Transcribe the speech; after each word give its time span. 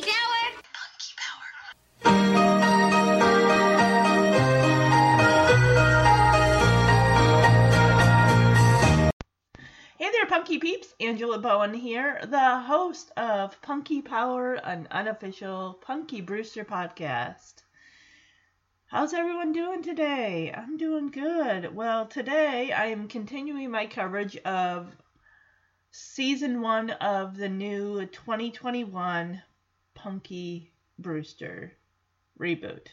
Punky 0.00 0.12
Power. 1.18 1.48
Hey 9.98 10.10
there, 10.10 10.24
Punky 10.26 10.56
Peeps! 10.58 10.94
Angela 11.00 11.38
Bowen 11.38 11.74
here, 11.74 12.18
the 12.26 12.60
host 12.60 13.10
of 13.18 13.60
Punky 13.60 14.00
Power, 14.00 14.54
an 14.54 14.88
unofficial 14.90 15.74
Punky 15.82 16.22
Brewster 16.22 16.64
podcast. 16.64 17.56
How's 18.86 19.12
everyone 19.12 19.52
doing 19.52 19.82
today? 19.82 20.50
I'm 20.56 20.78
doing 20.78 21.10
good. 21.10 21.74
Well, 21.74 22.06
today 22.06 22.72
I 22.72 22.86
am 22.86 23.06
continuing 23.06 23.70
my 23.70 23.84
coverage 23.84 24.38
of 24.38 24.96
season 25.90 26.62
one 26.62 26.88
of 26.90 27.36
the 27.36 27.50
new 27.50 28.06
2021 28.06 29.42
Punky 30.02 30.72
Brewster 30.98 31.76
reboot, 32.38 32.86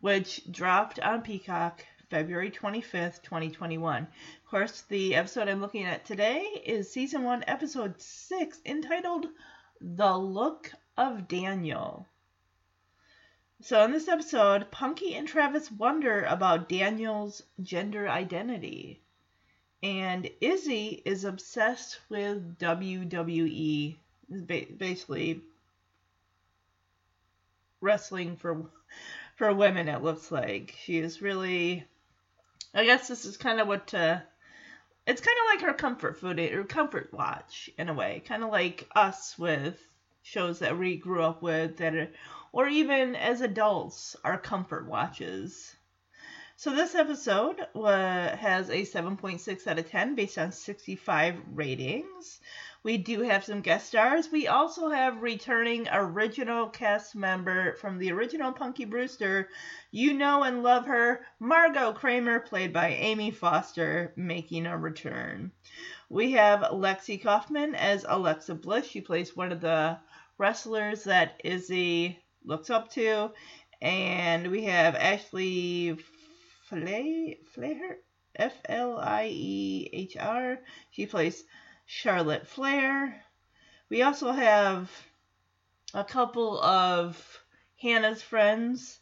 which 0.00 0.42
dropped 0.52 1.00
on 1.00 1.22
Peacock 1.22 1.86
February 2.10 2.50
25th, 2.50 3.22
2021. 3.22 4.02
Of 4.02 4.50
course, 4.50 4.82
the 4.82 5.14
episode 5.14 5.48
I'm 5.48 5.62
looking 5.62 5.86
at 5.86 6.04
today 6.04 6.42
is 6.66 6.92
season 6.92 7.22
1, 7.22 7.44
episode 7.46 7.98
6, 7.98 8.60
entitled 8.66 9.28
The 9.80 10.14
Look 10.14 10.70
of 10.98 11.28
Daniel. 11.28 12.06
So, 13.62 13.82
in 13.84 13.92
this 13.92 14.08
episode, 14.08 14.70
Punky 14.70 15.14
and 15.14 15.26
Travis 15.26 15.70
wonder 15.70 16.24
about 16.24 16.68
Daniel's 16.68 17.42
gender 17.62 18.06
identity. 18.06 19.00
And 19.82 20.28
Izzy 20.42 21.00
is 21.06 21.24
obsessed 21.24 22.00
with 22.10 22.58
WWE, 22.58 23.96
basically 24.76 25.42
wrestling 27.84 28.36
for 28.36 28.70
for 29.36 29.54
women 29.54 29.88
it 29.88 30.02
looks 30.02 30.32
like 30.32 30.74
she 30.84 30.98
is 30.98 31.22
really 31.22 31.84
I 32.74 32.84
guess 32.84 33.06
this 33.06 33.24
is 33.24 33.36
kind 33.36 33.60
of 33.60 33.68
what 33.68 33.94
uh, 33.94 34.18
it's 35.06 35.20
kind 35.20 35.36
of 35.38 35.54
like 35.54 35.68
her 35.68 35.74
comfort 35.74 36.18
food 36.18 36.40
or 36.40 36.64
comfort 36.64 37.10
watch 37.12 37.70
in 37.78 37.88
a 37.88 37.94
way, 37.94 38.22
kind 38.26 38.42
of 38.42 38.50
like 38.50 38.88
us 38.96 39.38
with 39.38 39.78
shows 40.22 40.58
that 40.58 40.76
we 40.76 40.96
grew 40.96 41.22
up 41.22 41.40
with 41.40 41.76
that 41.76 41.94
are, 41.94 42.08
or 42.52 42.66
even 42.66 43.14
as 43.14 43.42
adults, 43.42 44.16
our 44.24 44.38
comfort 44.38 44.88
watches. 44.88 45.76
So 46.56 46.74
this 46.74 46.94
episode 46.94 47.60
uh, 47.76 48.36
has 48.36 48.70
a 48.70 48.82
7.6 48.82 49.66
out 49.66 49.78
of 49.78 49.90
10 49.90 50.14
based 50.14 50.38
on 50.38 50.50
65 50.50 51.36
ratings. 51.52 52.40
We 52.84 52.98
do 52.98 53.22
have 53.22 53.46
some 53.46 53.62
guest 53.62 53.86
stars. 53.86 54.30
We 54.30 54.46
also 54.46 54.90
have 54.90 55.22
returning 55.22 55.88
original 55.90 56.68
cast 56.68 57.16
member 57.16 57.76
from 57.76 57.96
the 57.96 58.12
original 58.12 58.52
Punky 58.52 58.84
Brewster. 58.84 59.48
You 59.90 60.12
know 60.12 60.42
and 60.42 60.62
love 60.62 60.84
her, 60.84 61.24
Margaux 61.40 61.94
Kramer, 61.94 62.40
played 62.40 62.74
by 62.74 62.94
Ami 63.02 63.30
Foster, 63.30 64.12
making 64.16 64.66
a 64.66 64.76
return. 64.76 65.50
We 66.10 66.32
have 66.32 66.60
Lexi 66.60 67.22
Kaufman 67.22 67.74
as 67.74 68.04
Alexa 68.06 68.54
Bliss. 68.56 68.86
She 68.86 69.00
plays 69.00 69.34
one 69.34 69.50
of 69.50 69.62
the 69.62 69.98
wrestlers 70.36 71.04
that 71.04 71.40
Izzy 71.42 72.18
looks 72.44 72.68
up 72.68 72.90
to. 72.92 73.30
And 73.80 74.50
we 74.50 74.64
have 74.64 74.94
Ashley 74.94 75.96
Fliehr, 76.70 77.96
F 78.36 78.60
L 78.66 78.98
I 78.98 79.30
E 79.32 79.88
H 79.90 80.18
R. 80.18 80.58
She 80.90 81.06
plays 81.06 81.44
Charlotte 81.86 82.46
Flair. 82.46 83.22
We 83.88 84.02
also 84.02 84.32
have 84.32 84.90
a 85.92 86.04
couple 86.04 86.60
of 86.60 87.42
Hannah's 87.80 88.22
friends. 88.22 88.98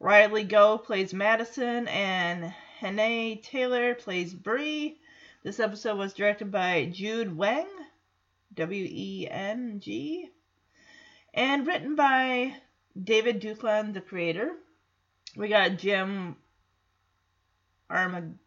Riley 0.00 0.44
Go 0.44 0.78
plays 0.78 1.14
Madison, 1.14 1.86
and 1.88 2.52
Hannah 2.78 3.36
Taylor 3.36 3.94
plays 3.94 4.34
Bree. 4.34 4.98
This 5.44 5.60
episode 5.60 5.96
was 5.96 6.12
directed 6.12 6.50
by 6.50 6.90
Jude 6.92 7.36
Weng, 7.36 7.68
W 8.54 8.86
E 8.88 9.28
N 9.30 9.80
G, 9.80 10.28
and 11.32 11.66
written 11.66 11.94
by 11.94 12.56
David 13.00 13.40
Duclon, 13.40 13.94
the 13.94 14.00
creator. 14.00 14.50
We 15.36 15.48
got 15.48 15.78
Jim 15.78 16.36
Armag- 17.90 18.38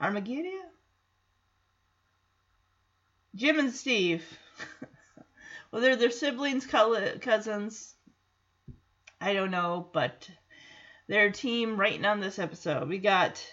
Armageddon? 0.00 0.60
Jim 3.34 3.58
and 3.58 3.72
Steve. 3.72 4.24
well, 5.70 5.82
they're 5.82 5.96
their 5.96 6.10
siblings, 6.10 6.66
cousins. 6.66 7.94
I 9.20 9.34
don't 9.34 9.50
know, 9.50 9.88
but 9.92 10.28
they're 11.08 11.26
a 11.26 11.32
team 11.32 11.76
writing 11.76 12.04
on 12.04 12.20
this 12.20 12.38
episode. 12.38 12.88
We 12.88 12.98
got 12.98 13.44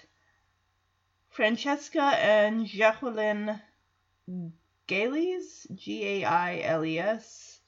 Francesca 1.30 2.02
and 2.02 2.66
Jacqueline 2.66 3.62
Gailes, 4.88 5.68
G 5.76 6.06
A 6.06 6.26
I 6.26 6.60
L 6.62 6.86
E 6.86 7.00
S. 7.00 7.60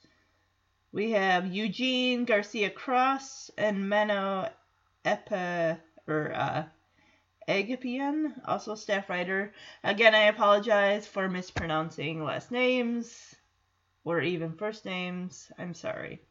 We 0.92 1.12
have 1.12 1.46
Eugene 1.46 2.24
Garcia 2.24 2.70
Cross 2.70 3.50
and 3.56 3.84
Menno 3.84 4.50
Epe, 5.04 5.78
or 6.08 6.32
uh, 6.34 6.64
Agapian, 7.50 8.32
also 8.46 8.76
staff 8.76 9.10
writer. 9.10 9.52
Again, 9.82 10.14
I 10.14 10.28
apologize 10.28 11.06
for 11.06 11.28
mispronouncing 11.28 12.22
last 12.22 12.52
names 12.52 13.34
or 14.04 14.20
even 14.20 14.54
first 14.54 14.84
names. 14.84 15.50
I'm 15.58 15.74
sorry. 15.74 16.22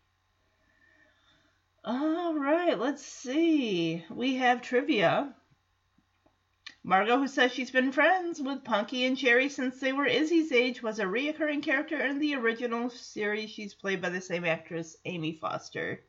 All 1.83 2.33
right, 2.35 2.79
let's 2.79 3.05
see. 3.05 4.05
We 4.09 4.35
have 4.35 4.61
trivia. 4.61 5.35
Margaux, 6.83 7.17
who 7.19 7.27
says 7.27 7.51
she's 7.51 7.71
been 7.71 7.91
friends 7.91 8.41
with 8.41 8.63
Punky 8.63 9.03
and 9.03 9.19
Cherie 9.19 9.49
since 9.49 9.79
they 9.79 9.91
were 9.91 10.05
Izzy's 10.05 10.53
age, 10.53 10.81
was 10.81 10.99
a 10.99 11.03
reoccurring 11.03 11.61
character 11.61 11.99
in 11.99 12.19
the 12.19 12.35
original 12.35 12.89
series. 12.89 13.49
She's 13.49 13.73
played 13.73 14.01
by 14.01 14.09
the 14.09 14.21
same 14.21 14.45
actress, 14.45 14.95
Ami 15.05 15.33
Foster. 15.33 16.01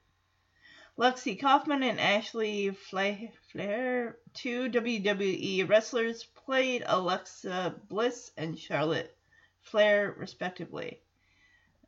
Lexi 0.99 1.41
Kaufman 1.41 1.83
and 1.83 2.01
Ashley 2.01 2.77
Fliehr, 2.91 4.15
two 4.35 4.69
WWE 4.71 5.69
wrestlers, 5.69 6.25
played 6.45 6.83
Alexa 6.87 7.75
Bliss 7.89 8.33
and 8.37 8.59
Charlotte 8.59 9.17
Flair, 9.63 10.15
respectively. 10.19 11.01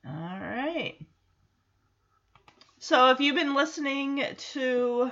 All 0.06 0.12
right. 0.40 0.96
So, 2.78 3.10
if 3.10 3.20
you've 3.20 3.36
been 3.36 3.54
listening 3.54 4.24
to 4.52 5.10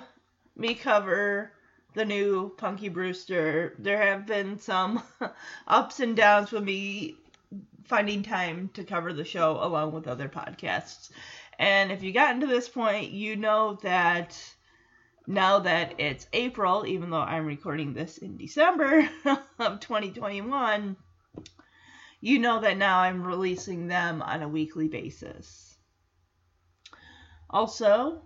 me 0.57 0.75
cover 0.75 1.53
the 1.95 2.05
new 2.05 2.55
Punky 2.57 2.89
Brewster, 2.89 3.75
there 3.79 4.03
have 4.11 4.27
been 4.27 4.59
some 4.59 5.03
ups 5.67 6.01
and 6.01 6.17
downs 6.17 6.53
with 6.53 6.65
me 6.65 7.17
finding 7.85 8.23
time 8.23 8.71
to 8.75 8.85
cover 8.85 9.13
the 9.13 9.25
show 9.25 9.59
along 9.61 9.93
with 9.93 10.07
other 10.07 10.29
podcasts. 10.29 11.11
And 11.61 11.93
if 11.93 12.03
you 12.03 12.11
gotten 12.11 12.41
to 12.41 12.47
this 12.47 12.71
point, 12.71 13.11
you 13.11 13.37
know 13.37 13.79
that 13.83 14.35
now 15.27 15.59
that 15.59 16.01
it's 16.01 16.27
April, 16.33 16.87
even 16.87 17.11
though 17.11 17.21
I'm 17.21 17.45
recording 17.45 17.93
this 17.93 18.17
in 18.17 18.39
December 18.39 19.07
of 19.59 19.79
2021, 19.79 20.97
you 22.23 22.39
know 22.39 22.61
that 22.63 22.79
now 22.79 23.01
I'm 23.01 23.23
releasing 23.23 23.89
them 23.89 24.23
on 24.23 24.41
a 24.41 24.49
weekly 24.49 24.89
basis. 24.89 25.77
Also, 27.51 28.23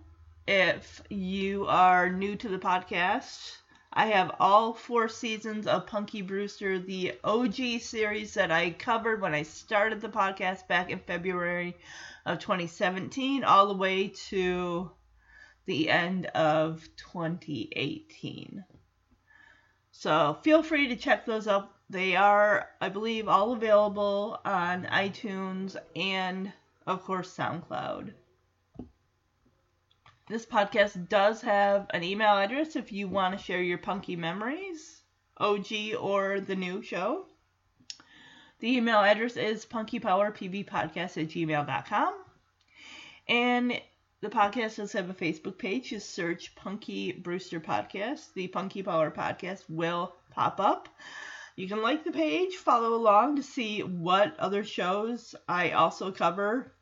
if 0.47 1.01
you 1.09 1.65
are 1.65 2.09
new 2.09 2.37
to 2.37 2.47
the 2.47 2.57
podcast, 2.57 3.57
I 3.91 4.07
have 4.07 4.37
all 4.39 4.73
four 4.73 5.09
seasons 5.09 5.67
of 5.67 5.87
Punky 5.87 6.21
Brewster, 6.21 6.79
the 6.79 7.15
OG 7.25 7.81
series 7.81 8.33
that 8.35 8.51
I 8.51 8.69
covered 8.69 9.21
when 9.21 9.33
I 9.33 9.43
started 9.43 9.99
the 9.99 10.07
podcast 10.07 10.69
back 10.69 10.89
in 10.89 10.99
February 10.99 11.75
of 12.25 12.39
2017 12.39 13.43
all 13.43 13.67
the 13.67 13.73
way 13.73 14.07
to 14.29 14.91
the 15.65 15.89
end 15.89 16.25
of 16.27 16.87
2018. 16.97 18.63
So 19.91 20.37
feel 20.41 20.63
free 20.63 20.87
to 20.89 20.95
check 20.95 21.25
those 21.25 21.47
up. 21.47 21.79
They 21.89 22.15
are, 22.15 22.69
I 22.81 22.89
believe, 22.89 23.27
all 23.27 23.53
available 23.53 24.39
on 24.43 24.85
iTunes 24.85 25.75
and, 25.95 26.51
of 26.85 27.03
course, 27.03 27.35
SoundCloud. 27.35 28.13
This 30.27 30.45
podcast 30.45 31.07
does 31.07 31.41
have 31.41 31.85
an 31.91 32.03
email 32.03 32.35
address 32.35 32.75
if 32.75 32.91
you 32.91 33.07
want 33.07 33.37
to 33.37 33.43
share 33.43 33.61
your 33.61 33.77
punky 33.77 34.15
memories, 34.15 35.03
OG 35.37 35.95
or 35.99 36.39
the 36.39 36.55
new 36.55 36.81
show. 36.81 37.27
The 38.59 38.77
email 38.77 38.97
address 38.97 39.37
is 39.37 39.65
punkypowerpbpodcast 39.65 41.21
at 41.21 41.27
gmail.com. 41.29 42.24
And 43.27 43.79
the 44.21 44.29
podcast 44.29 44.77
does 44.77 44.93
have 44.93 45.09
a 45.09 45.13
Facebook 45.13 45.57
page. 45.57 45.89
Just 45.89 46.11
search 46.11 46.55
Punky 46.55 47.11
Brewster 47.11 47.59
Podcast. 47.59 48.33
The 48.33 48.47
Punky 48.47 48.83
Power 48.83 49.11
Podcast 49.11 49.63
will 49.69 50.15
pop 50.31 50.59
up. 50.59 50.89
You 51.55 51.67
can 51.67 51.81
like 51.81 52.03
the 52.03 52.11
page, 52.11 52.55
follow 52.55 52.95
along 52.95 53.37
to 53.37 53.43
see 53.43 53.81
what 53.81 54.37
other 54.39 54.63
shows 54.63 55.35
I 55.47 55.71
also 55.71 56.11
cover 56.11 56.73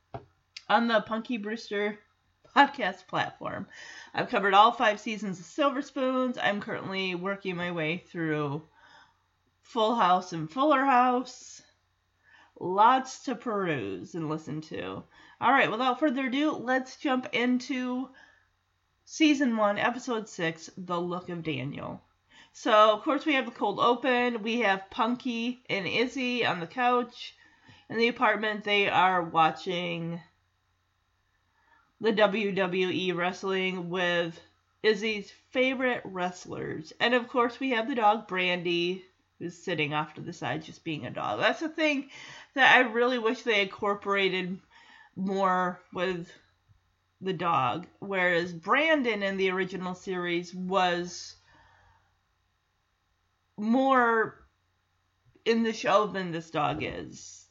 on 0.67 0.87
the 0.87 1.01
Punky 1.01 1.37
Brewster 1.37 1.99
podcast 2.55 3.07
platform. 3.07 3.67
I've 4.13 4.29
covered 4.29 4.53
all 4.53 4.71
five 4.71 4.99
seasons 4.99 5.39
of 5.39 5.45
Silver 5.45 5.81
Spoons. 5.81 6.37
I'm 6.37 6.61
currently 6.61 7.15
working 7.15 7.55
my 7.55 7.71
way 7.71 7.97
through 7.97 8.63
Full 9.61 9.95
House 9.95 10.33
and 10.33 10.49
Fuller 10.49 10.83
House. 10.83 11.61
Lots 12.59 13.23
to 13.25 13.35
peruse 13.35 14.13
and 14.15 14.29
listen 14.29 14.61
to. 14.61 15.03
All 15.43 15.51
right, 15.51 15.69
without 15.69 15.99
further 15.99 16.27
ado, 16.27 16.51
let's 16.51 16.95
jump 16.95 17.27
into 17.33 18.07
season 19.03 19.57
one, 19.57 19.77
episode 19.77 20.29
six 20.29 20.69
The 20.77 20.97
Look 20.97 21.27
of 21.27 21.43
Daniel. 21.43 22.01
So, 22.53 22.71
of 22.93 23.01
course, 23.03 23.25
we 23.25 23.33
have 23.33 23.43
the 23.43 23.51
cold 23.51 23.77
open. 23.77 24.41
We 24.41 24.61
have 24.61 24.89
Punky 24.89 25.61
and 25.69 25.85
Izzy 25.85 26.45
on 26.45 26.61
the 26.61 26.65
couch 26.65 27.35
in 27.89 27.97
the 27.97 28.07
apartment. 28.07 28.63
They 28.63 28.87
are 28.87 29.21
watching 29.21 30.21
the 31.99 32.13
WWE 32.13 33.13
wrestling 33.13 33.89
with 33.89 34.39
Izzy's 34.81 35.29
favorite 35.51 36.03
wrestlers. 36.05 36.93
And 37.01 37.13
of 37.13 37.27
course, 37.27 37.59
we 37.59 37.71
have 37.71 37.89
the 37.89 37.95
dog 37.95 38.29
Brandy, 38.29 39.03
who's 39.39 39.57
sitting 39.57 39.93
off 39.93 40.13
to 40.13 40.21
the 40.21 40.31
side 40.31 40.63
just 40.63 40.85
being 40.85 41.05
a 41.05 41.11
dog. 41.11 41.41
That's 41.41 41.59
the 41.59 41.67
thing 41.67 42.11
that 42.53 42.77
I 42.77 42.89
really 42.89 43.19
wish 43.19 43.41
they 43.41 43.63
incorporated 43.63 44.57
more 45.15 45.79
with 45.93 46.31
the 47.21 47.33
dog. 47.33 47.87
Whereas 47.99 48.53
Brandon 48.53 49.23
in 49.23 49.37
the 49.37 49.51
original 49.51 49.95
series 49.95 50.53
was 50.53 51.35
more 53.57 54.45
in 55.45 55.63
the 55.63 55.73
show 55.73 56.07
than 56.07 56.31
this 56.31 56.49
dog 56.49 56.83
is. 56.83 57.45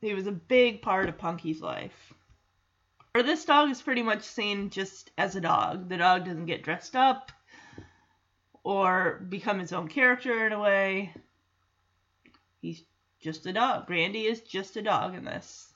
He 0.00 0.14
was 0.14 0.26
a 0.26 0.32
big 0.32 0.82
part 0.82 1.08
of 1.08 1.18
Punky's 1.18 1.60
life. 1.60 2.14
Or 3.14 3.22
this 3.22 3.44
dog 3.44 3.70
is 3.70 3.82
pretty 3.82 4.02
much 4.02 4.22
seen 4.22 4.70
just 4.70 5.10
as 5.18 5.34
a 5.34 5.40
dog. 5.40 5.88
The 5.88 5.96
dog 5.96 6.24
doesn't 6.24 6.46
get 6.46 6.62
dressed 6.62 6.94
up 6.94 7.32
or 8.62 9.26
become 9.28 9.60
its 9.60 9.72
own 9.72 9.88
character 9.88 10.46
in 10.46 10.52
a 10.52 10.60
way. 10.60 11.12
He's 12.60 12.84
just 13.20 13.46
a 13.46 13.52
dog. 13.52 13.86
Brandy 13.86 14.26
is 14.26 14.40
just 14.42 14.76
a 14.76 14.82
dog 14.82 15.14
in 15.14 15.24
this. 15.24 15.67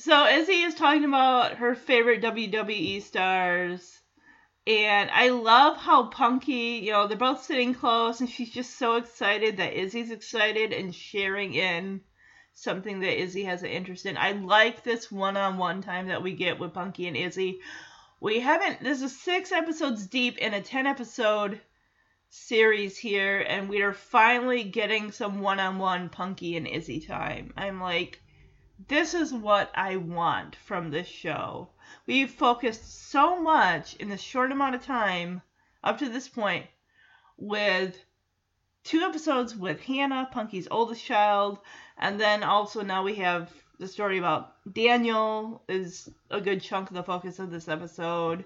So 0.00 0.26
Izzy 0.26 0.62
is 0.62 0.74
talking 0.74 1.04
about 1.04 1.58
her 1.58 1.74
favorite 1.74 2.22
WWE 2.22 3.02
stars. 3.02 4.00
And 4.66 5.10
I 5.10 5.28
love 5.28 5.76
how 5.76 6.06
Punky, 6.06 6.80
you 6.82 6.92
know, 6.92 7.06
they're 7.06 7.18
both 7.18 7.44
sitting 7.44 7.74
close 7.74 8.20
and 8.20 8.30
she's 8.30 8.48
just 8.48 8.78
so 8.78 8.96
excited 8.96 9.58
that 9.58 9.78
Izzy's 9.78 10.10
excited 10.10 10.72
and 10.72 10.94
sharing 10.94 11.52
in 11.52 12.00
something 12.54 13.00
that 13.00 13.20
Izzy 13.20 13.44
has 13.44 13.62
an 13.62 13.68
interest 13.68 14.06
in. 14.06 14.16
I 14.16 14.32
like 14.32 14.84
this 14.84 15.12
one-on-one 15.12 15.82
time 15.82 16.08
that 16.08 16.22
we 16.22 16.32
get 16.32 16.58
with 16.58 16.72
Punky 16.72 17.06
and 17.06 17.16
Izzy. 17.16 17.60
We 18.20 18.40
haven't. 18.40 18.82
This 18.82 19.02
is 19.02 19.20
six 19.20 19.52
episodes 19.52 20.06
deep 20.06 20.38
in 20.38 20.54
a 20.54 20.62
ten-episode 20.62 21.60
series 22.30 22.96
here, 22.96 23.40
and 23.40 23.68
we 23.68 23.82
are 23.82 23.92
finally 23.92 24.64
getting 24.64 25.12
some 25.12 25.40
one-on-one 25.40 26.08
Punky 26.08 26.56
and 26.56 26.66
Izzy 26.66 27.00
time. 27.00 27.52
I'm 27.54 27.82
like, 27.82 28.22
this 28.88 29.14
is 29.14 29.32
what 29.32 29.70
I 29.74 29.96
want 29.96 30.56
from 30.56 30.90
this 30.90 31.08
show. 31.08 31.68
We've 32.06 32.30
focused 32.30 33.10
so 33.10 33.40
much 33.40 33.94
in 33.96 34.08
this 34.08 34.20
short 34.20 34.52
amount 34.52 34.74
of 34.74 34.84
time 34.84 35.42
up 35.82 35.98
to 35.98 36.08
this 36.08 36.28
point 36.28 36.66
with 37.36 37.98
two 38.84 39.00
episodes 39.00 39.56
with 39.56 39.80
Hannah, 39.80 40.28
Punky's 40.30 40.68
oldest 40.70 41.04
child, 41.04 41.58
and 41.98 42.18
then 42.18 42.42
also 42.42 42.82
now 42.82 43.02
we 43.02 43.16
have 43.16 43.52
the 43.78 43.88
story 43.88 44.18
about 44.18 44.54
Daniel 44.72 45.62
is 45.68 46.08
a 46.30 46.40
good 46.40 46.60
chunk 46.60 46.90
of 46.90 46.96
the 46.96 47.02
focus 47.02 47.38
of 47.38 47.50
this 47.50 47.68
episode 47.68 48.44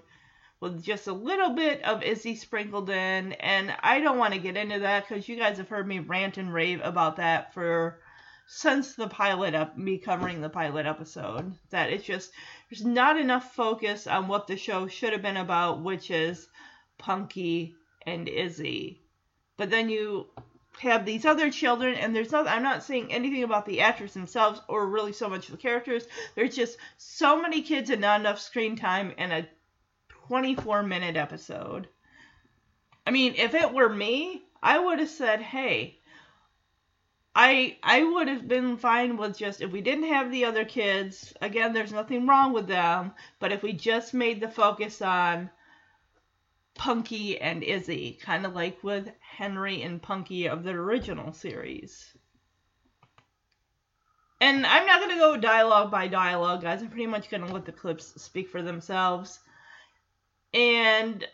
with 0.61 0.81
just 0.83 1.07
a 1.07 1.13
little 1.13 1.51
bit 1.51 1.83
of 1.83 2.01
Izzy 2.01 2.35
sprinkled 2.35 2.89
in. 2.89 3.33
And 3.33 3.75
I 3.81 3.99
don't 3.99 4.17
want 4.17 4.33
to 4.33 4.39
get 4.39 4.55
into 4.55 4.79
that 4.79 5.07
because 5.07 5.27
you 5.27 5.35
guys 5.35 5.57
have 5.57 5.69
heard 5.69 5.87
me 5.87 5.99
rant 5.99 6.37
and 6.37 6.53
rave 6.53 6.79
about 6.83 7.17
that 7.17 7.53
for 7.53 7.99
since 8.47 8.95
the 8.95 9.07
pilot 9.07 9.55
up 9.55 9.77
me 9.77 9.97
covering 9.97 10.41
the 10.41 10.49
pilot 10.49 10.85
episode 10.85 11.53
that 11.71 11.89
it's 11.89 12.05
just 12.05 12.31
there's 12.69 12.85
not 12.85 13.17
enough 13.17 13.53
focus 13.55 14.05
on 14.07 14.27
what 14.27 14.47
the 14.47 14.57
show 14.57 14.87
should 14.87 15.13
have 15.13 15.21
been 15.21 15.37
about 15.37 15.81
which 15.81 16.11
is 16.11 16.47
punky 16.97 17.75
and 18.05 18.27
izzy 18.27 19.01
but 19.57 19.69
then 19.69 19.89
you 19.89 20.27
have 20.79 21.05
these 21.05 21.25
other 21.25 21.49
children 21.49 21.95
and 21.95 22.15
there's 22.15 22.31
not 22.31 22.47
I'm 22.47 22.63
not 22.63 22.83
saying 22.83 23.11
anything 23.11 23.43
about 23.43 23.65
the 23.65 23.81
actors 23.81 24.13
themselves 24.13 24.61
or 24.67 24.87
really 24.87 25.13
so 25.13 25.29
much 25.29 25.47
the 25.47 25.57
characters. 25.57 26.05
There's 26.35 26.55
just 26.55 26.77
so 26.97 27.41
many 27.41 27.61
kids 27.61 27.89
and 27.89 28.01
not 28.01 28.19
enough 28.19 28.39
screen 28.39 28.75
time 28.75 29.13
in 29.17 29.31
a 29.31 29.47
24 30.27 30.83
minute 30.83 31.15
episode. 31.15 31.87
I 33.07 33.11
mean, 33.11 33.35
if 33.35 33.53
it 33.53 33.73
were 33.73 33.89
me, 33.89 34.43
I 34.61 34.79
would 34.79 34.99
have 34.99 35.09
said, 35.09 35.41
"Hey, 35.41 35.99
I 37.35 37.77
I 37.83 38.01
would 38.01 38.29
have 38.29 38.47
been 38.47 38.77
fine 38.77 39.17
with 39.17 39.37
just 39.37 39.61
if 39.61 39.71
we 39.71 39.81
didn't 39.81 40.07
have 40.07 40.31
the 40.31 40.45
other 40.45 40.63
kids. 40.63 41.33
Again, 41.41 41.73
there's 41.73 41.91
nothing 41.91 42.25
wrong 42.25 42.53
with 42.53 42.67
them, 42.67 43.13
but 43.39 43.51
if 43.51 43.61
we 43.61 43.73
just 43.73 44.13
made 44.13 44.39
the 44.39 44.47
focus 44.47 45.01
on 45.01 45.49
Punky 46.75 47.39
and 47.39 47.61
Izzy, 47.61 48.17
kind 48.21 48.45
of 48.45 48.55
like 48.55 48.81
with 48.83 49.11
Henry 49.19 49.81
and 49.81 50.01
Punky 50.01 50.47
of 50.47 50.63
the 50.63 50.71
original 50.71 51.33
series. 51.33 52.15
And 54.39 54.65
I'm 54.65 54.85
not 54.85 54.99
going 54.99 55.11
to 55.11 55.17
go 55.17 55.37
dialogue 55.37 55.91
by 55.91 56.07
dialogue, 56.07 56.61
guys. 56.61 56.81
I'm 56.81 56.89
pretty 56.89 57.07
much 57.07 57.29
going 57.29 57.45
to 57.45 57.53
let 57.53 57.65
the 57.65 57.71
clips 57.71 58.21
speak 58.21 58.49
for 58.49 58.61
themselves. 58.61 59.39
And 60.53 61.25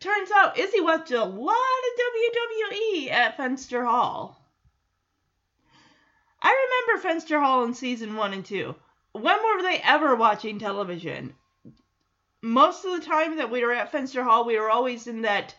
turns 0.00 0.30
out 0.32 0.58
Izzy 0.58 0.80
watched 0.80 1.12
a 1.12 1.24
lot 1.24 1.54
of 1.54 2.00
WWE 2.76 3.10
at 3.10 3.36
Fenster 3.36 3.84
Hall. 3.84 4.45
I 6.46 6.86
remember 6.86 7.08
Fenster 7.08 7.40
Hall 7.40 7.64
in 7.64 7.74
season 7.74 8.16
one 8.16 8.32
and 8.32 8.44
two. 8.44 8.74
When 9.12 9.38
were 9.42 9.62
they 9.62 9.80
ever 9.82 10.14
watching 10.14 10.58
television? 10.58 11.34
most 12.46 12.84
of 12.84 12.92
the 12.92 13.06
time 13.06 13.36
that 13.36 13.50
we 13.50 13.64
were 13.64 13.72
at 13.72 13.90
Fenster 13.90 14.22
Hall, 14.22 14.44
we 14.44 14.58
were 14.58 14.70
always 14.70 15.06
in 15.06 15.22
that 15.22 15.54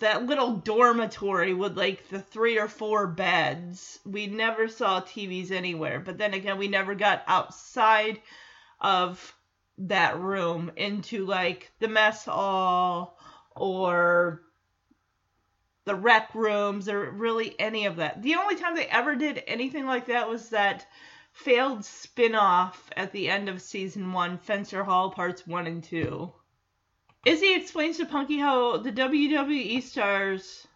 that 0.00 0.24
little 0.26 0.54
dormitory 0.54 1.52
with 1.52 1.76
like 1.76 2.08
the 2.08 2.20
three 2.20 2.58
or 2.58 2.68
four 2.68 3.08
beds. 3.08 3.98
We 4.06 4.28
never 4.28 4.68
saw 4.68 5.00
TVs 5.00 5.50
anywhere. 5.50 5.98
But 5.98 6.18
then 6.18 6.34
again, 6.34 6.56
we 6.56 6.68
never 6.68 6.94
got 6.94 7.24
outside 7.26 8.20
of 8.80 9.34
that 9.78 10.18
room 10.18 10.70
into 10.76 11.26
like 11.26 11.72
the 11.80 11.88
mess 11.88 12.26
hall 12.26 13.18
or 13.56 14.42
the 15.88 15.94
rec 15.94 16.34
rooms 16.34 16.86
or 16.88 17.10
really 17.10 17.58
any 17.58 17.86
of 17.86 17.96
that. 17.96 18.22
The 18.22 18.34
only 18.34 18.56
time 18.56 18.76
they 18.76 18.86
ever 18.86 19.16
did 19.16 19.42
anything 19.46 19.86
like 19.86 20.06
that 20.06 20.28
was 20.28 20.50
that 20.50 20.86
failed 21.32 21.82
spin-off 21.82 22.90
at 22.94 23.10
the 23.10 23.30
end 23.30 23.48
of 23.48 23.62
season 23.62 24.12
one, 24.12 24.38
Fenster 24.38 24.84
Hall 24.84 25.10
Parts 25.10 25.46
1 25.46 25.66
and 25.66 25.82
2. 25.82 26.30
Izzy 27.24 27.54
explains 27.54 27.96
to 27.96 28.04
Punky 28.04 28.38
how 28.38 28.76
the 28.76 28.92
WWE 28.92 29.82
stars 29.82 30.66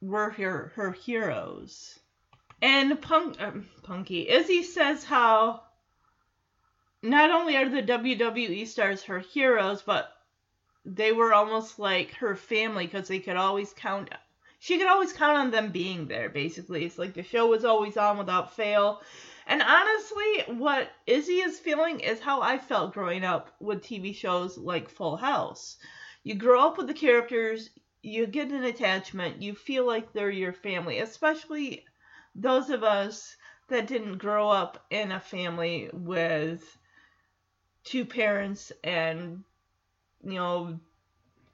were 0.00 0.30
her, 0.30 0.72
her 0.74 0.92
heroes. 0.92 1.98
And 2.62 3.00
Punk, 3.00 3.40
um, 3.40 3.68
Punky, 3.82 4.28
Izzy 4.28 4.62
says 4.62 5.04
how 5.04 5.64
not 7.02 7.30
only 7.30 7.56
are 7.56 7.68
the 7.68 7.82
WWE 7.82 8.66
stars 8.66 9.02
her 9.02 9.18
heroes, 9.18 9.82
but 9.82 10.10
they 10.84 11.12
were 11.12 11.32
almost 11.32 11.78
like 11.78 12.12
her 12.14 12.34
family 12.34 12.86
because 12.86 13.08
they 13.08 13.18
could 13.18 13.36
always 13.36 13.72
count 13.72 14.10
she 14.58 14.78
could 14.78 14.86
always 14.86 15.12
count 15.12 15.36
on 15.36 15.50
them 15.50 15.70
being 15.70 16.06
there 16.06 16.28
basically 16.28 16.84
it's 16.84 16.98
like 16.98 17.14
the 17.14 17.22
show 17.22 17.46
was 17.46 17.64
always 17.64 17.96
on 17.96 18.18
without 18.18 18.54
fail 18.54 19.00
and 19.46 19.60
honestly, 19.60 20.54
what 20.54 20.92
Izzy 21.06 21.40
is 21.40 21.58
feeling 21.58 22.00
is 22.00 22.20
how 22.20 22.42
I 22.42 22.58
felt 22.58 22.94
growing 22.94 23.24
up 23.24 23.54
with 23.58 23.82
TV 23.82 24.14
shows 24.14 24.56
like 24.56 24.88
Full 24.88 25.16
House. 25.16 25.78
You 26.22 26.36
grow 26.36 26.64
up 26.68 26.78
with 26.78 26.86
the 26.86 26.94
characters, 26.94 27.70
you 28.02 28.26
get 28.26 28.52
an 28.52 28.64
attachment, 28.64 29.42
you 29.42 29.54
feel 29.54 29.84
like 29.84 30.12
they're 30.12 30.30
your 30.30 30.52
family, 30.52 31.00
especially 31.00 31.84
those 32.36 32.70
of 32.70 32.84
us 32.84 33.36
that 33.68 33.88
didn't 33.88 34.18
grow 34.18 34.48
up 34.48 34.86
in 34.90 35.10
a 35.10 35.18
family 35.18 35.90
with 35.92 36.78
two 37.82 38.04
parents 38.04 38.70
and, 38.84 39.42
you 40.22 40.34
know, 40.34 40.78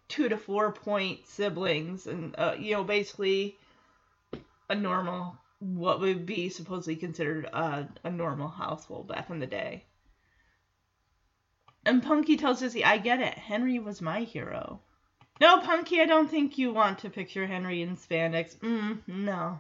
two 0.09 0.29
to 0.29 0.37
four 0.37 0.73
point 0.73 1.27
siblings 1.27 2.07
and, 2.07 2.35
uh, 2.39 2.55
you 2.59 2.73
know, 2.73 2.85
basically 2.85 3.57
a 4.69 4.75
normal 4.75 5.37
what 5.61 6.01
would 6.01 6.25
be 6.25 6.49
supposedly 6.49 6.97
considered 6.97 7.47
a, 7.47 7.89
a 8.05 8.11
normal 8.11 8.49
household 8.49 9.09
back 9.09 9.29
in 9.31 9.41
the 9.41 9.47
day. 9.47 9.85
And 11.85 12.03
Punky 12.03 12.37
tells 12.37 12.63
Izzy, 12.63 12.85
I 12.85 12.99
get 12.99 13.21
it. 13.21 13.35
Henry 13.35 13.79
was 13.79 14.03
my 14.03 14.21
hero. 14.21 14.81
No, 15.41 15.61
Punky, 15.61 16.01
I 16.01 16.07
don't 16.07 16.31
think 16.31 16.59
you 16.59 16.73
want 16.73 16.99
to 17.01 17.11
picture 17.11 17.47
Henry 17.47 17.83
in 17.83 17.97
spandex. 17.97 18.57
Mm, 18.59 18.99
no. 19.07 19.59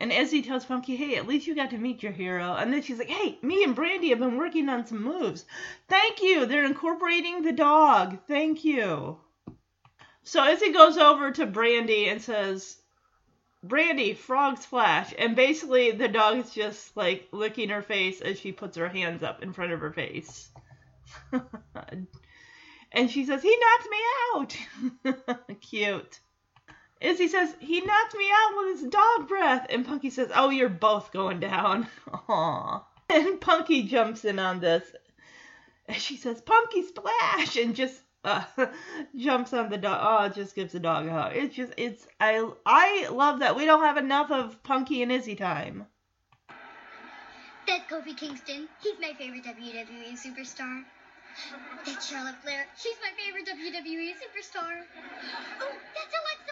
And 0.00 0.10
Izzy 0.10 0.40
tells 0.40 0.64
Punky, 0.64 0.96
hey, 0.96 1.16
at 1.16 1.28
least 1.28 1.46
you 1.46 1.54
got 1.54 1.70
to 1.70 1.78
meet 1.78 2.02
your 2.02 2.12
hero. 2.12 2.54
And 2.54 2.72
then 2.72 2.80
she's 2.80 2.98
like, 2.98 3.10
hey, 3.10 3.38
me 3.42 3.62
and 3.62 3.74
Brandy 3.74 4.08
have 4.08 4.18
been 4.18 4.38
working 4.38 4.70
on 4.70 4.86
some 4.86 5.02
moves. 5.02 5.44
Thank 5.88 6.22
you. 6.22 6.46
They're 6.46 6.64
incorporating 6.64 7.42
the 7.42 7.52
dog. 7.52 8.18
Thank 8.26 8.64
you. 8.64 9.18
So 10.22 10.46
Izzy 10.46 10.72
goes 10.72 10.96
over 10.96 11.30
to 11.32 11.44
Brandy 11.44 12.08
and 12.08 12.22
says, 12.22 12.78
Brandy, 13.62 14.14
frog 14.14 14.56
splash. 14.56 15.12
And 15.18 15.36
basically, 15.36 15.90
the 15.90 16.08
dog 16.08 16.38
is 16.38 16.54
just 16.54 16.96
like 16.96 17.28
licking 17.30 17.68
her 17.68 17.82
face 17.82 18.22
as 18.22 18.40
she 18.40 18.52
puts 18.52 18.78
her 18.78 18.88
hands 18.88 19.22
up 19.22 19.42
in 19.42 19.52
front 19.52 19.72
of 19.72 19.80
her 19.80 19.92
face. 19.92 20.48
and 22.92 23.10
she 23.10 23.26
says, 23.26 23.42
He 23.42 23.58
knocked 23.60 23.88
me 23.90 23.98
out. 25.14 25.56
Cute. 25.60 26.20
Izzy 27.00 27.28
says, 27.28 27.54
He 27.60 27.80
knocked 27.80 28.14
me 28.16 28.28
out 28.30 28.56
with 28.56 28.80
his 28.80 28.90
dog 28.90 29.28
breath. 29.28 29.66
And 29.70 29.86
Punky 29.86 30.10
says, 30.10 30.30
Oh, 30.34 30.50
you're 30.50 30.68
both 30.68 31.12
going 31.12 31.40
down. 31.40 31.86
Aww. 32.28 32.82
And 33.08 33.40
Punky 33.40 33.84
jumps 33.84 34.24
in 34.24 34.38
on 34.38 34.60
this. 34.60 34.84
And 35.86 35.96
she 35.96 36.16
says, 36.16 36.40
Punky 36.40 36.82
splash. 36.82 37.56
And 37.56 37.74
just 37.74 38.00
uh, 38.24 38.44
jumps 39.16 39.52
on 39.52 39.70
the 39.70 39.78
dog. 39.78 39.98
Oh, 40.02 40.34
just 40.34 40.54
gives 40.54 40.72
the 40.72 40.80
dog 40.80 41.06
a 41.06 41.10
hug. 41.10 41.32
It's 41.34 41.54
just, 41.54 41.72
it's, 41.76 42.06
I, 42.20 42.46
I 42.66 43.08
love 43.08 43.40
that 43.40 43.56
we 43.56 43.64
don't 43.64 43.84
have 43.84 43.96
enough 43.96 44.30
of 44.30 44.62
Punky 44.62 45.02
and 45.02 45.10
Izzy 45.10 45.36
time. 45.36 45.86
That's 47.66 47.90
Kofi 47.90 48.16
Kingston. 48.16 48.68
He's 48.82 48.98
my 49.00 49.12
favorite 49.16 49.44
WWE 49.44 50.12
superstar. 50.18 50.82
That's 51.86 52.08
Charlotte 52.08 52.34
Flair. 52.42 52.66
She's 52.76 52.96
my 53.00 53.10
favorite 53.16 53.46
WWE 53.46 54.10
superstar. 54.18 54.82
Oh, 55.60 55.72
that's 55.94 56.14
Alexa. 56.20 56.49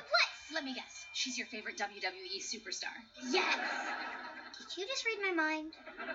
Let 0.52 0.64
me 0.64 0.74
guess. 0.74 1.06
She's 1.12 1.36
your 1.36 1.46
favorite 1.48 1.76
WWE 1.76 2.40
superstar. 2.40 2.94
Yes. 3.30 3.58
Did 4.58 4.76
you 4.76 4.86
just 4.86 5.04
read 5.04 5.18
my 5.22 5.42
mind? 5.42 5.72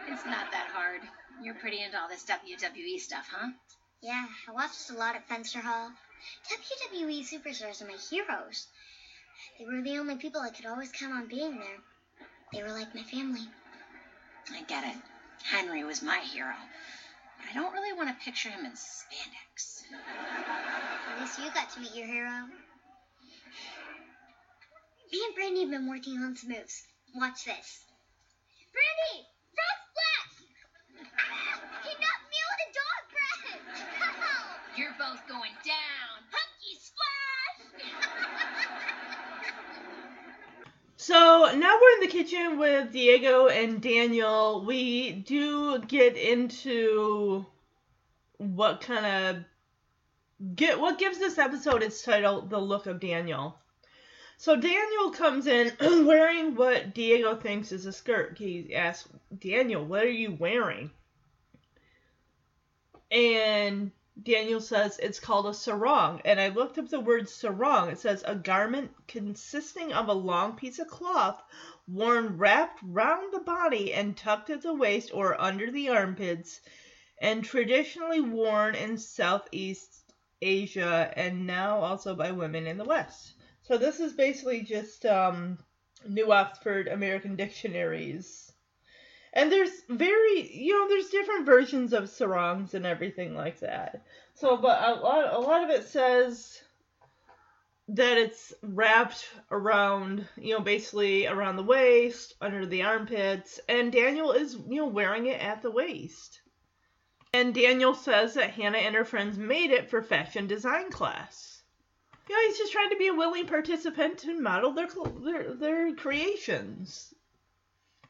It's 0.07 0.25
not 0.25 0.51
that 0.51 0.67
hard. 0.73 1.01
You're 1.41 1.55
pretty 1.55 1.81
into 1.81 1.99
all 1.99 2.09
this 2.09 2.25
WWE 2.25 2.99
stuff, 2.99 3.27
huh? 3.31 3.49
Yeah, 4.01 4.25
I 4.47 4.51
watched 4.51 4.89
a 4.89 4.93
lot 4.93 5.15
at 5.15 5.29
Fenster 5.29 5.61
Hall. 5.61 5.91
WWE 6.51 7.21
superstars 7.21 7.81
are 7.81 7.87
my 7.87 7.97
heroes. 8.09 8.67
They 9.59 9.65
were 9.65 9.81
the 9.81 9.97
only 9.97 10.15
people 10.15 10.41
I 10.41 10.49
could 10.49 10.65
always 10.65 10.91
count 10.91 11.13
on 11.13 11.27
being 11.27 11.59
there. 11.59 11.79
They 12.51 12.63
were 12.63 12.73
like 12.73 12.93
my 12.95 13.03
family. 13.03 13.47
I 14.51 14.63
get 14.63 14.83
it. 14.83 15.01
Henry 15.43 15.83
was 15.83 16.01
my 16.01 16.19
hero. 16.19 16.55
But 17.37 17.51
I 17.51 17.53
don't 17.53 17.73
really 17.73 17.93
want 17.93 18.09
to 18.09 18.25
picture 18.25 18.49
him 18.49 18.65
in 18.65 18.71
spandex. 18.71 19.83
At 21.13 21.21
least 21.21 21.39
you 21.39 21.45
got 21.53 21.69
to 21.71 21.79
meet 21.79 21.95
your 21.95 22.07
hero. 22.07 22.47
Me 25.13 25.21
and 25.27 25.35
Brandy 25.35 25.61
have 25.61 25.69
been 25.69 25.87
working 25.87 26.17
on 26.17 26.35
some 26.35 26.49
moves. 26.49 26.87
Watch 27.13 27.45
this. 27.45 27.85
Brandy! 28.73 29.27
Frog 29.53 29.77
splash! 29.93 30.33
Ah, 31.19 31.61
he 31.83 31.89
knocked 32.01 32.29
me 32.31 32.39
with 32.49 32.65
a 32.65 32.69
dog 32.73 33.03
breath! 33.13 33.53
You're 34.75 34.95
both 34.97 35.21
going 35.27 35.51
down. 35.63 36.25
Punky 36.31 36.73
splash! 36.81 37.91
So 40.97 41.51
now 41.53 41.77
we're 41.79 41.95
in 41.95 41.99
the 41.99 42.07
kitchen 42.07 42.57
with 42.57 42.91
Diego 42.91 43.47
and 43.47 43.81
Daniel. 43.81 44.65
We 44.65 45.11
do 45.11 45.77
get 45.79 46.17
into 46.17 47.45
what 48.37 48.81
kind 48.81 49.05
of 49.05 50.55
get 50.55 50.79
what 50.79 50.97
gives 50.97 51.19
this 51.19 51.37
episode 51.37 51.83
its 51.83 52.01
title, 52.01 52.41
"The 52.41 52.57
Look 52.57 52.87
of 52.87 53.01
Daniel." 53.01 53.59
So 54.43 54.57
Daniel 54.57 55.11
comes 55.11 55.47
in 55.47 55.71
wearing 56.05 56.55
what 56.55 56.93
Diego 56.93 57.33
thinks 57.33 57.71
is 57.71 57.85
a 57.85 57.93
skirt. 57.93 58.37
He 58.37 58.75
asks 58.75 59.07
Daniel, 59.39 59.85
"What 59.85 60.03
are 60.03 60.09
you 60.09 60.33
wearing?" 60.33 60.91
And 63.09 63.93
Daniel 64.21 64.59
says 64.59 64.99
it's 65.01 65.21
called 65.21 65.45
a 65.45 65.53
sarong. 65.53 66.19
And 66.25 66.41
I 66.41 66.49
looked 66.49 66.77
up 66.77 66.89
the 66.89 66.99
word 66.99 67.29
sarong. 67.29 67.89
It 67.89 67.99
says 67.99 68.21
a 68.27 68.35
garment 68.35 68.91
consisting 69.07 69.93
of 69.93 70.09
a 70.09 70.13
long 70.13 70.57
piece 70.57 70.79
of 70.79 70.89
cloth 70.89 71.41
worn 71.87 72.37
wrapped 72.37 72.81
round 72.83 73.31
the 73.31 73.39
body 73.39 73.93
and 73.93 74.17
tucked 74.17 74.49
at 74.49 74.61
the 74.61 74.73
waist 74.73 75.11
or 75.13 75.39
under 75.39 75.71
the 75.71 75.87
armpits, 75.87 76.59
and 77.21 77.45
traditionally 77.45 78.19
worn 78.19 78.75
in 78.75 78.97
Southeast 78.97 80.03
Asia 80.41 81.13
and 81.15 81.47
now 81.47 81.77
also 81.77 82.13
by 82.13 82.31
women 82.31 82.67
in 82.67 82.77
the 82.77 82.83
West. 82.83 83.32
So 83.63 83.77
this 83.77 83.99
is 83.99 84.13
basically 84.13 84.61
just 84.61 85.05
um, 85.05 85.57
New 86.07 86.31
Oxford 86.31 86.87
American 86.87 87.35
Dictionaries. 87.35 88.51
And 89.31 89.51
there's 89.51 89.71
very, 89.89 90.51
you 90.53 90.73
know, 90.73 90.87
there's 90.87 91.09
different 91.09 91.45
versions 91.45 91.93
of 91.93 92.09
sarongs 92.09 92.73
and 92.73 92.85
everything 92.85 93.35
like 93.35 93.61
that. 93.61 94.03
So, 94.35 94.57
but 94.57 94.83
a 94.83 94.99
lot, 94.99 95.33
a 95.33 95.39
lot 95.39 95.63
of 95.63 95.69
it 95.69 95.87
says 95.87 96.61
that 97.87 98.17
it's 98.17 98.53
wrapped 98.61 99.29
around, 99.49 100.27
you 100.37 100.53
know, 100.53 100.59
basically 100.59 101.27
around 101.27 101.55
the 101.55 101.63
waist, 101.63 102.35
under 102.41 102.65
the 102.65 102.83
armpits, 102.83 103.59
and 103.67 103.91
Daniel 103.91 104.31
is, 104.31 104.55
you 104.67 104.77
know, 104.77 104.87
wearing 104.87 105.27
it 105.27 105.41
at 105.41 105.61
the 105.61 105.71
waist. 105.71 106.41
And 107.33 107.53
Daniel 107.55 107.95
says 107.95 108.35
that 108.35 108.51
Hannah 108.51 108.77
and 108.77 108.93
her 108.93 109.05
friends 109.05 109.37
made 109.37 109.71
it 109.71 109.89
for 109.89 110.01
fashion 110.01 110.47
design 110.47 110.91
class. 110.91 111.52
You 112.29 112.35
know, 112.35 112.47
he's 112.47 112.57
just 112.57 112.71
trying 112.71 112.89
to 112.89 112.97
be 112.97 113.07
a 113.07 113.13
willing 113.13 113.47
participant 113.47 114.23
and 114.23 114.41
model 114.41 114.71
their 114.71 114.87
their 115.19 115.53
their 115.53 115.95
creations. 115.95 117.13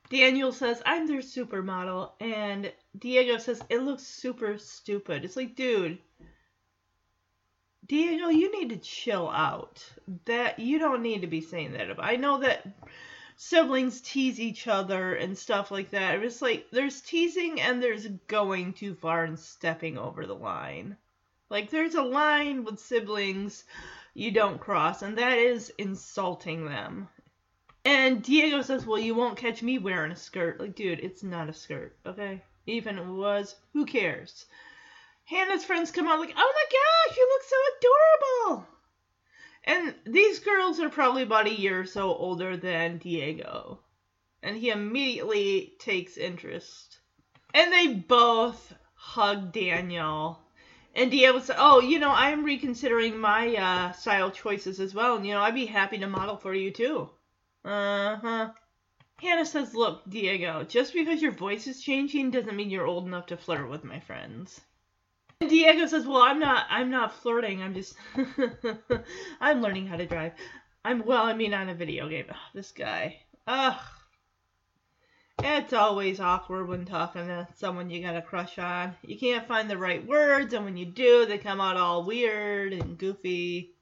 Daniel 0.09 0.51
says, 0.51 0.81
I'm 0.85 1.07
their 1.07 1.21
supermodel. 1.21 2.11
And 2.19 2.71
Diego 2.97 3.37
says, 3.37 3.61
it 3.69 3.79
looks 3.79 4.03
super 4.03 4.59
stupid. 4.59 5.25
It's 5.25 5.35
like, 5.35 5.55
dude, 5.55 5.97
Diego, 7.87 8.27
you 8.27 8.51
need 8.51 8.69
to 8.69 8.77
chill 8.77 9.29
out. 9.29 9.83
That 10.25 10.59
you 10.59 10.77
don't 10.77 11.01
need 11.01 11.21
to 11.21 11.27
be 11.27 11.41
saying 11.41 11.73
that. 11.73 11.87
I 11.97 12.17
know 12.17 12.39
that 12.39 12.67
siblings 13.35 14.01
tease 14.01 14.39
each 14.39 14.67
other 14.67 15.15
and 15.15 15.37
stuff 15.37 15.71
like 15.71 15.89
that. 15.91 16.23
It's 16.23 16.41
like 16.41 16.67
there's 16.71 17.01
teasing 17.01 17.59
and 17.59 17.81
there's 17.81 18.07
going 18.27 18.73
too 18.73 18.93
far 18.93 19.23
and 19.23 19.39
stepping 19.39 19.97
over 19.97 20.25
the 20.25 20.35
line. 20.35 20.95
Like 21.49 21.69
there's 21.71 21.95
a 21.95 22.01
line 22.01 22.63
with 22.63 22.79
siblings 22.79 23.63
you 24.13 24.31
don't 24.31 24.59
cross, 24.59 25.01
and 25.01 25.17
that 25.17 25.37
is 25.37 25.71
insulting 25.77 26.65
them. 26.65 27.09
And 27.85 28.23
Diego 28.23 28.61
says, 28.61 28.85
Well, 28.85 28.99
you 28.99 29.15
won't 29.15 29.37
catch 29.37 29.61
me 29.61 29.77
wearing 29.77 30.11
a 30.11 30.15
skirt. 30.15 30.59
Like, 30.59 30.75
dude, 30.75 30.99
it's 30.99 31.23
not 31.23 31.49
a 31.49 31.53
skirt, 31.53 31.97
okay? 32.05 32.41
Even 32.65 32.97
it 32.97 33.05
was, 33.05 33.55
who 33.73 33.85
cares? 33.85 34.45
Hannah's 35.25 35.65
friends 35.65 35.91
come 35.91 36.07
out 36.07 36.19
like, 36.19 36.33
Oh 36.37 36.53
my 36.55 37.09
gosh, 37.09 37.17
you 37.17 37.29
look 37.29 37.43
so 37.43 37.55
adorable! 38.49 38.67
And 39.65 39.95
these 40.05 40.39
girls 40.39 40.79
are 40.79 40.89
probably 40.89 41.23
about 41.23 41.47
a 41.47 41.59
year 41.59 41.81
or 41.81 41.85
so 41.85 42.13
older 42.13 42.57
than 42.57 42.97
Diego. 42.97 43.79
And 44.41 44.57
he 44.57 44.69
immediately 44.69 45.73
takes 45.79 46.17
interest. 46.17 46.99
And 47.53 47.71
they 47.71 47.87
both 47.93 48.73
hug 48.93 49.53
Daniel. 49.53 50.42
And 50.95 51.09
Diego 51.09 51.39
said, 51.39 51.55
Oh, 51.57 51.79
you 51.79 51.99
know, 51.99 52.11
I'm 52.11 52.43
reconsidering 52.43 53.17
my 53.17 53.55
uh, 53.55 53.91
style 53.93 54.29
choices 54.29 54.79
as 54.79 54.93
well. 54.93 55.15
And, 55.15 55.25
you 55.25 55.33
know, 55.33 55.41
I'd 55.41 55.55
be 55.55 55.65
happy 55.65 55.97
to 55.97 56.07
model 56.07 56.37
for 56.37 56.53
you 56.53 56.71
too. 56.71 57.09
Uh 57.65 58.17
huh. 58.17 58.49
Hannah 59.17 59.45
says, 59.45 59.73
Look, 59.73 60.07
Diego, 60.09 60.63
just 60.63 60.93
because 60.93 61.21
your 61.21 61.31
voice 61.31 61.65
is 61.67 61.81
changing 61.81 62.31
doesn't 62.31 62.55
mean 62.55 62.69
you're 62.69 62.85
old 62.85 63.07
enough 63.07 63.27
to 63.27 63.37
flirt 63.37 63.69
with 63.69 63.83
my 63.83 63.99
friends. 64.01 64.61
And 65.39 65.49
Diego 65.49 65.87
says, 65.87 66.05
Well, 66.05 66.21
I'm 66.21 66.39
not 66.39 66.67
I'm 66.69 66.91
not 66.91 67.13
flirting, 67.13 67.61
I'm 67.61 67.73
just 67.73 67.95
I'm 69.41 69.61
learning 69.61 69.87
how 69.87 69.97
to 69.97 70.05
drive. 70.05 70.33
I'm 70.85 71.05
well, 71.05 71.23
I 71.23 71.33
mean 71.33 71.53
on 71.53 71.69
a 71.69 71.73
video 71.73 72.07
game. 72.09 72.25
Ugh, 72.29 72.35
this 72.53 72.71
guy. 72.71 73.19
Ugh. 73.47 73.79
It's 75.41 75.73
always 75.73 76.19
awkward 76.19 76.67
when 76.67 76.85
talking 76.85 77.27
to 77.27 77.47
someone 77.55 77.89
you 77.89 78.01
got 78.01 78.15
a 78.15 78.21
crush 78.21 78.59
on. 78.59 78.95
You 79.01 79.17
can't 79.17 79.47
find 79.47 79.69
the 79.69 79.77
right 79.77 80.05
words, 80.05 80.53
and 80.53 80.63
when 80.63 80.77
you 80.77 80.85
do, 80.85 81.25
they 81.25 81.37
come 81.37 81.59
out 81.59 81.77
all 81.77 82.03
weird 82.03 82.73
and 82.73 82.97
goofy. 82.97 83.73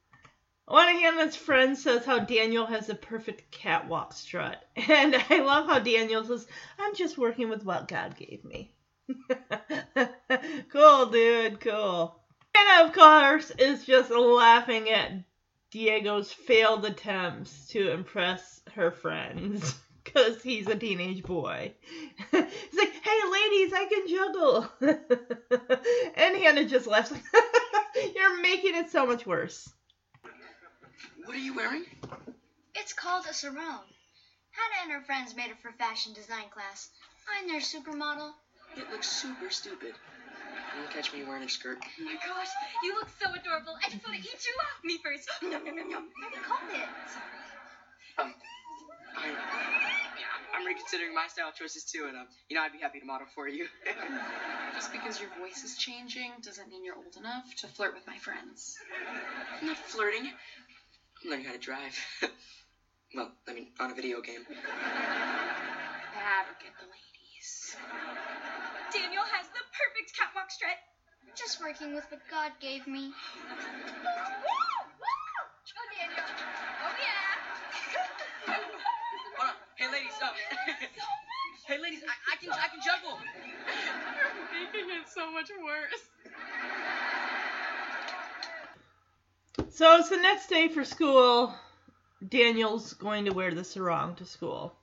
One 0.66 0.88
of 0.88 1.02
Hannah's 1.02 1.36
friends 1.36 1.84
says 1.84 2.06
how 2.06 2.20
Daniel 2.20 2.66
has 2.66 2.88
a 2.90 2.96
perfect 2.96 3.52
catwalk 3.52 4.14
strut. 4.14 4.64
And 4.76 5.16
I 5.30 5.42
love 5.42 5.68
how 5.68 5.80
Daniel 5.80 6.24
says, 6.24 6.48
I'm 6.80 6.96
just 6.96 7.18
working 7.18 7.50
with 7.50 7.66
what 7.66 7.88
God 7.88 8.16
gave 8.16 8.46
me. 8.46 8.74
cool, 10.72 11.06
dude, 11.08 11.60
cool. 11.60 12.22
And 12.56 12.88
of 12.88 12.94
course, 12.94 13.52
is 13.52 13.86
just 13.86 14.12
laughing 14.12 14.90
at 14.90 15.12
Diego's 15.72 16.32
failed 16.32 16.86
attempts 16.86 17.68
to 17.68 17.92
impress 17.92 18.62
her 18.74 18.92
friends. 18.92 19.76
Because 20.14 20.42
he's 20.42 20.68
a 20.68 20.76
teenage 20.76 21.24
boy. 21.24 21.74
he's 22.32 22.78
like, 22.78 22.94
hey, 23.04 23.20
ladies, 23.32 23.72
I 23.74 23.86
can 23.86 24.08
juggle. 24.08 24.68
and 26.16 26.36
Hannah 26.38 26.66
just 26.66 26.88
laughs, 26.88 27.14
you're 28.16 28.42
making 28.42 28.76
it 28.76 28.90
so 28.90 29.06
much 29.06 29.26
worse. 29.28 29.72
What 31.26 31.36
are 31.36 31.40
you 31.40 31.54
wearing? 31.54 31.86
It's 32.76 32.94
called 32.94 33.26
a 33.30 33.34
sarong. 33.34 33.86
Hannah 34.52 34.84
and 34.84 34.92
her 34.92 35.02
friends 35.02 35.36
made 35.36 35.52
it 35.52 35.62
for 35.62 35.72
fashion 35.74 36.14
design 36.14 36.50
class. 36.50 36.90
I'm 37.30 37.48
their 37.48 37.62
supermodel. 37.62 38.32
It 38.76 38.90
looks 38.92 39.08
super 39.08 39.50
stupid. 39.50 39.94
You 39.94 40.82
won't 40.82 40.92
catch 40.92 41.14
me 41.14 41.24
wearing 41.24 41.44
a 41.44 41.50
skirt. 41.50 41.78
Oh 41.82 42.04
my 42.04 42.14
gosh, 42.14 42.48
you 42.84 42.96
look 42.96 43.08
so 43.22 43.30
adorable. 43.34 43.76
I 43.86 43.90
just 43.90 44.06
want 44.06 44.18
to 44.18 44.24
eat 44.24 44.46
you. 44.46 44.56
Up. 44.62 44.84
Me 44.84 44.98
first. 45.04 45.30
Yum, 45.42 45.52
yum, 45.52 45.78
yum, 45.78 45.90
yum. 45.92 46.08
Call 46.44 46.58
it. 46.74 46.88
Um, 48.18 48.34
I, 49.18 49.28
yeah, 50.18 50.26
I'm 50.56 50.66
reconsidering 50.66 51.14
my 51.14 51.28
style 51.28 51.52
choices 51.52 51.84
too, 51.84 52.06
and 52.08 52.18
um, 52.18 52.28
you 52.50 52.56
know, 52.56 52.64
I'd 52.64 52.72
be 52.72 52.80
happy 52.80 53.00
to 53.00 53.06
model 53.06 53.28
for 53.34 53.48
you. 53.48 53.68
Just 54.76 54.92
because 54.92 55.20
your 55.20 55.30
voice 55.40 55.64
is 55.64 55.78
changing 55.78 56.32
doesn't 56.42 56.70
mean 56.70 56.84
you're 56.84 56.96
old 56.96 57.16
enough 57.18 57.54
to 57.58 57.68
flirt 57.68 57.94
with 57.94 58.08
my 58.08 58.18
friends. 58.18 58.78
I'm 59.60 59.68
not 59.68 59.78
flirting. 59.78 60.32
I'm 61.24 61.30
learning 61.30 61.46
how 61.46 61.54
to 61.54 61.60
drive. 61.60 61.96
well, 63.16 63.32
I 63.48 63.54
mean, 63.54 63.68
on 63.80 63.92
a 63.92 63.96
video 63.96 64.22
game. 64.22 64.42
Never 64.50 64.62
get 66.58 66.74
the 66.80 66.88
ladies. 66.90 67.76
Daniel 68.94 69.24
has 69.24 69.48
the 69.48 69.64
perfect 69.72 70.14
catwalk 70.18 70.52
strut. 70.52 70.78
Just 71.36 71.62
working 71.62 71.94
with 71.96 72.06
what 72.10 72.20
God 72.30 72.52
gave 72.60 72.86
me. 72.88 73.02
Woo! 73.06 73.14
Woo! 75.00 75.06
Oh, 75.78 75.88
Daniel. 75.98 76.51
Ladies, 79.92 80.14
stop. 80.16 80.34
hey, 81.68 81.78
ladies, 81.82 82.02
I, 82.08 82.34
I 82.34 82.36
can 82.38 82.52
I 82.52 82.68
can 82.68 82.80
juggle. 82.84 83.18
You're 84.54 84.72
making 84.74 84.90
it 84.90 85.08
so 85.10 85.32
much 85.32 85.50
worse. 85.64 86.08
So 89.70 89.98
it's 89.98 90.10
the 90.10 90.18
next 90.18 90.48
day 90.48 90.68
for 90.70 90.86
school. 90.86 91.54
Daniel's 92.28 92.94
going 92.94 93.26
to 93.26 93.34
wear 93.34 93.54
the 93.54 93.64
sarong 93.64 94.16
to 94.16 94.26
school. 94.26 94.76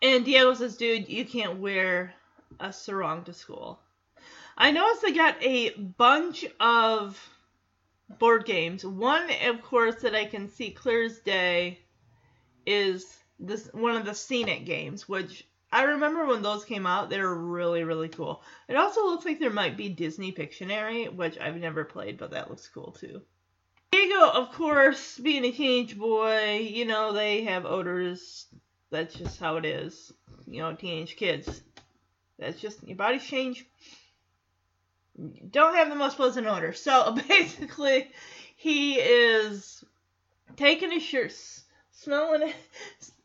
And 0.00 0.24
Diego 0.24 0.54
says, 0.54 0.76
dude, 0.76 1.08
you 1.08 1.24
can't 1.24 1.60
wear 1.60 2.14
a 2.58 2.72
sarong 2.72 3.24
to 3.24 3.32
school. 3.32 3.78
I 4.56 4.70
noticed 4.70 5.02
they 5.02 5.12
got 5.12 5.36
a 5.42 5.70
bunch 5.70 6.44
of 6.58 7.18
board 8.18 8.44
games. 8.44 8.84
One, 8.84 9.28
of 9.44 9.62
course, 9.62 10.02
that 10.02 10.14
I 10.14 10.24
can 10.24 10.48
see 10.48 10.70
clear 10.70 11.04
as 11.04 11.18
day 11.20 11.78
is 12.66 13.21
this 13.42 13.68
one 13.72 13.96
of 13.96 14.04
the 14.04 14.14
Scene 14.14 14.48
It 14.48 14.64
games, 14.64 15.08
which 15.08 15.46
I 15.72 15.84
remember 15.84 16.26
when 16.26 16.42
those 16.42 16.64
came 16.64 16.86
out, 16.86 17.10
they 17.10 17.20
were 17.20 17.34
really, 17.34 17.82
really 17.82 18.08
cool. 18.08 18.42
It 18.68 18.76
also 18.76 19.06
looks 19.06 19.24
like 19.24 19.40
there 19.40 19.50
might 19.50 19.76
be 19.76 19.88
Disney 19.88 20.30
Pictionary, 20.30 21.12
which 21.12 21.38
I've 21.38 21.56
never 21.56 21.84
played, 21.84 22.18
but 22.18 22.30
that 22.30 22.50
looks 22.50 22.68
cool 22.68 22.92
too. 22.92 23.22
Diego, 23.90 24.30
of 24.30 24.52
course, 24.52 25.18
being 25.18 25.44
a 25.44 25.52
teenage 25.52 25.98
boy, 25.98 26.58
you 26.58 26.84
know, 26.84 27.12
they 27.12 27.44
have 27.44 27.66
odors. 27.66 28.46
That's 28.90 29.14
just 29.14 29.40
how 29.40 29.56
it 29.56 29.64
is. 29.64 30.12
You 30.46 30.60
know, 30.60 30.74
teenage 30.74 31.16
kids. 31.16 31.62
That's 32.38 32.60
just, 32.60 32.86
your 32.86 32.96
body's 32.96 33.24
change. 33.24 33.66
Don't 35.50 35.74
have 35.74 35.88
the 35.88 35.94
most 35.94 36.16
pleasant 36.16 36.46
odor. 36.46 36.72
So 36.76 37.16
basically, 37.28 38.10
he 38.56 38.94
is 38.94 39.84
taking 40.56 40.90
his 40.90 41.02
shirt, 41.02 41.34
smelling 41.92 42.48
it, 42.48 42.54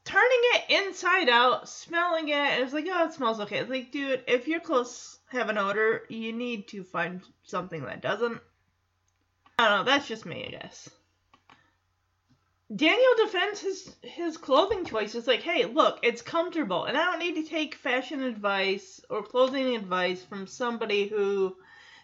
turning 0.07 0.39
it 0.53 0.63
inside 0.69 1.27
out, 1.27 1.67
smelling 1.67 2.29
it, 2.29 2.35
and 2.35 2.63
it's 2.63 2.73
like, 2.73 2.85
oh, 2.89 3.05
it 3.05 3.13
smells 3.13 3.41
okay. 3.41 3.57
It's 3.57 3.69
like, 3.69 3.91
dude, 3.91 4.23
if 4.25 4.47
your 4.47 4.61
clothes 4.61 5.19
have 5.27 5.49
an 5.49 5.57
odor, 5.57 6.03
you 6.07 6.31
need 6.31 6.69
to 6.69 6.83
find 6.83 7.21
something 7.43 7.83
that 7.83 8.01
doesn't. 8.01 8.39
I 9.59 9.67
don't 9.67 9.77
know. 9.79 9.83
That's 9.83 10.07
just 10.07 10.25
me, 10.25 10.45
I 10.47 10.51
guess. 10.51 10.89
Daniel 12.73 13.13
defends 13.17 13.59
his 13.61 13.95
his 14.01 14.37
clothing 14.37 14.85
choices 14.85 15.27
like, 15.27 15.41
hey, 15.41 15.65
look, 15.65 15.99
it's 16.03 16.21
comfortable, 16.21 16.85
and 16.85 16.97
I 16.97 17.05
don't 17.05 17.19
need 17.19 17.35
to 17.35 17.49
take 17.49 17.75
fashion 17.75 18.23
advice 18.23 19.01
or 19.09 19.23
clothing 19.23 19.75
advice 19.75 20.23
from 20.23 20.47
somebody 20.47 21.07
who 21.07 21.55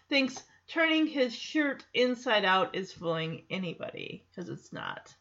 thinks 0.08 0.42
turning 0.66 1.06
his 1.06 1.34
shirt 1.34 1.84
inside 1.94 2.44
out 2.44 2.74
is 2.74 2.92
fooling 2.92 3.44
anybody, 3.50 4.24
because 4.30 4.50
it's 4.50 4.72
not. 4.72 5.14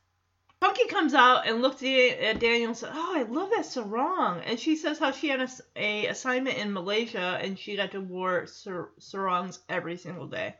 Punky 0.63 0.87
comes 0.87 1.13
out 1.13 1.45
and 1.45 1.61
looks 1.61 1.83
at 1.83 2.39
Daniel 2.39 2.69
and 2.69 2.77
says, 2.77 2.91
"Oh, 2.93 3.17
I 3.17 3.23
love 3.23 3.49
that 3.49 3.65
sarong." 3.65 4.39
And 4.45 4.57
she 4.57 4.77
says 4.77 4.97
how 4.97 5.11
she 5.11 5.27
had 5.27 5.41
a, 5.41 5.49
a 5.75 6.05
assignment 6.05 6.57
in 6.57 6.71
Malaysia 6.71 7.37
and 7.41 7.59
she 7.59 7.75
got 7.75 7.91
to 7.91 7.99
wear 7.99 8.47
sar- 8.47 8.91
sarongs 8.97 9.59
every 9.67 9.97
single 9.97 10.25
day. 10.25 10.55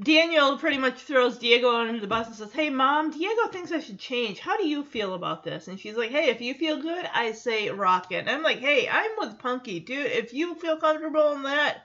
Daniel 0.00 0.56
pretty 0.56 0.78
much 0.78 1.00
throws 1.00 1.38
Diego 1.38 1.74
under 1.74 1.98
the 1.98 2.06
bus 2.06 2.28
and 2.28 2.36
says, 2.36 2.52
Hey, 2.52 2.70
mom, 2.70 3.10
Diego 3.10 3.48
thinks 3.48 3.72
I 3.72 3.80
should 3.80 3.98
change. 3.98 4.38
How 4.38 4.56
do 4.56 4.68
you 4.68 4.84
feel 4.84 5.14
about 5.14 5.42
this? 5.42 5.66
And 5.66 5.80
she's 5.80 5.96
like, 5.96 6.10
Hey, 6.10 6.30
if 6.30 6.40
you 6.40 6.54
feel 6.54 6.80
good, 6.80 7.04
I 7.12 7.32
say 7.32 7.70
rock 7.70 8.12
it. 8.12 8.18
And 8.18 8.30
I'm 8.30 8.44
like, 8.44 8.60
Hey, 8.60 8.88
I'm 8.88 9.10
with 9.18 9.40
Punky, 9.40 9.80
dude. 9.80 10.12
If 10.12 10.32
you 10.32 10.54
feel 10.54 10.76
comfortable 10.76 11.32
in 11.32 11.42
that, 11.42 11.78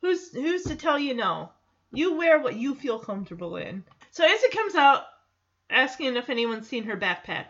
who's 0.00 0.32
who's 0.32 0.62
to 0.66 0.76
tell 0.76 1.00
you 1.00 1.14
no? 1.14 1.50
You 1.90 2.16
wear 2.16 2.38
what 2.38 2.54
you 2.54 2.76
feel 2.76 3.00
comfortable 3.00 3.56
in. 3.56 3.82
So 4.12 4.24
Izzy 4.24 4.48
comes 4.50 4.76
out 4.76 5.06
asking 5.70 6.16
if 6.16 6.30
anyone's 6.30 6.68
seen 6.68 6.84
her 6.84 6.96
backpack. 6.96 7.46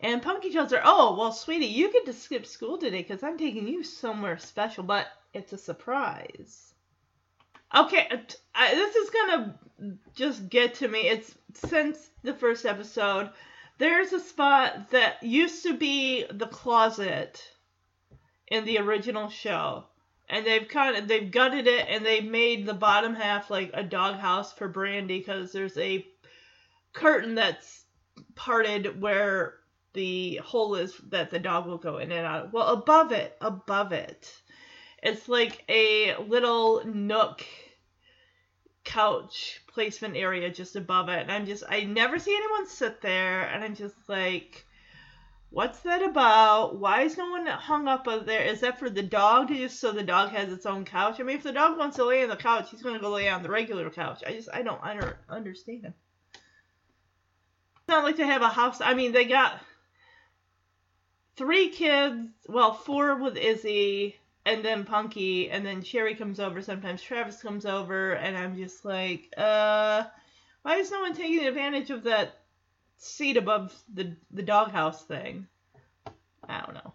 And 0.00 0.22
Punky 0.22 0.52
tells 0.52 0.70
her, 0.70 0.80
Oh, 0.84 1.16
well, 1.18 1.32
sweetie, 1.32 1.66
you 1.66 1.92
get 1.92 2.06
to 2.06 2.12
skip 2.12 2.46
school 2.46 2.78
today 2.78 3.02
because 3.02 3.22
I'm 3.22 3.38
taking 3.38 3.66
you 3.66 3.82
somewhere 3.82 4.38
special, 4.38 4.84
but 4.84 5.08
it's 5.32 5.52
a 5.52 5.58
surprise. 5.58 6.68
Okay, 7.74 8.08
uh, 8.10 8.16
I, 8.54 8.74
this 8.74 8.96
is 8.96 9.10
gonna 9.10 9.58
just 10.14 10.48
get 10.48 10.74
to 10.76 10.88
me. 10.88 11.00
It's 11.00 11.34
since 11.54 12.10
the 12.22 12.34
first 12.34 12.64
episode. 12.64 13.30
There's 13.76 14.12
a 14.12 14.20
spot 14.20 14.90
that 14.90 15.22
used 15.22 15.62
to 15.64 15.76
be 15.76 16.24
the 16.30 16.46
closet 16.46 17.42
in 18.48 18.64
the 18.64 18.78
original 18.78 19.28
show, 19.28 19.84
and 20.28 20.46
they've 20.46 20.66
kind 20.66 20.96
of 20.96 21.08
they've 21.08 21.30
gutted 21.30 21.66
it 21.66 21.86
and 21.88 22.04
they 22.04 22.20
made 22.20 22.64
the 22.64 22.74
bottom 22.74 23.14
half 23.14 23.50
like 23.50 23.70
a 23.74 23.82
doghouse 23.82 24.52
for 24.52 24.68
Brandy 24.68 25.18
because 25.18 25.52
there's 25.52 25.76
a 25.76 26.06
curtain 26.98 27.34
that's 27.34 27.84
parted 28.34 29.00
where 29.00 29.54
the 29.94 30.36
hole 30.36 30.74
is 30.74 30.96
that 31.10 31.30
the 31.30 31.38
dog 31.38 31.66
will 31.66 31.78
go 31.78 31.98
in 31.98 32.12
and 32.12 32.26
out. 32.26 32.52
Well, 32.52 32.68
above 32.68 33.12
it, 33.12 33.36
above 33.40 33.92
it, 33.92 34.32
it's 35.02 35.28
like 35.28 35.64
a 35.68 36.16
little 36.16 36.84
nook 36.84 37.44
couch 38.84 39.60
placement 39.68 40.16
area 40.16 40.50
just 40.50 40.76
above 40.76 41.08
it. 41.08 41.20
And 41.20 41.30
I'm 41.30 41.46
just, 41.46 41.64
I 41.68 41.84
never 41.84 42.18
see 42.18 42.34
anyone 42.34 42.68
sit 42.68 43.00
there. 43.00 43.42
And 43.42 43.62
I'm 43.62 43.74
just 43.74 43.96
like, 44.08 44.66
what's 45.50 45.80
that 45.80 46.02
about? 46.02 46.78
Why 46.78 47.02
is 47.02 47.16
no 47.16 47.30
one 47.30 47.46
hung 47.46 47.86
up 47.88 48.08
up 48.08 48.26
there? 48.26 48.42
Is 48.42 48.60
that 48.60 48.78
for 48.78 48.90
the 48.90 49.02
dog 49.02 49.48
to 49.48 49.54
just 49.54 49.80
so 49.80 49.92
the 49.92 50.02
dog 50.02 50.30
has 50.30 50.52
its 50.52 50.66
own 50.66 50.84
couch? 50.84 51.20
I 51.20 51.22
mean, 51.22 51.36
if 51.36 51.42
the 51.42 51.52
dog 51.52 51.78
wants 51.78 51.96
to 51.96 52.04
lay 52.04 52.22
on 52.22 52.28
the 52.28 52.36
couch, 52.36 52.70
he's 52.70 52.82
going 52.82 52.94
to 52.94 53.00
go 53.00 53.10
lay 53.10 53.28
on 53.28 53.42
the 53.42 53.50
regular 53.50 53.88
couch. 53.90 54.22
I 54.26 54.32
just, 54.32 54.48
I 54.52 54.62
don't, 54.62 54.82
don't 54.82 55.16
understand. 55.28 55.92
Not 57.88 58.04
like 58.04 58.16
they 58.18 58.26
have 58.26 58.42
a 58.42 58.48
house. 58.48 58.82
I 58.82 58.92
mean, 58.92 59.12
they 59.12 59.24
got 59.24 59.60
three 61.36 61.70
kids, 61.70 62.28
well, 62.46 62.74
four 62.74 63.16
with 63.16 63.36
Izzy, 63.38 64.16
and 64.44 64.62
then 64.62 64.84
Punky, 64.84 65.50
and 65.50 65.64
then 65.64 65.82
Cherie 65.82 66.14
comes 66.14 66.38
over. 66.38 66.60
Sometimes 66.60 67.00
Travis 67.00 67.40
comes 67.40 67.64
over, 67.64 68.12
and 68.12 68.36
I'm 68.36 68.56
just 68.56 68.84
like, 68.84 69.32
uh, 69.38 70.04
why 70.62 70.76
is 70.76 70.90
no 70.90 71.00
one 71.00 71.14
taking 71.14 71.46
advantage 71.46 71.90
of 71.90 72.04
that 72.04 72.38
seat 72.98 73.36
above 73.38 73.74
the 73.94 74.16
the 74.30 74.42
doghouse 74.42 75.04
thing? 75.04 75.46
I 76.46 76.60
don't 76.60 76.74
know. 76.74 76.92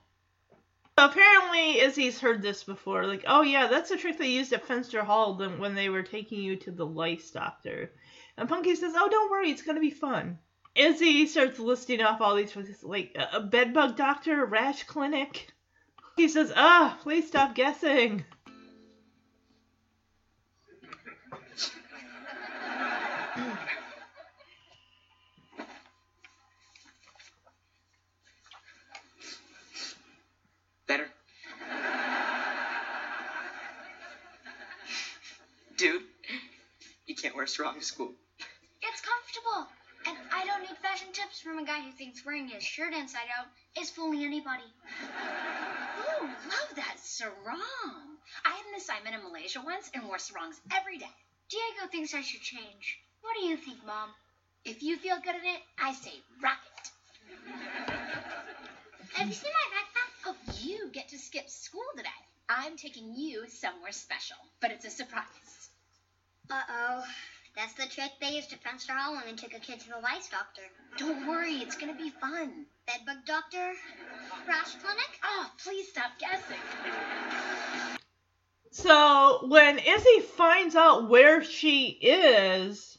So 1.00 1.06
apparently, 1.06 1.80
Izzy's 1.80 2.20
heard 2.20 2.44
this 2.44 2.64
before. 2.64 3.08
Like, 3.08 3.24
oh 3.28 3.42
yeah, 3.42 3.66
that's 3.66 3.90
a 3.90 3.98
trick 3.98 4.20
they 4.20 4.28
used 4.28 4.54
at 4.54 4.68
Fenster 4.68 5.02
Hall 5.02 5.36
when 5.58 5.74
they 5.74 5.90
were 5.90 6.04
taking 6.04 6.44
you 6.44 6.56
to 6.58 6.72
the 6.72 6.86
lice 6.86 7.32
doctor. 7.32 7.92
And 8.38 8.48
Punky 8.48 8.76
says, 8.76 8.94
oh, 8.96 9.10
don't 9.10 9.32
worry, 9.32 9.50
it's 9.50 9.64
gonna 9.64 9.80
be 9.80 9.90
fun. 9.90 10.38
Izzy 10.76 11.28
starts 11.28 11.60
listing 11.60 12.02
off 12.02 12.20
all 12.20 12.36
these 12.36 12.56
like 12.82 13.16
a 13.32 13.40
bedbug 13.42 13.96
doctor, 13.96 14.44
a 14.44 14.46
rash 14.46 14.84
clinic. 14.84 15.48
He 16.16 16.28
says, 16.28 16.52
"Ah, 16.56 16.98
please 17.02 17.28
stop 17.28 17.54
guessing." 17.54 18.26
Better? 30.88 31.08
Dude, 35.78 36.04
you 37.06 37.16
can't 37.16 37.36
wear 37.36 37.46
sarong 37.46 37.80
to 37.80 37.86
school. 37.86 38.14
It's 38.82 39.02
comfortable. 39.02 39.68
And 40.06 40.18
I 40.34 40.46
don't 40.46 40.62
need 40.62 40.78
fashion 40.94 41.12
tips 41.12 41.42
from 41.42 41.58
a 41.58 41.66
guy 41.66 41.82
who 41.82 41.92
thinks 41.92 42.24
wearing 42.24 42.48
his 42.48 42.62
shirt 42.62 42.94
inside 42.94 43.26
out 43.36 43.48
is 43.82 43.90
fooling 43.90 44.24
anybody. 44.24 44.62
Ooh, 46.22 46.22
love 46.22 46.76
that 46.76 46.98
sarong. 47.02 48.18
I 48.46 48.50
had 48.50 48.66
an 48.70 48.78
assignment 48.78 49.16
in 49.16 49.24
Malaysia 49.24 49.60
once 49.66 49.90
and 49.96 50.04
wore 50.04 50.20
sarongs 50.20 50.62
every 50.72 51.00
day. 51.00 51.10
Diego 51.50 51.90
thinks 51.92 52.14
I 52.14 52.22
should 52.22 52.42
change. 52.42 53.00
What 53.22 53.34
do 53.34 53.44
you 53.44 53.58
think, 53.58 53.84
Mom? 53.88 54.10
If 54.66 54.84
you 54.84 54.98
feel 54.98 55.18
good 55.18 55.34
at 55.34 55.44
it, 55.44 55.62
I 55.82 55.94
say 55.94 56.14
rock 56.44 56.60
it. 56.78 56.92
Have 59.14 59.28
you 59.28 59.34
seen 59.34 59.52
my 59.52 59.68
backpack? 59.74 60.12
So 60.26 60.64
you 60.64 60.92
get 60.94 61.08
to 61.08 61.18
skip 61.18 61.50
school 61.50 61.90
today. 61.98 62.10
I'm 62.50 62.78
taking 62.78 63.16
you 63.16 63.46
somewhere 63.50 63.94
special, 63.94 64.38
but 64.62 64.70
it's 64.70 64.86
a 64.86 64.92
surprise. 64.92 65.70
Uh 66.52 66.62
oh. 66.70 67.04
That's 67.56 67.74
the 67.74 67.86
trick 67.86 68.12
they 68.20 68.36
used 68.36 68.50
to 68.50 68.58
Fenster 68.58 68.98
Hall 68.98 69.16
when 69.16 69.26
they 69.28 69.34
took 69.34 69.54
a 69.54 69.60
kid 69.60 69.80
to 69.82 69.90
the 69.90 70.00
lice 70.00 70.28
doctor. 70.30 70.64
Don't 70.98 71.28
worry, 71.28 71.56
it's 71.56 71.76
gonna 71.76 71.94
be 71.94 72.10
fun. 72.10 72.66
Bedbug 72.88 73.26
doctor? 73.26 73.74
Rash 74.48 74.76
clinic? 74.76 75.20
Oh, 75.24 75.52
please 75.64 75.88
stop 75.88 76.12
guessing. 76.20 76.58
So 78.72 79.46
when 79.48 79.78
Izzy 79.78 80.22
finds 80.36 80.76
out 80.76 81.10
where 81.10 81.44
she 81.44 81.90
is, 81.90 82.98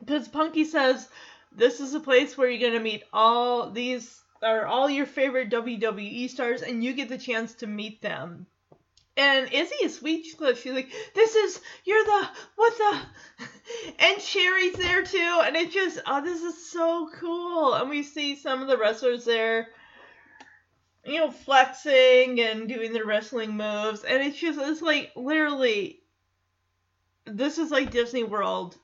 because 0.00 0.26
Punky 0.26 0.64
says 0.64 1.08
this 1.52 1.80
is 1.80 1.92
a 1.92 2.00
place 2.00 2.36
where 2.36 2.48
you're 2.48 2.70
gonna 2.70 2.82
meet 2.82 3.04
all 3.12 3.70
these 3.70 4.22
are 4.42 4.66
all 4.66 4.88
your 4.88 5.06
favorite 5.06 5.50
WWE 5.50 6.30
stars, 6.30 6.62
and 6.62 6.82
you 6.82 6.92
get 6.92 7.08
the 7.08 7.18
chance 7.18 7.54
to 7.54 7.66
meet 7.66 8.00
them. 8.00 8.46
And 9.16 9.50
Izzy 9.52 9.76
is 9.82 9.96
speechless. 9.96 10.60
She's 10.60 10.74
like, 10.74 10.92
"This 11.14 11.34
is 11.34 11.60
you're 11.84 12.04
the 12.04 12.28
what 12.56 12.76
the," 12.76 13.00
and 13.98 14.18
Cherie's 14.18 14.74
there 14.74 15.04
too, 15.04 15.40
and 15.44 15.56
it 15.56 15.70
just 15.70 16.00
oh, 16.06 16.22
this 16.22 16.42
is 16.42 16.70
so 16.70 17.08
cool. 17.14 17.74
And 17.74 17.88
we 17.88 18.02
see 18.02 18.36
some 18.36 18.60
of 18.60 18.68
the 18.68 18.76
wrestlers 18.76 19.24
there 19.24 19.68
you 21.06 21.20
know, 21.20 21.30
flexing 21.30 22.40
and 22.40 22.68
doing 22.68 22.92
their 22.92 23.06
wrestling 23.06 23.56
moves. 23.56 24.02
And 24.02 24.22
it's 24.22 24.38
just, 24.38 24.58
it's 24.60 24.82
like 24.82 25.12
literally, 25.14 26.00
this 27.24 27.58
is 27.58 27.70
like 27.70 27.90
Disney 27.90 28.24
World 28.24 28.76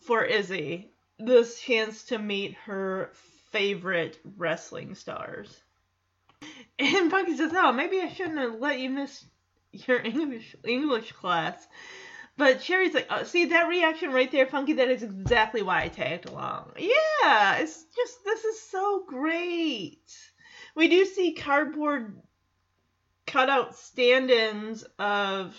for 0.00 0.24
Izzy. 0.24 0.92
This 1.18 1.60
chance 1.60 2.04
to 2.04 2.18
meet 2.18 2.54
her 2.64 3.10
favorite 3.50 4.18
wrestling 4.36 4.94
stars. 4.94 5.60
And 6.78 7.10
Punky 7.10 7.36
says, 7.36 7.52
"Oh, 7.54 7.72
maybe 7.72 8.00
I 8.00 8.08
shouldn't 8.08 8.38
have 8.38 8.54
let 8.54 8.78
you 8.78 8.88
miss 8.88 9.22
your 9.72 10.00
English 10.04 10.56
English 10.64 11.12
class." 11.12 11.66
But 12.36 12.60
Cherie's 12.60 12.94
like, 12.94 13.06
oh, 13.10 13.24
"See 13.24 13.46
that 13.46 13.68
reaction 13.68 14.12
right 14.12 14.30
there, 14.30 14.46
Punky? 14.46 14.74
That 14.74 14.88
is 14.88 15.02
exactly 15.02 15.62
why 15.62 15.82
I 15.82 15.88
tagged 15.88 16.26
along. 16.28 16.72
Yeah, 16.78 17.56
it's 17.56 17.84
just 17.94 18.24
this 18.24 18.44
is 18.44 18.60
so 18.60 19.04
great." 19.06 19.98
we 20.74 20.88
do 20.88 21.04
see 21.04 21.32
cardboard 21.32 22.20
cutout 23.26 23.76
stand-ins 23.76 24.84
of 24.98 25.54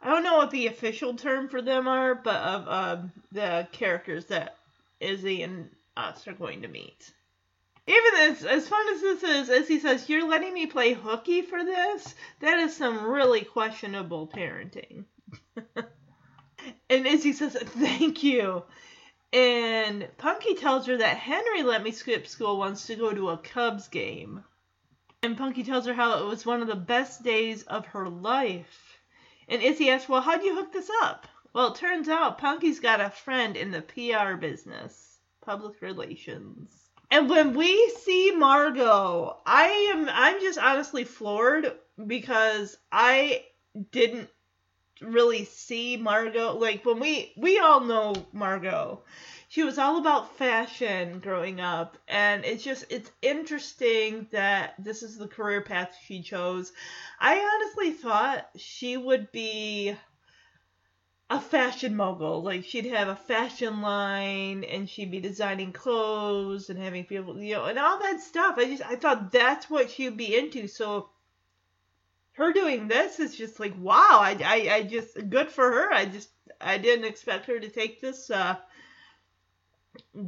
I 0.00 0.10
don't 0.10 0.22
know 0.22 0.36
what 0.36 0.50
the 0.50 0.66
official 0.66 1.14
term 1.14 1.48
for 1.48 1.62
them 1.62 1.88
are, 1.88 2.14
but 2.14 2.36
of 2.36 2.68
um, 2.68 3.12
the 3.32 3.66
characters 3.72 4.26
that 4.26 4.56
Izzy 5.00 5.42
and 5.42 5.70
us 5.96 6.28
are 6.28 6.34
going 6.34 6.62
to 6.62 6.68
meet. 6.68 7.12
Even 7.88 8.14
as 8.20 8.44
as 8.44 8.68
fun 8.68 8.88
as 8.94 9.00
this 9.00 9.22
is, 9.22 9.48
as 9.48 9.68
he 9.68 9.78
says, 9.78 10.08
"You're 10.08 10.26
letting 10.26 10.52
me 10.52 10.66
play 10.66 10.92
hooky 10.92 11.42
for 11.42 11.64
this." 11.64 12.14
That 12.40 12.58
is 12.58 12.76
some 12.76 13.04
really 13.04 13.42
questionable 13.42 14.26
parenting. 14.26 15.04
and 16.90 17.06
Izzy 17.06 17.32
says, 17.32 17.56
"Thank 17.56 18.24
you." 18.24 18.64
And 19.32 20.08
Punky 20.18 20.54
tells 20.54 20.86
her 20.86 20.96
that 20.96 21.16
Henry 21.16 21.62
let 21.62 21.82
me 21.82 21.90
skip 21.90 22.26
school 22.26 22.58
once 22.58 22.86
to 22.86 22.96
go 22.96 23.12
to 23.12 23.30
a 23.30 23.38
Cubs 23.38 23.88
game. 23.88 24.44
And 25.22 25.36
Punky 25.36 25.64
tells 25.64 25.86
her 25.86 25.94
how 25.94 26.22
it 26.22 26.26
was 26.26 26.46
one 26.46 26.62
of 26.62 26.68
the 26.68 26.76
best 26.76 27.22
days 27.22 27.62
of 27.64 27.86
her 27.86 28.08
life. 28.08 28.98
And 29.48 29.62
Izzy 29.62 29.90
asks, 29.90 30.08
Well, 30.08 30.20
how'd 30.22 30.42
you 30.42 30.54
hook 30.54 30.72
this 30.72 30.90
up? 31.02 31.26
Well, 31.52 31.72
it 31.72 31.78
turns 31.78 32.08
out 32.08 32.38
Punky's 32.38 32.80
got 32.80 33.00
a 33.00 33.10
friend 33.10 33.56
in 33.56 33.70
the 33.70 33.82
PR 33.82 34.36
business, 34.36 35.18
public 35.40 35.82
relations. 35.82 36.85
And 37.10 37.30
when 37.30 37.54
we 37.54 37.90
see 38.02 38.32
Margaux, 38.32 39.36
I 39.46 39.66
am 39.92 40.08
I'm 40.10 40.40
just 40.40 40.58
honestly 40.58 41.04
floored 41.04 41.72
because 42.06 42.76
I 42.90 43.44
didn't 43.92 44.28
really 45.00 45.44
see 45.44 45.96
Margaux. 45.96 46.54
Like 46.58 46.84
when 46.84 47.00
we 47.00 47.32
we 47.36 47.58
all 47.58 47.80
know 47.80 48.14
Margaux. 48.32 49.02
She 49.48 49.62
was 49.62 49.78
all 49.78 49.98
about 49.98 50.36
fashion 50.36 51.20
growing 51.20 51.60
up 51.60 51.96
and 52.08 52.44
it's 52.44 52.64
just 52.64 52.84
it's 52.90 53.10
interesting 53.22 54.26
that 54.32 54.74
this 54.78 55.02
is 55.02 55.16
the 55.16 55.28
career 55.28 55.60
path 55.60 55.96
she 56.06 56.20
chose. 56.20 56.72
I 57.20 57.38
honestly 57.38 57.92
thought 57.92 58.48
she 58.56 58.96
would 58.96 59.30
be 59.30 59.94
a 61.28 61.40
fashion 61.40 61.96
mogul. 61.96 62.42
Like 62.42 62.64
she'd 62.64 62.86
have 62.86 63.08
a 63.08 63.16
fashion 63.16 63.80
line 63.80 64.64
and 64.64 64.88
she'd 64.88 65.10
be 65.10 65.20
designing 65.20 65.72
clothes 65.72 66.70
and 66.70 66.78
having 66.78 67.04
people, 67.04 67.40
you 67.40 67.54
know, 67.54 67.64
and 67.64 67.78
all 67.78 67.98
that 68.00 68.20
stuff. 68.20 68.56
I 68.58 68.66
just 68.66 68.82
I 68.84 68.96
thought 68.96 69.32
that's 69.32 69.68
what 69.68 69.90
she'd 69.90 70.16
be 70.16 70.36
into. 70.36 70.68
So 70.68 71.10
her 72.36 72.52
doing 72.52 72.86
this 72.86 73.18
is 73.18 73.36
just 73.36 73.58
like 73.58 73.74
wow 73.78 74.18
I, 74.20 74.38
I, 74.44 74.74
I 74.74 74.82
just 74.82 75.28
good 75.28 75.50
for 75.50 75.70
her 75.70 75.92
i 75.92 76.04
just 76.04 76.28
i 76.60 76.78
didn't 76.78 77.06
expect 77.06 77.46
her 77.46 77.58
to 77.58 77.68
take 77.68 78.00
this 78.00 78.30
uh 78.30 78.56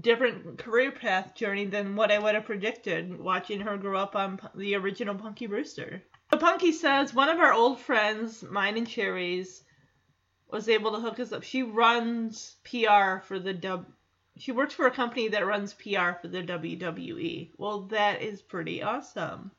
different 0.01 0.59
career 0.59 0.91
path 0.91 1.35
journey 1.35 1.67
than 1.67 1.97
what 1.97 2.11
i 2.11 2.19
would 2.19 2.35
have 2.35 2.47
predicted 2.47 3.19
watching 3.19 3.61
her 3.61 3.77
grow 3.77 3.99
up 3.99 4.17
on 4.17 4.41
the 4.55 4.75
original 4.75 5.15
punky 5.15 5.47
brewster 5.47 6.03
so 6.33 6.39
punky 6.39 6.73
says 6.73 7.15
one 7.15 7.29
of 7.29 7.39
our 7.39 7.53
old 7.53 7.79
friends 7.79 8.43
mine 8.43 8.79
and 8.79 8.89
cherie's 8.89 9.63
was 10.51 10.69
able 10.69 10.93
to 10.93 11.01
hook 11.01 11.21
us 11.21 11.33
up 11.33 11.43
she 11.43 11.63
runs 11.63 12.57
pr 12.65 13.19
for 13.25 13.39
the 13.39 13.53
dub 13.53 13.87
she 14.37 14.53
works 14.53 14.75
for 14.75 14.87
a 14.87 14.91
company 14.91 15.29
that 15.29 15.47
runs 15.47 15.73
pr 15.75 16.13
for 16.21 16.29
the 16.29 16.43
wwe 16.43 17.51
well 17.57 17.83
that 17.83 18.23
is 18.23 18.43
pretty 18.43 18.83
awesome 18.83 19.51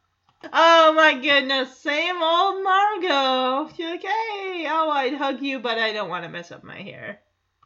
Oh 0.53 0.93
my 0.93 1.15
goodness, 1.15 1.77
same 1.79 2.23
old 2.23 2.63
Margaux. 2.63 3.69
She's 3.75 3.85
like, 3.85 4.03
hey, 4.03 4.67
oh, 4.69 4.89
I'd 4.89 5.15
hug 5.15 5.41
you, 5.41 5.59
but 5.59 5.77
I 5.77 5.91
don't 5.91 6.07
want 6.07 6.23
to 6.23 6.29
mess 6.29 6.49
up 6.49 6.63
my 6.63 6.81
hair. 6.81 7.19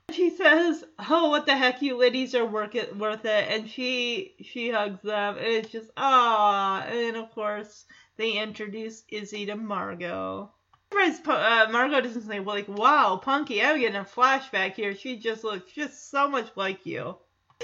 She 0.10 0.32
says, 0.32 0.84
oh, 1.08 1.30
what 1.30 1.46
the 1.46 1.56
heck, 1.56 1.84
you 1.84 1.98
ladies 1.98 2.34
are 2.34 2.46
worth 2.46 2.74
it, 2.74 2.98
worth 2.98 3.26
it. 3.26 3.48
And 3.48 3.70
she 3.70 4.36
she 4.42 4.72
hugs 4.72 5.04
them, 5.04 5.38
and 5.38 5.46
it's 5.46 5.70
just, 5.70 5.92
ah. 5.98 6.84
And 6.88 7.16
of 7.16 7.30
course, 7.32 7.86
they 8.18 8.32
introduce 8.32 9.04
Izzy 9.08 9.46
to 9.46 9.56
Margaux. 9.56 10.52
Uh, 10.96 11.68
Margaux 11.72 12.02
doesn't 12.02 12.28
say, 12.28 12.40
well, 12.40 12.56
like, 12.56 12.68
wow, 12.68 13.20
Punky, 13.22 13.62
I'm 13.62 13.80
getting 13.80 13.96
a 13.96 14.04
flashback 14.04 14.74
here. 14.74 14.96
She 14.96 15.18
just 15.18 15.44
looks 15.44 15.72
just 15.72 16.10
so 16.10 16.28
much 16.28 16.50
like 16.56 16.86
you. 16.86 17.16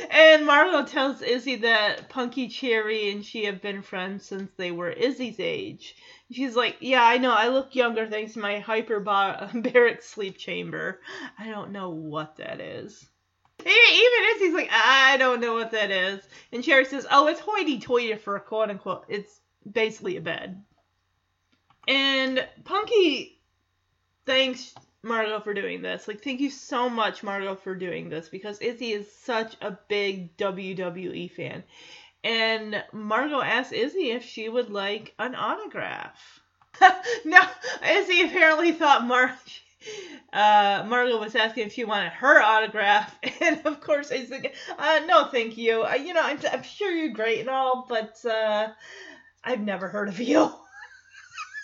And 0.10 0.46
Margaux 0.46 0.86
tells 0.86 1.22
Izzy 1.22 1.58
that 1.58 2.10
Punky 2.10 2.48
Cherie 2.48 3.12
and 3.12 3.26
she 3.26 3.46
have 3.46 3.62
been 3.62 3.82
friends 3.82 4.26
since 4.26 4.52
they 4.56 4.72
were 4.72 4.89
Izzy's 4.89 5.39
age. 5.39 5.96
She's 6.32 6.56
like, 6.56 6.78
Yeah, 6.80 7.04
I 7.04 7.18
know. 7.18 7.34
I 7.34 7.50
look 7.50 7.76
younger 7.76 8.08
thanks 8.08 8.34
to 8.34 8.39
my 8.39 8.63
hyperbaric 8.65 10.04
sleep 10.04 10.38
chamber. 10.38 11.02
I 11.38 11.48
don't 11.48 11.72
know 11.72 11.89
what 11.89 12.38
that 12.38 12.62
is. 12.62 13.10
Even 13.60 14.36
Izzy's 14.36 14.54
like, 14.54 14.70
I 14.72 15.18
don't 15.18 15.42
know 15.42 15.54
what 15.54 15.72
that 15.72 15.92
is. 15.92 16.22
And 16.54 16.63
Cherie 16.63 16.86
says, 16.86 17.06
Oh, 17.12 17.28
it's 17.28 17.42
hoity 17.42 17.80
toity 17.80 18.15
for 18.15 18.36
a 18.36 18.42
quote 18.42 18.70
unquote. 18.70 19.06
It's 19.10 19.42
basically 19.70 20.15
a 20.18 20.22
bed. 20.22 20.63
And 21.88 22.48
Punky 22.63 23.39
thanks 24.26 24.74
Margaux 25.04 25.39
for 25.42 25.54
doing 25.54 25.82
this. 25.82 26.08
Like, 26.08 26.24
thank 26.24 26.39
you 26.39 26.50
so 26.50 26.89
much, 26.89 27.24
Margaux, 27.24 27.56
for 27.56 27.76
doing 27.76 28.10
this 28.10 28.30
because 28.30 28.60
Izzy 28.60 28.92
is 28.94 29.12
such 29.12 29.56
a 29.62 29.78
big 29.88 30.36
WWE 30.38 31.32
fan. 31.32 31.63
And 32.24 32.84
Margaux 32.92 33.42
asked 33.42 33.74
Izzy 33.74 34.12
if 34.12 34.24
she 34.24 34.50
would 34.50 34.70
like 34.70 35.13
an 35.20 35.36
autograph. 35.36 36.42
no, 37.26 37.39
Izzy 37.89 38.24
apparently 38.24 38.72
thought 38.74 39.06
Mar- 39.06 39.38
uh, 40.34 40.84
Margaux 40.88 41.20
was 41.20 41.36
asking 41.36 41.68
if 41.68 41.74
she 41.74 41.86
wanted 41.86 42.12
her 42.12 42.42
autograph. 42.42 43.18
And 43.42 43.65
of 43.65 43.80
course, 43.82 44.12
Izzy 44.12 44.52
uh, 44.78 45.02
no, 45.08 45.26
thank 45.26 45.58
you. 45.58 45.84
Uh, 45.84 45.96
you 45.96 46.13
know, 46.13 46.22
I'm, 46.22 46.39
I'm 46.52 46.63
sure 46.63 46.92
you're 46.92 47.13
great 47.13 47.39
and 47.39 47.50
all, 47.50 47.86
but 47.88 48.24
uh, 48.26 48.68
I've 49.44 49.62
never 49.62 49.88
heard 49.88 50.10
of 50.10 50.20
you. 50.20 50.52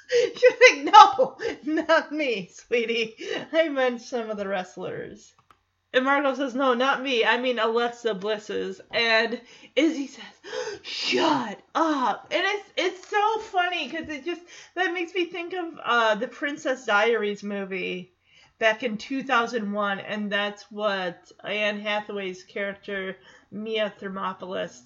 She's 0.36 0.54
like, 0.70 0.94
no, 0.94 1.38
not 1.64 2.12
me, 2.12 2.50
sweetie. 2.54 3.16
I 3.52 3.70
meant 3.70 4.02
some 4.02 4.30
of 4.30 4.38
the 4.38 4.48
wrestlers. 4.48 5.34
And 5.94 6.04
Margaux 6.04 6.36
says, 6.36 6.54
no, 6.54 6.74
not 6.74 7.02
me. 7.02 7.24
I 7.24 7.40
mean 7.40 7.58
Alexa 7.58 8.16
Bliss's. 8.16 8.82
And 8.92 9.40
Izzy 9.76 10.08
says, 10.08 10.24
shut 10.82 11.60
up. 11.74 12.28
And 12.32 12.44
it's 12.46 12.70
it's 12.76 13.08
so 13.08 13.40
funny 13.40 13.88
because 13.88 14.10
it 14.10 14.26
just 14.26 14.42
that 14.76 14.94
makes 14.94 15.14
me 15.14 15.26
think 15.26 15.54
of 15.54 15.80
uh, 15.82 16.16
the 16.16 16.28
Princess 16.28 16.86
Diaries 16.86 17.44
movie 17.44 18.14
back 18.60 18.84
in 18.84 18.98
2001, 18.98 20.00
and 20.00 20.32
that's 20.32 20.70
what 20.72 21.32
Anne 21.44 21.80
Hathaway's 21.80 22.44
character 22.44 23.18
Mia 23.52 23.94
Thermopolis 24.00 24.82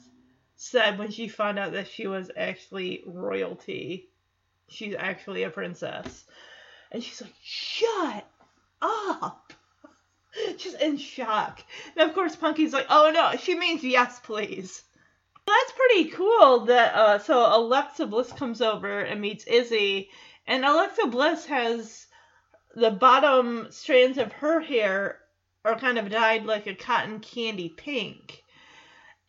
said 0.55 0.99
when 0.99 1.09
she 1.09 1.27
found 1.27 1.57
out 1.57 1.71
that 1.71 1.87
she 1.87 2.05
was 2.05 2.29
actually 2.35 3.03
royalty 3.07 4.09
she's 4.69 4.95
actually 4.97 5.43
a 5.43 5.49
princess. 5.49 6.25
And 6.91 7.03
she's 7.03 7.21
like, 7.21 7.33
shut 7.43 8.25
up. 8.81 9.53
She's 10.57 10.75
in 10.75 10.97
shock. 10.97 11.61
And 11.95 12.07
of 12.07 12.15
course, 12.15 12.35
Punky's 12.35 12.73
like, 12.73 12.87
oh 12.89 13.11
no, 13.13 13.37
she 13.37 13.55
means 13.55 13.83
yes, 13.83 14.19
please. 14.19 14.83
That's 15.45 15.71
pretty 15.71 16.09
cool. 16.11 16.65
That 16.65 16.95
uh, 16.95 17.19
so 17.19 17.39
Alexa 17.39 18.05
Bliss 18.05 18.31
comes 18.31 18.61
over 18.61 18.99
and 18.99 19.19
meets 19.19 19.45
Izzy, 19.45 20.09
and 20.45 20.63
Alexa 20.63 21.07
Bliss 21.07 21.45
has 21.47 22.05
the 22.75 22.91
bottom 22.91 23.67
strands 23.71 24.17
of 24.19 24.31
her 24.33 24.59
hair 24.59 25.19
are 25.65 25.77
kind 25.77 25.97
of 25.97 26.09
dyed 26.09 26.45
like 26.45 26.67
a 26.67 26.75
cotton 26.75 27.19
candy 27.19 27.69
pink, 27.69 28.43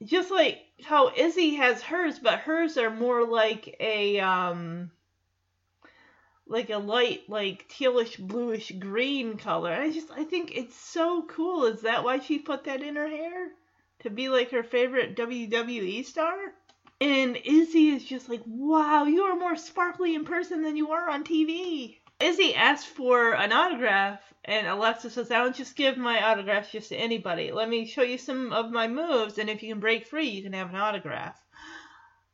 just 0.05 0.31
like 0.31 0.59
how 0.85 1.13
Izzy 1.15 1.55
has 1.55 1.83
hers, 1.83 2.19
but 2.19 2.41
hers 2.41 2.77
are 2.77 2.91
more 2.91 3.25
like 3.25 3.77
a 3.81 4.21
um 4.21 4.91
like 6.51 6.71
a 6.71 6.79
light 6.79 7.23
like 7.29 7.69
tealish 7.69 8.19
bluish 8.19 8.73
green 8.79 9.37
color. 9.37 9.73
I 9.73 9.91
just 9.91 10.11
I 10.11 10.25
think 10.25 10.53
it's 10.55 10.75
so 10.75 11.23
cool. 11.23 11.65
Is 11.65 11.83
that 11.83 12.05
why 12.05 12.19
she 12.19 12.39
put 12.39 12.65
that 12.65 12.83
in 12.83 12.97
her 12.97 13.09
hair? 13.09 13.49
To 14.01 14.11
be 14.11 14.29
like 14.29 14.51
her 14.51 14.63
favorite 14.63 15.17
WWE 15.17 16.05
star? 16.05 16.37
And 17.01 17.37
Izzy 17.37 17.91
is 17.91 18.05
just 18.05 18.29
like, 18.29 18.43
wow, 18.47 19.05
you 19.05 19.23
are 19.23 19.37
more 19.37 19.57
sparkly 19.57 20.15
in 20.15 20.25
person 20.25 20.63
than 20.63 20.77
you 20.77 20.91
are 20.91 21.09
on 21.09 21.25
TV. 21.25 21.97
Izzy 22.21 22.55
asks 22.55 22.87
for 22.87 23.33
an 23.33 23.53
autograph, 23.53 24.21
and 24.45 24.67
Alexa 24.67 25.09
says, 25.09 25.31
I 25.31 25.39
don't 25.39 25.57
just 25.57 25.77
give 25.77 25.97
my 25.97 26.23
autographs 26.23 26.71
just 26.73 26.91
to 26.91 26.97
anybody. 26.97 27.53
Let 27.53 27.71
me 27.71 27.87
show 27.87 28.03
you 28.03 28.19
some 28.19 28.53
of 28.53 28.71
my 28.71 28.89
moves, 28.89 29.39
and 29.39 29.49
if 29.49 29.63
you 29.63 29.71
can 29.71 29.81
break 29.81 30.07
free, 30.07 30.29
you 30.29 30.43
can 30.43 30.53
have 30.53 30.69
an 30.69 30.77
autograph. 30.77 31.41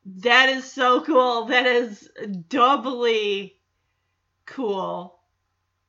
That 0.04 0.48
is 0.48 0.64
so 0.72 1.00
cool. 1.00 1.44
That 1.46 1.66
is 1.66 2.08
doubly 2.48 3.55
cool. 4.46 5.20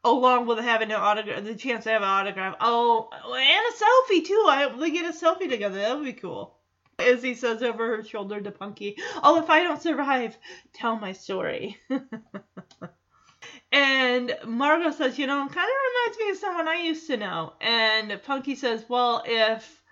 Along 0.04 0.46
with 0.46 0.60
having 0.60 0.91
an 0.91 0.98
autograph, 0.98 1.43
the 1.43 1.56
chance 1.56 1.84
to 1.84 1.91
have 1.91 2.02
an 2.02 2.08
autograph. 2.08 2.56
Oh, 2.60 3.10
and 3.12 3.34
a 3.34 3.74
selfie 3.74 4.26
too. 4.26 4.46
I 4.48 4.63
hope 4.63 4.80
they 4.80 4.91
get 4.91 5.06
a 5.06 5.17
selfie 5.17 5.50
together. 5.50 5.80
That 5.80 5.96
would 5.96 6.06
be 6.06 6.13
cool. 6.13 6.58
Izzy 7.00 7.36
says 7.36 7.62
over 7.62 7.98
her 7.98 8.04
shoulder 8.04 8.41
to 8.41 8.52
Punky, 8.52 8.98
"Oh, 9.22 9.39
if 9.39 9.50
I 9.50 9.62
don't 9.62 9.82
survive, 9.82 10.38
tell 10.74 10.98
my 10.98 11.12
story." 11.12 11.78
and 13.72 14.36
Margaux 14.46 14.91
says, 14.91 15.20
"You 15.20 15.28
know, 15.28 15.48
kind 15.48 15.50
of 15.50 15.56
reminds 15.58 16.20
me 16.20 16.30
of 16.32 16.38
someone 16.38 16.67
I 16.67 16.82
used 16.82 17.08
to 17.08 17.17
know." 17.17 17.54
And 17.62 18.20
Punky 18.24 18.56
says, 18.56 18.84
"Well, 18.89 19.24
if 19.26 19.84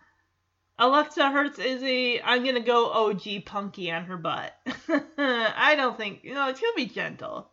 Alexa 0.79 1.29
hurts 1.29 1.59
Izzy, 1.59 2.21
I'm 2.23 2.43
gonna 2.43 2.59
go 2.61 2.91
OG 2.91 3.41
Punky 3.45 3.91
on 3.91 4.05
her 4.05 4.17
butt. 4.17 4.53
I 5.17 5.75
don't 5.77 5.97
think, 5.97 6.23
you 6.23 6.33
know, 6.33 6.53
she'll 6.53 6.75
be 6.75 6.87
gentle." 6.87 7.51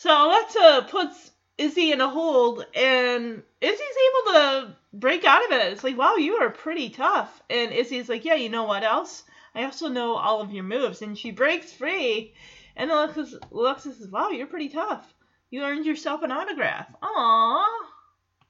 So 0.00 0.10
Alexa 0.10 0.86
puts 0.88 1.30
Izzy 1.58 1.92
in 1.92 2.00
a 2.00 2.08
hold, 2.08 2.64
and 2.74 3.42
Izzy's 3.60 3.80
able 4.08 4.32
to 4.32 4.76
break 4.94 5.26
out 5.26 5.44
of 5.44 5.52
it. 5.52 5.74
It's 5.74 5.84
like, 5.84 5.98
wow, 5.98 6.14
you 6.14 6.36
are 6.36 6.48
pretty 6.48 6.88
tough. 6.88 7.42
And 7.50 7.70
Izzy's 7.70 8.08
like, 8.08 8.24
yeah, 8.24 8.32
you 8.32 8.48
know 8.48 8.64
what 8.64 8.82
else? 8.82 9.24
I 9.54 9.64
also 9.64 9.88
know 9.88 10.16
all 10.16 10.40
of 10.40 10.54
your 10.54 10.64
moves. 10.64 11.02
And 11.02 11.18
she 11.18 11.32
breaks 11.32 11.74
free, 11.74 12.32
and 12.76 12.90
Alexa, 12.90 13.40
Alexa 13.52 13.92
says, 13.92 14.08
wow, 14.08 14.30
you're 14.30 14.46
pretty 14.46 14.70
tough. 14.70 15.12
You 15.50 15.64
earned 15.64 15.84
yourself 15.84 16.22
an 16.22 16.32
autograph. 16.32 16.88
Aww. 17.02 17.66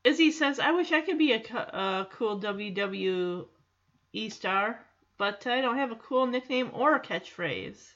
Izzy 0.04 0.30
says, 0.30 0.60
I 0.60 0.70
wish 0.70 0.92
I 0.92 1.00
could 1.00 1.18
be 1.18 1.32
a, 1.32 1.42
a 1.56 2.06
cool 2.12 2.40
WWE 2.40 3.48
star, 4.30 4.86
but 5.18 5.48
I 5.48 5.62
don't 5.62 5.78
have 5.78 5.90
a 5.90 5.96
cool 5.96 6.26
nickname 6.26 6.70
or 6.72 6.94
a 6.94 7.00
catchphrase. 7.00 7.94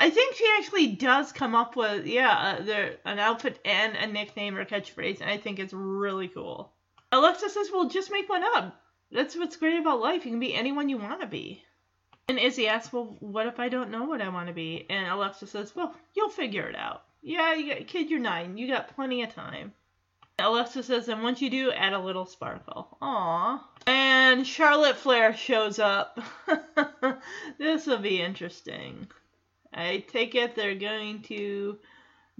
I 0.00 0.10
think 0.10 0.36
she 0.36 0.46
actually 0.58 0.88
does 0.88 1.32
come 1.32 1.56
up 1.56 1.74
with 1.74 2.06
yeah, 2.06 2.56
uh, 2.60 2.62
there 2.62 2.96
an 3.04 3.18
outfit 3.18 3.58
and 3.64 3.96
a 3.96 4.06
nickname 4.06 4.56
or 4.56 4.64
catchphrase, 4.64 5.20
and 5.20 5.28
I 5.28 5.38
think 5.38 5.58
it's 5.58 5.72
really 5.72 6.28
cool. 6.28 6.72
Alexa 7.10 7.50
says, 7.50 7.70
"Well, 7.72 7.88
just 7.88 8.12
make 8.12 8.28
one 8.28 8.44
up. 8.44 8.80
That's 9.10 9.36
what's 9.36 9.56
great 9.56 9.78
about 9.80 10.00
life. 10.00 10.24
You 10.24 10.30
can 10.30 10.40
be 10.40 10.54
anyone 10.54 10.88
you 10.88 10.98
want 10.98 11.20
to 11.22 11.26
be." 11.26 11.64
And 12.28 12.38
Izzy 12.38 12.68
asks, 12.68 12.92
"Well, 12.92 13.16
what 13.18 13.46
if 13.46 13.58
I 13.58 13.68
don't 13.68 13.90
know 13.90 14.04
what 14.04 14.22
I 14.22 14.28
want 14.28 14.46
to 14.46 14.54
be?" 14.54 14.86
And 14.88 15.08
Alexa 15.08 15.48
says, 15.48 15.74
"Well, 15.74 15.94
you'll 16.14 16.28
figure 16.28 16.68
it 16.68 16.76
out. 16.76 17.02
Yeah, 17.20 17.54
you 17.54 17.74
got, 17.74 17.86
kid, 17.88 18.08
you're 18.08 18.20
nine. 18.20 18.56
You 18.56 18.68
got 18.68 18.94
plenty 18.94 19.22
of 19.24 19.34
time." 19.34 19.74
Alexa 20.40 20.84
says, 20.84 21.08
and 21.08 21.24
once 21.24 21.42
you 21.42 21.50
do, 21.50 21.72
add 21.72 21.92
a 21.92 21.98
little 21.98 22.24
sparkle. 22.24 22.96
Aww. 23.02 23.60
And 23.88 24.46
Charlotte 24.46 24.96
Flair 24.96 25.34
shows 25.34 25.80
up. 25.80 26.20
this 27.58 27.86
will 27.86 27.98
be 27.98 28.22
interesting. 28.22 29.08
I 29.72 30.04
take 30.08 30.34
it 30.34 30.54
they're 30.54 30.74
going 30.74 31.22
to 31.22 31.78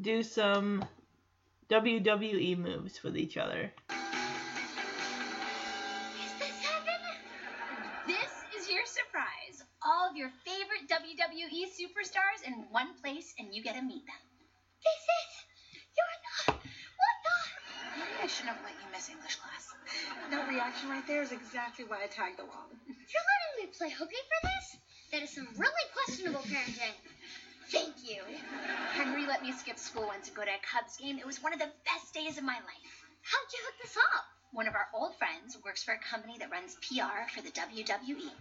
do 0.00 0.22
some 0.22 0.84
WWE 1.70 2.56
moves 2.56 3.02
with 3.02 3.16
each 3.16 3.36
other. 3.36 3.72
Is 3.90 3.96
this 6.38 6.62
heaven? 6.62 7.00
This 8.06 8.30
is 8.56 8.70
your 8.70 8.86
surprise. 8.86 9.64
All 9.84 10.08
of 10.08 10.16
your 10.16 10.30
favorite 10.44 10.88
WWE 10.88 11.66
superstars 11.68 12.42
in 12.46 12.64
one 12.70 12.94
place, 13.02 13.34
and 13.38 13.54
you 13.54 13.62
get 13.62 13.74
to 13.76 13.82
meet 13.82 14.06
them. 14.06 14.16
This 14.82 15.02
is. 15.20 15.44
You're 15.96 16.06
not. 16.24 16.46
What 16.64 17.16
the? 17.24 17.36
Maybe 18.00 18.16
I 18.22 18.26
shouldn't 18.26 18.56
have 18.56 18.64
let 18.64 18.72
you 18.72 18.88
miss 18.92 19.08
English 19.10 19.36
class. 19.36 19.68
That 20.30 20.48
reaction 20.48 20.88
right 20.88 21.06
there 21.06 21.20
is 21.22 21.32
exactly 21.32 21.84
why 21.84 22.04
I 22.04 22.06
tagged 22.06 22.40
along. 22.40 22.70
You're 22.86 23.26
letting 23.28 23.56
me 23.60 23.66
play 23.76 23.90
hooky 23.90 24.16
for 24.16 24.40
this? 24.48 24.78
That 25.12 25.22
is 25.22 25.30
some 25.30 25.48
really 25.56 25.86
questionable 25.96 26.44
parenting. 26.44 26.92
Thank 27.72 27.96
you. 28.04 28.20
Henry 28.92 29.26
let 29.26 29.42
me 29.42 29.52
skip 29.52 29.78
school 29.78 30.06
once 30.06 30.28
to 30.28 30.34
go 30.34 30.44
to 30.44 30.50
a 30.50 30.60
Cubs 30.60 30.96
game. 30.96 31.18
It 31.18 31.26
was 31.26 31.42
one 31.42 31.52
of 31.52 31.58
the 31.58 31.70
best 31.88 32.12
days 32.12 32.36
of 32.36 32.44
my 32.44 32.56
life. 32.60 32.94
How'd 33.24 33.52
you 33.52 33.60
hook 33.64 33.76
this 33.82 33.96
up? 33.96 34.24
One 34.52 34.68
of 34.68 34.74
our 34.74 34.88
old 34.92 35.16
friends 35.16 35.56
works 35.64 35.82
for 35.82 35.92
a 35.92 36.00
company 36.00 36.36
that 36.40 36.50
runs 36.50 36.76
PR 36.84 37.28
for 37.32 37.40
the 37.40 37.52
WWE. 37.52 38.32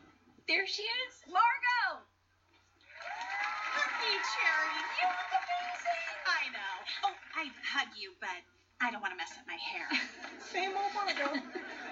There 0.47 0.67
she 0.67 0.83
is, 0.83 1.13
Margaux. 1.27 2.03
Hey, 3.99 4.15
Cherie, 4.23 4.83
you 4.95 5.07
look 5.07 5.31
amazing. 5.35 6.07
I 6.23 6.43
know. 6.55 6.73
Oh, 7.11 7.15
I'd 7.35 7.51
hug 7.63 7.91
you, 7.99 8.11
but 8.23 8.39
I 8.79 8.91
don't 8.91 9.01
want 9.03 9.11
to 9.11 9.19
mess 9.19 9.35
up 9.35 9.43
my 9.47 9.59
hair. 9.59 9.87
Same 10.55 10.71
old 10.71 10.91
Margaux. 10.95 11.35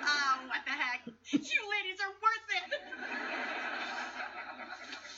oh, 0.08 0.36
what 0.48 0.64
the 0.64 0.72
heck? 0.72 1.04
You 1.32 1.62
ladies 1.68 2.00
are 2.00 2.14
worth 2.24 2.48
it. 2.56 2.95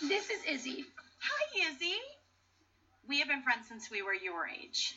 This 0.02 0.30
is 0.30 0.44
Izzy. 0.48 0.86
Hi, 1.20 1.72
Izzy. 1.72 1.96
We 3.10 3.18
have 3.20 3.28
been 3.28 3.42
friends 3.42 3.68
since 3.68 3.90
we 3.90 4.04
were 4.04 4.14
your 4.14 4.48
age. 4.48 4.94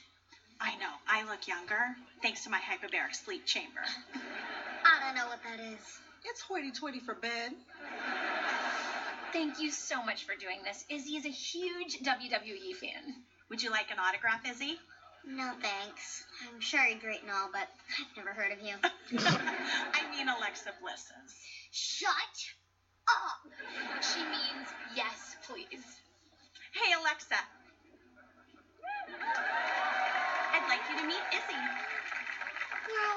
I 0.61 0.77
know, 0.77 0.93
I 1.09 1.25
look 1.25 1.49
younger, 1.49 1.97
thanks 2.21 2.45
to 2.45 2.51
my 2.51 2.59
hyperbaric 2.59 3.17
sleep 3.17 3.47
chamber. 3.47 3.81
I 4.85 5.07
don't 5.07 5.17
know 5.17 5.27
what 5.29 5.41
that 5.43 5.59
is. 5.59 5.81
It's 6.27 6.43
hoity-toity 6.43 7.01
for 7.01 7.15
bed. 7.15 7.53
Thank 9.33 9.59
you 9.59 9.71
so 9.71 10.03
much 10.03 10.27
for 10.27 10.35
doing 10.37 10.61
this. 10.65 10.85
Izzy 10.91 11.17
is 11.17 11.25
a 11.25 11.31
huge 11.31 12.01
WWE 12.01 12.77
fan. 12.77 13.15
Would 13.49 13.63
you 13.63 13.71
like 13.71 13.91
an 13.91 13.99
autograph, 13.99 14.45
Izzy? 14.47 14.77
No 15.27 15.53
thanks. 15.63 16.25
I'm 16.47 16.61
sure 16.61 16.85
you're 16.85 16.99
great 17.01 17.23
and 17.23 17.31
all, 17.31 17.49
but 17.51 17.69
I've 17.99 18.17
never 18.19 18.35
heard 18.35 18.53
of 18.53 18.61
you. 18.61 18.75
I 19.19 20.11
mean 20.11 20.29
Alexa 20.29 20.73
Bliss's. 20.83 21.35
Shut 21.71 22.11
up! 23.11 24.03
She 24.03 24.21
means 24.25 24.69
yes, 24.95 25.37
please. 25.47 26.01
Hey, 26.73 26.93
Alexa. 26.99 27.37
I'd 30.53 30.67
like 30.69 30.81
you 30.91 30.97
to 31.01 31.07
meet 31.07 31.23
Izzy. 31.33 31.59
Wow, 32.91 33.17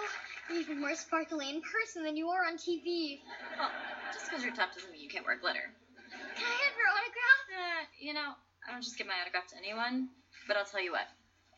you're 0.50 0.60
even 0.60 0.80
more 0.80 0.96
sparkly 0.96 1.50
in 1.50 1.62
person 1.62 2.04
than 2.04 2.18
you 2.18 2.30
are 2.30 2.46
on 2.46 2.58
TV. 2.58 3.20
Well, 3.58 3.72
just 4.14 4.30
because 4.30 4.44
you're 4.44 4.54
tough 4.54 4.74
doesn't 4.76 4.92
mean 4.92 5.02
you 5.02 5.10
can't 5.10 5.26
wear 5.26 5.38
glitter. 5.38 5.72
Can 6.10 6.46
I 6.46 6.58
have 6.66 6.76
your 6.78 6.90
autograph? 6.90 7.44
Eh, 7.54 7.86
you 8.00 8.14
know, 8.14 8.34
I 8.68 8.72
don't 8.72 8.84
just 8.84 8.98
give 8.98 9.08
my 9.08 9.16
autograph 9.22 9.48
to 9.48 9.58
anyone, 9.58 10.10
but 10.48 10.58
I'll 10.58 10.66
tell 10.66 10.84
you 10.84 10.92
what. 10.92 11.08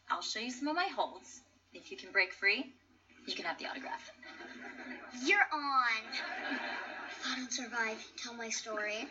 I'll 0.10 0.22
show 0.22 0.40
you 0.40 0.52
some 0.52 0.68
of 0.68 0.76
my 0.76 0.88
holds. 0.96 1.42
If 1.74 1.92
you 1.92 1.98
can 1.98 2.12
break 2.12 2.34
free, 2.34 2.74
you 3.26 3.36
can 3.36 3.46
have 3.46 3.58
the 3.58 3.66
autograph. 3.66 4.12
You're 5.24 5.48
on. 5.52 6.95
If 7.26 7.32
I 7.32 7.36
don't 7.38 7.52
survive, 7.52 7.98
tell 8.22 8.36
my 8.36 8.50
story. 8.50 9.08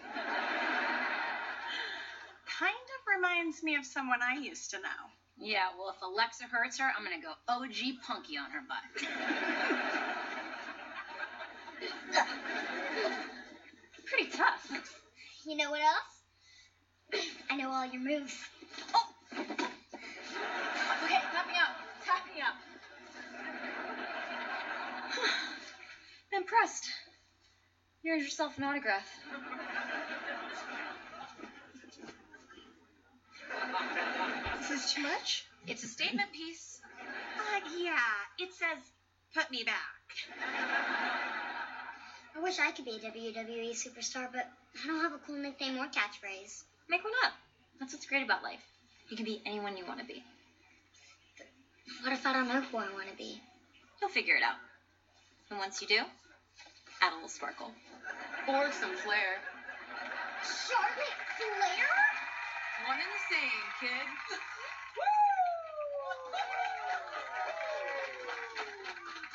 Kind 2.46 2.70
of 2.70 3.06
reminds 3.16 3.60
me 3.62 3.74
of 3.74 3.84
someone 3.84 4.20
I 4.22 4.36
used 4.38 4.70
to 4.70 4.76
know. 4.76 5.10
Yeah, 5.36 5.70
well, 5.76 5.90
if 5.90 6.00
Alexa 6.00 6.44
hurts 6.44 6.78
her, 6.78 6.88
I'm 6.96 7.02
gonna 7.02 7.20
go 7.20 7.32
OG 7.48 7.74
Punky 8.06 8.38
on 8.38 8.52
her 8.52 8.60
butt. 8.68 8.84
Pretty 14.06 14.30
tough. 14.30 14.70
You 15.44 15.56
know 15.56 15.72
what 15.72 15.80
else? 15.80 16.22
I 17.50 17.56
know 17.56 17.72
all 17.72 17.84
your 17.86 18.00
moves. 18.00 18.36
Oh! 18.94 19.08
Okay, 19.32 19.56
tap 21.32 21.48
me 21.48 21.58
up. 21.58 21.74
Tap 22.04 22.24
me 22.32 22.40
up. 22.40 22.54
I'm 26.32 26.42
impressed. 26.42 26.88
Earned 28.06 28.22
yourself 28.22 28.58
an 28.58 28.64
autograph. 28.64 29.08
This 34.58 34.70
is 34.70 34.92
too 34.92 35.02
much? 35.02 35.46
It's 35.66 35.82
a 35.84 35.86
statement 35.86 36.30
piece. 36.32 36.80
Uh, 37.00 37.60
yeah, 37.78 37.96
it 38.38 38.52
says, 38.52 38.78
put 39.34 39.50
me 39.50 39.64
back. 39.64 40.04
I 42.36 42.42
wish 42.42 42.58
I 42.58 42.72
could 42.72 42.84
be 42.84 42.96
a 42.96 42.98
WWE 42.98 43.70
superstar, 43.70 44.28
but 44.30 44.50
I 44.82 44.86
don't 44.86 45.00
have 45.00 45.14
a 45.14 45.18
cool 45.26 45.36
nickname 45.36 45.78
or 45.78 45.86
catchphrase. 45.86 46.64
Make 46.90 47.04
one 47.04 47.12
up. 47.24 47.32
That's 47.80 47.94
what's 47.94 48.06
great 48.06 48.22
about 48.22 48.42
life. 48.42 48.62
You 49.08 49.16
can 49.16 49.24
be 49.24 49.40
anyone 49.46 49.78
you 49.78 49.86
want 49.86 50.00
to 50.00 50.06
be. 50.06 50.22
What 52.02 52.12
if 52.12 52.26
I 52.26 52.34
don't 52.34 52.48
know 52.48 52.60
who 52.60 52.76
I 52.76 52.92
want 52.92 53.08
to 53.10 53.16
be? 53.16 53.40
You'll 54.00 54.10
figure 54.10 54.36
it 54.36 54.42
out. 54.42 54.56
And 55.50 55.58
once 55.58 55.80
you 55.80 55.88
do, 55.88 56.00
add 57.04 57.12
a 57.12 57.16
little 57.16 57.28
sparkle. 57.28 57.70
Or 58.48 58.72
some 58.72 58.96
flair. 59.04 59.36
Charlotte 60.40 61.20
Flair? 61.36 61.92
One 62.88 62.96
and 62.96 63.12
the 63.12 63.22
same, 63.28 63.64
kid. 63.80 64.08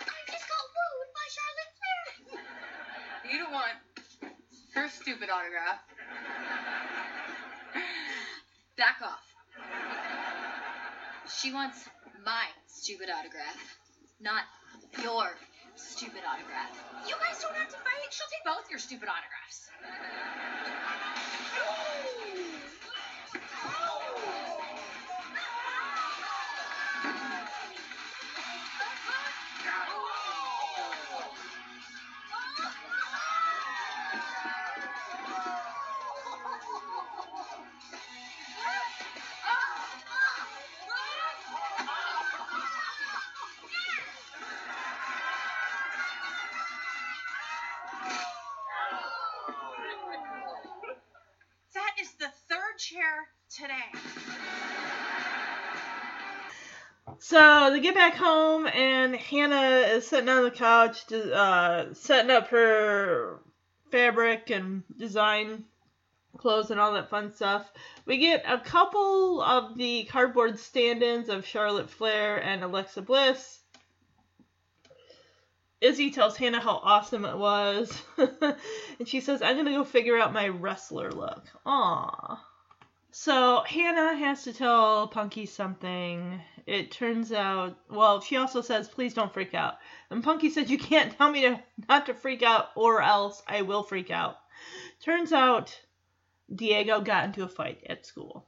I 0.02 0.20
just 0.32 0.46
got 0.50 0.64
wooed 0.74 1.10
by 1.14 1.26
Charlotte 1.38 1.74
Flair. 1.78 2.42
You 3.32 3.38
don't 3.38 3.54
want 3.54 3.78
her 4.74 4.90
stupid 4.90 5.30
autograph. 5.30 5.80
Back 8.78 9.02
off. 9.04 9.26
She 11.40 11.54
wants 11.54 11.88
my 12.26 12.46
stupid 12.68 13.10
autograph, 13.10 13.78
not 14.20 14.44
your 15.04 15.30
stupid 15.80 16.22
autograph. 16.28 16.76
You 17.08 17.16
guys 17.16 17.42
don't 17.42 17.56
have 17.56 17.70
to 17.70 17.78
fight. 17.78 18.10
She'll 18.12 18.28
take 18.28 18.44
both 18.46 18.70
your 18.70 18.80
stupid 18.80 19.08
autographs. 19.08 19.70
today. 53.50 54.00
So 57.18 57.70
they 57.72 57.80
get 57.80 57.96
back 57.96 58.16
home, 58.16 58.68
and 58.68 59.16
Hannah 59.16 59.88
is 59.88 60.08
sitting 60.08 60.30
on 60.30 60.44
the 60.44 60.52
couch, 60.52 61.12
uh, 61.12 61.94
setting 61.94 62.32
up 62.32 62.48
her 62.50 63.40
fabric 63.92 64.52
and 64.52 64.84
design 64.98 65.66
clothes 66.38 66.72
and 66.72 66.80
all 66.80 66.94
that 66.94 67.10
fun 67.10 67.34
stuff. 67.34 67.70
We 68.06 68.18
get 68.18 68.44
a 68.48 68.60
couple 68.60 69.42
of 69.42 69.78
the 69.78 70.06
cardboard 70.06 70.60
stand-ins 70.60 71.30
of 71.30 71.46
Charlotte 71.46 71.90
Flair 71.90 72.42
and 72.42 72.64
Alexa 72.64 73.02
Bliss. 73.02 73.60
Izzy 75.82 76.12
tells 76.12 76.38
Hannah 76.38 76.60
how 76.60 76.80
awesome 76.84 77.26
it 77.26 77.38
was, 77.38 78.02
and 78.18 79.08
she 79.08 79.22
says, 79.22 79.42
"I'm 79.42 79.56
gonna 79.56 79.72
go 79.72 79.84
figure 79.86 80.18
out 80.18 80.34
my 80.34 80.50
wrestler 80.50 81.12
look." 81.12 81.46
Aww. 81.66 82.38
So 83.12 83.64
Hannah 83.64 84.16
has 84.16 84.44
to 84.44 84.54
tell 84.54 85.08
Punky 85.08 85.46
something. 85.46 86.42
It 86.66 86.92
turns 86.92 87.32
out, 87.32 87.78
well, 87.90 88.22
she 88.22 88.38
also 88.38 88.62
says, 88.62 88.88
"Please 88.88 89.14
don't 89.14 89.34
freak 89.34 89.54
out." 89.54 89.80
And 90.10 90.24
Punky 90.24 90.50
said, 90.50 90.70
"You 90.70 90.78
can't 90.78 91.18
tell 91.18 91.32
me 91.32 91.42
to 91.42 91.64
not 91.88 92.06
to 92.06 92.14
freak 92.14 92.44
out, 92.44 92.70
or 92.76 93.02
else 93.02 93.42
I 93.48 93.64
will 93.64 93.84
freak 93.84 94.12
out." 94.12 94.40
Turns 95.02 95.34
out, 95.34 95.82
Diego 96.54 97.02
got 97.02 97.26
into 97.26 97.44
a 97.44 97.48
fight 97.48 97.84
at 97.88 98.06
school, 98.06 98.46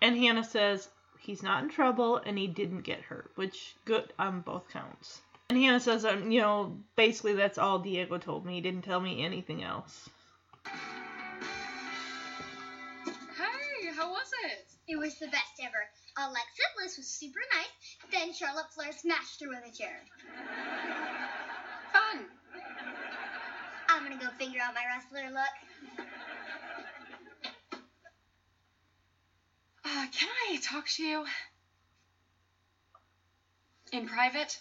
and 0.00 0.16
Hannah 0.16 0.44
says 0.44 0.88
he's 1.24 1.42
not 1.42 1.62
in 1.62 1.68
trouble 1.68 2.16
and 2.16 2.38
he 2.38 2.46
didn't 2.46 2.82
get 2.82 3.00
hurt, 3.00 3.32
which 3.34 3.76
good 3.84 4.12
on 4.18 4.40
both 4.42 4.68
counts. 4.68 5.22
And 5.48 5.58
Hannah 5.58 5.80
says, 5.80 6.04
um, 6.04 6.30
you 6.30 6.40
know, 6.40 6.78
basically 6.96 7.34
that's 7.34 7.58
all 7.58 7.78
Diego 7.78 8.18
told 8.18 8.46
me. 8.46 8.54
He 8.54 8.60
didn't 8.60 8.82
tell 8.82 9.00
me 9.00 9.24
anything 9.24 9.62
else. 9.62 10.08
It? 14.88 14.96
Was 14.96 15.18
the 15.18 15.26
best 15.26 15.60
ever. 15.60 15.84
Alexa 16.16 16.62
Bliss 16.76 16.96
was 16.96 17.08
super 17.08 17.40
nice. 17.54 18.10
Then 18.12 18.32
Charlotte 18.32 18.72
Flair 18.74 18.92
smashed 18.92 19.42
her 19.42 19.48
with 19.48 19.64
a 19.66 19.76
chair. 19.76 20.00
Fun. 21.92 22.24
I'm 23.88 24.02
gonna 24.02 24.20
go 24.20 24.30
figure 24.38 24.60
out 24.60 24.74
my 24.74 24.84
wrestler 24.86 25.30
look. 25.30 26.06
Uh, 29.84 30.06
can 30.12 30.28
I 30.50 30.58
talk 30.62 30.88
to 30.88 31.02
you? 31.02 31.26
In 33.92 34.08
private? 34.08 34.58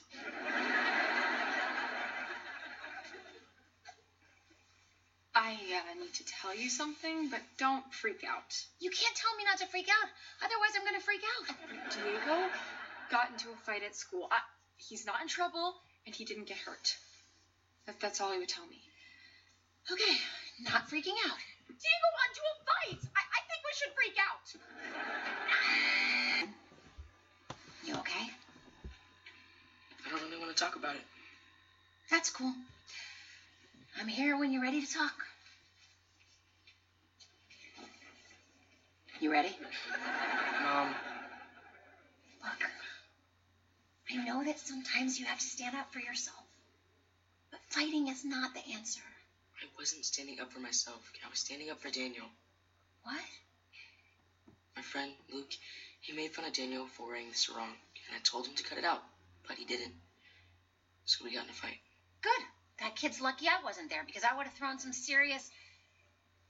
I 5.43 5.59
uh, 5.75 5.99
need 5.99 6.13
to 6.13 6.23
tell 6.39 6.55
you 6.55 6.69
something, 6.69 7.27
but 7.29 7.41
don't 7.57 7.83
freak 7.91 8.23
out. 8.23 8.55
You 8.79 8.89
can't 8.89 9.13
tell 9.13 9.35
me 9.35 9.43
not 9.43 9.57
to 9.57 9.65
freak 9.67 9.89
out. 9.91 10.07
Otherwise, 10.39 10.71
I'm 10.79 10.87
going 10.87 10.95
to 10.95 11.03
freak 11.03 11.19
out. 11.19 11.51
Diego 11.91 12.47
got 13.11 13.29
into 13.31 13.51
a 13.51 13.57
fight 13.65 13.83
at 13.83 13.93
school. 13.93 14.29
I, 14.31 14.39
he's 14.77 15.05
not 15.05 15.19
in 15.21 15.27
trouble, 15.27 15.75
and 16.05 16.15
he 16.15 16.23
didn't 16.23 16.47
get 16.47 16.55
hurt. 16.59 16.95
That, 17.87 17.99
that's 17.99 18.21
all 18.21 18.31
he 18.31 18.39
would 18.39 18.47
tell 18.47 18.65
me. 18.67 18.79
Okay, 19.91 20.15
not 20.63 20.87
freaking 20.87 21.19
out. 21.27 21.39
Diego 21.67 22.07
got 22.15 22.27
into 22.31 22.43
a 22.47 22.55
fight. 22.63 23.03
I, 23.11 23.21
I 23.27 23.39
think 23.43 23.59
we 23.67 23.73
should 23.75 23.91
freak 23.99 24.15
out. 24.23 24.47
You 27.83 27.95
okay? 27.99 28.31
I 30.07 30.09
don't 30.09 30.23
really 30.23 30.39
want 30.39 30.55
to 30.55 30.63
talk 30.63 30.77
about 30.77 30.95
it. 30.95 31.03
That's 32.09 32.29
cool. 32.29 32.53
I'm 33.99 34.07
here 34.07 34.39
when 34.39 34.53
you're 34.53 34.61
ready 34.61 34.79
to 34.79 34.91
talk. 34.91 35.32
You 39.23 39.31
ready? 39.31 39.55
Mom, 40.63 40.93
Look, 42.43 42.69
I 44.11 44.15
know 44.25 44.43
that 44.43 44.59
sometimes 44.59 45.17
you 45.17 45.23
have 45.23 45.39
to 45.39 45.45
stand 45.45 45.77
up 45.77 45.93
for 45.93 45.99
yourself, 45.99 46.43
but 47.49 47.61
fighting 47.69 48.09
is 48.09 48.25
not 48.25 48.53
the 48.53 48.59
answer. 48.73 48.99
I 49.61 49.67
wasn't 49.79 50.03
standing 50.03 50.41
up 50.41 50.51
for 50.51 50.59
myself. 50.59 51.09
I 51.25 51.29
was 51.29 51.39
standing 51.39 51.69
up 51.69 51.79
for 51.79 51.89
Daniel. 51.89 52.25
What? 53.03 53.23
My 54.75 54.81
friend 54.81 55.13
Luke, 55.31 55.53
he 56.01 56.11
made 56.11 56.33
fun 56.33 56.43
of 56.43 56.51
Daniel 56.51 56.85
for 56.97 57.07
wearing 57.07 57.29
the 57.29 57.37
sarong, 57.37 57.77
and 58.05 58.17
I 58.17 58.19
told 58.25 58.45
him 58.45 58.55
to 58.55 58.63
cut 58.63 58.77
it 58.77 58.83
out, 58.83 59.03
but 59.47 59.55
he 59.55 59.63
didn't. 59.63 59.93
So 61.05 61.23
we 61.23 61.33
got 61.33 61.45
in 61.45 61.49
a 61.49 61.53
fight. 61.53 61.77
Good. 62.21 62.45
That 62.81 62.97
kid's 62.97 63.21
lucky 63.21 63.47
I 63.47 63.63
wasn't 63.63 63.89
there 63.89 64.03
because 64.05 64.25
I 64.25 64.35
would 64.35 64.47
have 64.47 64.55
thrown 64.55 64.79
some 64.79 64.91
serious 64.91 65.49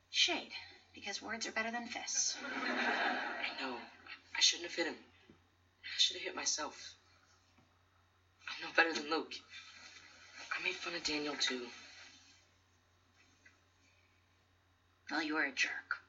shade. 0.10 0.50
Because 0.94 1.22
words 1.22 1.48
are 1.48 1.52
better 1.52 1.72
than 1.72 1.88
fists. 1.88 2.36
I 2.46 3.62
know. 3.62 3.76
I 4.36 4.42
shouldn't 4.42 4.70
have 4.70 4.76
hit 4.76 4.88
him. 4.88 4.96
I 4.96 5.98
should 5.98 6.16
have 6.18 6.24
hit 6.24 6.36
myself. 6.36 6.76
I'm 8.48 8.68
no 8.68 8.74
better 8.76 8.94
than 8.94 9.10
Luke. 9.10 9.34
I 10.58 10.64
made 10.64 10.76
fun 10.76 10.96
of 10.96 11.04
Daniel 11.04 11.36
too. 11.40 11.68
Well, 15.10 15.22
you 15.22 15.36
were 15.36 15.44
a 15.44 15.52
jerk. 15.52 16.00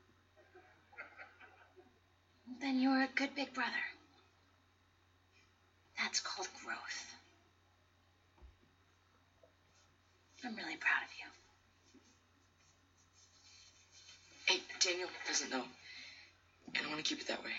Then 2.61 2.79
you 2.79 2.91
were 2.91 3.03
a 3.03 3.09
good 3.15 3.35
big 3.35 3.53
brother. 3.55 3.73
That's 5.99 6.21
called 6.21 6.49
growth. 6.65 7.15
I'm 10.45 10.57
really 10.57 10.77
proud 10.77 11.03
of 11.03 11.11
you. 11.19 11.34
Hey, 14.47 14.61
Daniel 14.81 15.09
doesn't 15.27 15.51
know. 15.51 15.65
And 16.75 16.87
I 16.87 16.91
want 16.91 17.05
to 17.05 17.09
keep 17.09 17.21
it 17.21 17.29
that 17.29 17.43
way. 17.43 17.51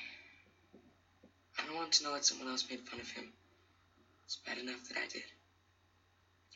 I 1.59 1.65
don't 1.65 1.75
want 1.75 1.87
him 1.87 1.91
to 1.91 2.03
know 2.03 2.13
that 2.13 2.25
someone 2.25 2.47
else 2.47 2.65
made 2.69 2.81
fun 2.81 2.99
of 2.99 3.09
him. 3.09 3.31
It's 4.25 4.37
bad 4.45 4.57
enough 4.57 4.87
that 4.89 4.97
I 4.97 5.07
did. 5.07 5.23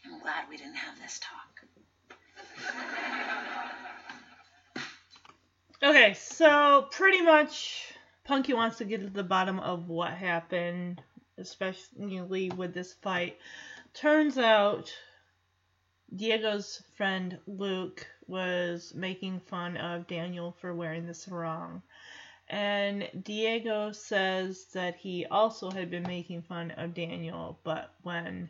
I'm 0.05 0.19
glad 0.19 0.49
we 0.49 0.57
didn't 0.57 0.75
have 0.75 0.99
this 0.99 1.19
talk. 1.19 1.61
Okay, 5.81 6.13
so 6.13 6.87
pretty 6.91 7.21
much 7.21 7.93
Punky 8.25 8.53
wants 8.53 8.77
to 8.77 8.85
get 8.85 9.01
to 9.01 9.07
the 9.07 9.23
bottom 9.23 9.59
of 9.59 9.87
what 9.87 10.11
happened, 10.11 11.01
especially 11.37 12.49
with 12.49 12.73
this 12.73 12.93
fight. 12.93 13.37
Turns 13.93 14.37
out 14.37 14.91
Diego's 16.15 16.83
friend 16.95 17.39
Luke 17.45 18.07
was 18.27 18.93
making 18.95 19.39
fun 19.41 19.77
of 19.77 20.07
Daniel 20.07 20.51
for 20.59 20.73
wearing 20.73 21.05
the 21.05 21.13
sarong. 21.13 21.81
And 22.47 23.09
Diego 23.23 23.91
says 23.91 24.65
that 24.73 24.95
he 24.95 25.25
also 25.27 25.69
had 25.69 25.91
been 25.91 26.03
making 26.03 26.41
fun 26.41 26.71
of 26.71 26.95
Daniel, 26.95 27.59
but 27.63 27.93
when 28.01 28.49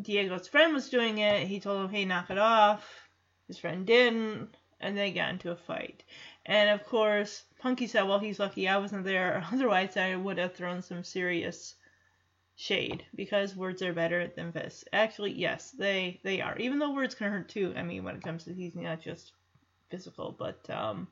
Diego's 0.00 0.46
friend 0.46 0.74
was 0.74 0.90
doing 0.90 1.18
it. 1.18 1.46
He 1.48 1.58
told 1.58 1.86
him, 1.86 1.90
"Hey, 1.90 2.04
knock 2.04 2.28
it 2.28 2.36
off." 2.36 3.08
His 3.48 3.58
friend 3.58 3.86
didn't, 3.86 4.54
and 4.78 4.94
they 4.94 5.10
got 5.10 5.30
into 5.30 5.50
a 5.50 5.56
fight. 5.56 6.04
And 6.44 6.68
of 6.68 6.84
course, 6.84 7.44
Punky 7.58 7.86
said, 7.86 8.02
"Well, 8.02 8.18
he's 8.18 8.38
lucky 8.38 8.68
I 8.68 8.76
wasn't 8.76 9.04
there. 9.04 9.42
Otherwise, 9.52 9.96
I 9.96 10.14
would 10.16 10.36
have 10.36 10.54
thrown 10.54 10.82
some 10.82 11.02
serious 11.02 11.76
shade 12.56 13.04
because 13.14 13.54
words 13.54 13.82
are 13.82 13.92
better 13.92 14.32
than 14.34 14.52
fists." 14.52 14.84
Actually, 14.92 15.32
yes, 15.32 15.70
they 15.72 16.20
they 16.24 16.40
are. 16.40 16.56
Even 16.58 16.78
though 16.78 16.92
words 16.92 17.14
can 17.14 17.30
hurt 17.30 17.48
too. 17.48 17.72
I 17.76 17.82
mean, 17.82 18.04
when 18.04 18.16
it 18.16 18.22
comes 18.22 18.44
to 18.44 18.54
he's 18.54 18.74
not 18.74 19.00
just 19.00 19.32
physical, 19.90 20.34
but 20.36 20.68
um, 20.70 21.08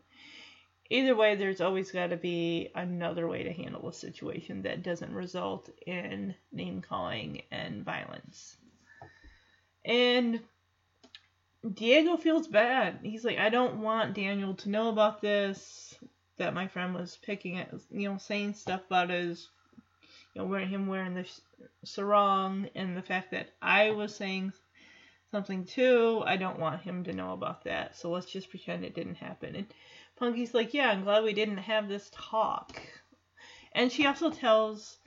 either 0.90 1.14
way, 1.14 1.34
there's 1.36 1.60
always 1.60 1.90
got 1.90 2.10
to 2.10 2.16
be 2.16 2.70
another 2.74 3.28
way 3.28 3.42
to 3.44 3.52
handle 3.52 3.88
a 3.88 3.92
situation 3.92 4.62
that 4.62 4.82
doesn't 4.82 5.12
result 5.12 5.70
in 5.86 6.34
name 6.52 6.82
calling 6.82 7.42
and 7.50 7.84
violence. 7.84 8.56
And 9.84 10.40
Diego 11.74 12.16
feels 12.16 12.46
bad. 12.46 13.00
He's 13.02 13.24
like, 13.24 13.38
I 13.38 13.48
don't 13.48 13.80
want 13.80 14.14
Daniel 14.14 14.54
to 14.54 14.70
know 14.70 14.88
about 14.88 15.20
this. 15.20 15.94
That 16.36 16.54
my 16.54 16.66
friend 16.66 16.94
was 16.94 17.16
picking 17.22 17.58
at, 17.58 17.72
you 17.90 18.08
know, 18.08 18.18
saying 18.18 18.54
stuff 18.54 18.82
about 18.86 19.10
his, 19.10 19.48
you 20.34 20.42
know, 20.42 20.48
wearing 20.48 20.68
him 20.68 20.86
wearing 20.86 21.14
the 21.14 21.26
sarong, 21.84 22.68
and 22.74 22.96
the 22.96 23.02
fact 23.02 23.30
that 23.30 23.50
I 23.62 23.90
was 23.90 24.14
saying 24.14 24.52
something 25.30 25.64
too. 25.64 26.22
I 26.24 26.36
don't 26.36 26.60
want 26.60 26.82
him 26.82 27.04
to 27.04 27.12
know 27.12 27.32
about 27.32 27.64
that. 27.64 27.96
So 27.96 28.10
let's 28.10 28.30
just 28.30 28.50
pretend 28.50 28.84
it 28.84 28.94
didn't 28.94 29.16
happen. 29.16 29.56
And 29.56 29.66
Punky's 30.16 30.54
like, 30.54 30.74
yeah, 30.74 30.88
I'm 30.90 31.02
glad 31.02 31.24
we 31.24 31.32
didn't 31.32 31.58
have 31.58 31.88
this 31.88 32.10
talk. 32.14 32.80
And 33.72 33.90
she 33.90 34.06
also 34.06 34.30
tells 34.30 34.98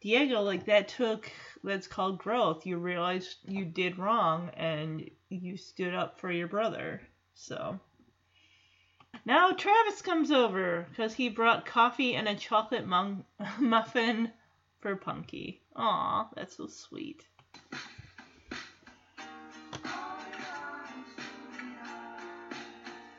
Diego 0.00 0.40
like 0.40 0.64
that 0.66 0.88
took 0.88 1.30
that's 1.62 1.86
called 1.86 2.18
growth. 2.18 2.64
You 2.66 2.78
realized 2.78 3.36
you 3.46 3.64
did 3.66 3.98
wrong 3.98 4.50
and 4.56 5.10
you 5.28 5.56
stood 5.56 5.94
up 5.94 6.18
for 6.18 6.30
your 6.32 6.48
brother. 6.48 7.02
So 7.34 7.78
now 9.26 9.52
Travis 9.52 10.00
comes 10.00 10.30
over 10.30 10.86
because 10.88 11.12
he 11.12 11.28
brought 11.28 11.66
coffee 11.66 12.14
and 12.14 12.28
a 12.28 12.34
chocolate 12.34 12.86
muffin 13.58 14.30
for 14.84 14.96
Punky. 14.96 15.62
Aw, 15.76 16.28
that's 16.36 16.58
so 16.58 16.66
sweet. 16.66 17.24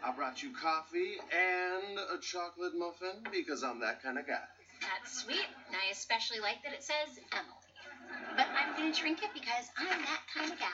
I 0.03 0.11
brought 0.15 0.43
you 0.43 0.51
coffee 0.53 1.15
and 1.33 1.97
a 1.97 2.21
chocolate 2.21 2.73
muffin 2.77 3.23
because 3.31 3.63
I'm 3.63 3.79
that 3.79 4.03
kind 4.03 4.19
of 4.19 4.27
guy. 4.27 4.43
That's 4.79 5.23
sweet, 5.23 5.47
and 5.65 5.75
I 5.75 5.91
especially 5.91 6.39
like 6.39 6.61
that 6.65 6.71
it 6.71 6.83
says 6.83 7.17
Emily. 7.33 8.37
But 8.37 8.45
I'm 8.45 8.77
gonna 8.77 8.93
drink 8.93 9.23
it 9.23 9.31
because 9.33 9.65
I'm 9.75 9.87
that 9.87 10.21
kind 10.37 10.51
of 10.51 10.59
gal. 10.59 10.69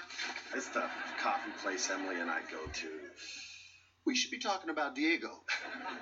It's 0.54 0.68
the 0.68 0.84
coffee 1.24 1.52
place 1.64 1.90
Emily 1.90 2.20
and 2.20 2.30
I 2.30 2.42
go 2.52 2.68
to. 2.70 2.90
We 4.06 4.18
should 4.18 4.32
be 4.32 4.40
talking 4.40 4.70
about 4.70 4.96
Diego. 4.96 5.32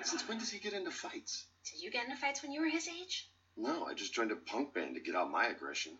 Since 0.02 0.26
when 0.26 0.38
does 0.38 0.50
he 0.50 0.58
get 0.58 0.72
into 0.72 0.90
fights? 0.90 1.46
Did 1.70 1.80
you 1.80 1.92
get 1.92 2.06
into 2.06 2.16
fights 2.16 2.42
when 2.42 2.50
you 2.50 2.60
were 2.60 2.68
his 2.68 2.88
age? 2.88 3.30
No, 3.56 3.84
I 3.84 3.94
just 3.94 4.14
joined 4.14 4.30
a 4.30 4.36
punk 4.36 4.72
band 4.74 4.94
to 4.94 5.00
get 5.00 5.14
out 5.14 5.30
my 5.30 5.46
aggression. 5.46 5.92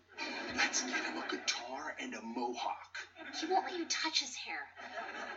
Let's 0.57 0.83
get 0.83 1.05
him 1.05 1.19
a 1.19 1.31
guitar 1.31 1.95
and 2.01 2.15
a 2.15 2.23
mohawk. 2.23 2.99
He 3.39 3.47
won't 3.47 3.67
let 3.67 3.79
you 3.79 3.85
touch 3.87 4.21
his 4.21 4.35
hair. 4.35 4.61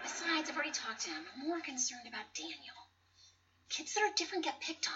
Besides, 0.04 0.50
I've 0.50 0.56
already 0.56 0.72
talked 0.72 1.02
to 1.02 1.10
him. 1.10 1.24
I'm 1.36 1.48
more 1.48 1.60
concerned 1.60 2.08
about 2.08 2.34
Daniel. 2.34 2.80
Kids 3.70 3.94
that 3.94 4.04
are 4.04 4.14
different 4.16 4.46
get 4.46 4.62
picked 4.62 4.88
on. 4.88 4.94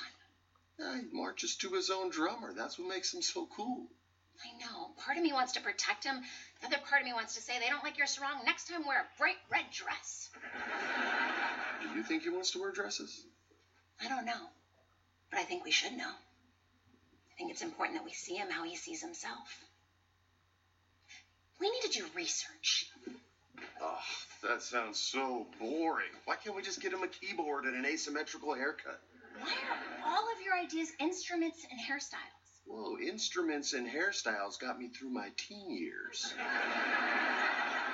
Yeah, 0.79 1.01
he 1.01 1.07
marches 1.11 1.55
to 1.57 1.69
his 1.69 1.89
own 1.89 2.11
drummer. 2.11 2.53
That's 2.53 2.77
what 2.77 2.87
makes 2.87 3.13
him 3.13 3.21
so 3.21 3.47
cool. 3.55 3.87
I 4.43 4.57
know. 4.59 4.91
Part 5.03 5.17
of 5.17 5.23
me 5.23 5.33
wants 5.33 5.53
to 5.53 5.61
protect 5.61 6.03
him. 6.03 6.21
The 6.61 6.67
other 6.67 6.77
part 6.87 7.01
of 7.01 7.07
me 7.07 7.13
wants 7.13 7.35
to 7.35 7.41
say 7.41 7.59
they 7.59 7.69
don't 7.69 7.83
like 7.83 7.97
your 7.97 8.07
sarong. 8.07 8.45
Next 8.45 8.69
time, 8.69 8.85
wear 8.85 9.01
a 9.01 9.17
bright 9.17 9.37
red 9.51 9.65
dress. 9.71 10.29
Do 11.81 11.97
you 11.97 12.03
think 12.03 12.23
he 12.23 12.29
wants 12.29 12.51
to 12.51 12.59
wear 12.61 12.71
dresses? 12.71 13.25
I 13.99 14.07
don't 14.07 14.25
know. 14.25 14.49
But 15.31 15.39
I 15.39 15.43
think 15.43 15.65
we 15.65 15.71
should 15.71 15.93
know. 15.93 16.11
I 17.37 17.39
think 17.39 17.51
it's 17.51 17.61
important 17.61 17.99
that 17.99 18.03
we 18.03 18.13
see 18.13 18.33
him 18.33 18.49
how 18.49 18.63
he 18.63 18.75
sees 18.75 18.99
himself. 18.99 19.47
We 21.59 21.69
need 21.69 21.91
to 21.91 21.99
do 21.99 22.05
research. 22.15 22.89
Oh, 23.79 23.99
that 24.41 24.63
sounds 24.63 24.97
so 24.99 25.45
boring. 25.59 26.09
Why 26.25 26.35
can't 26.35 26.55
we 26.55 26.63
just 26.63 26.81
get 26.81 26.91
him 26.91 27.03
a 27.03 27.07
keyboard 27.07 27.65
and 27.65 27.75
an 27.75 27.85
asymmetrical 27.85 28.55
haircut? 28.55 28.99
Why 29.39 29.51
are 29.51 29.77
all 30.03 30.23
of 30.35 30.41
your 30.43 30.55
ideas 30.55 30.91
instruments 30.99 31.63
and 31.69 31.79
hairstyles? 31.79 32.63
Whoa, 32.65 32.97
instruments 32.97 33.73
and 33.73 33.87
hairstyles 33.87 34.59
got 34.59 34.79
me 34.79 34.87
through 34.87 35.09
my 35.09 35.29
teen 35.37 35.69
years. 35.69 36.33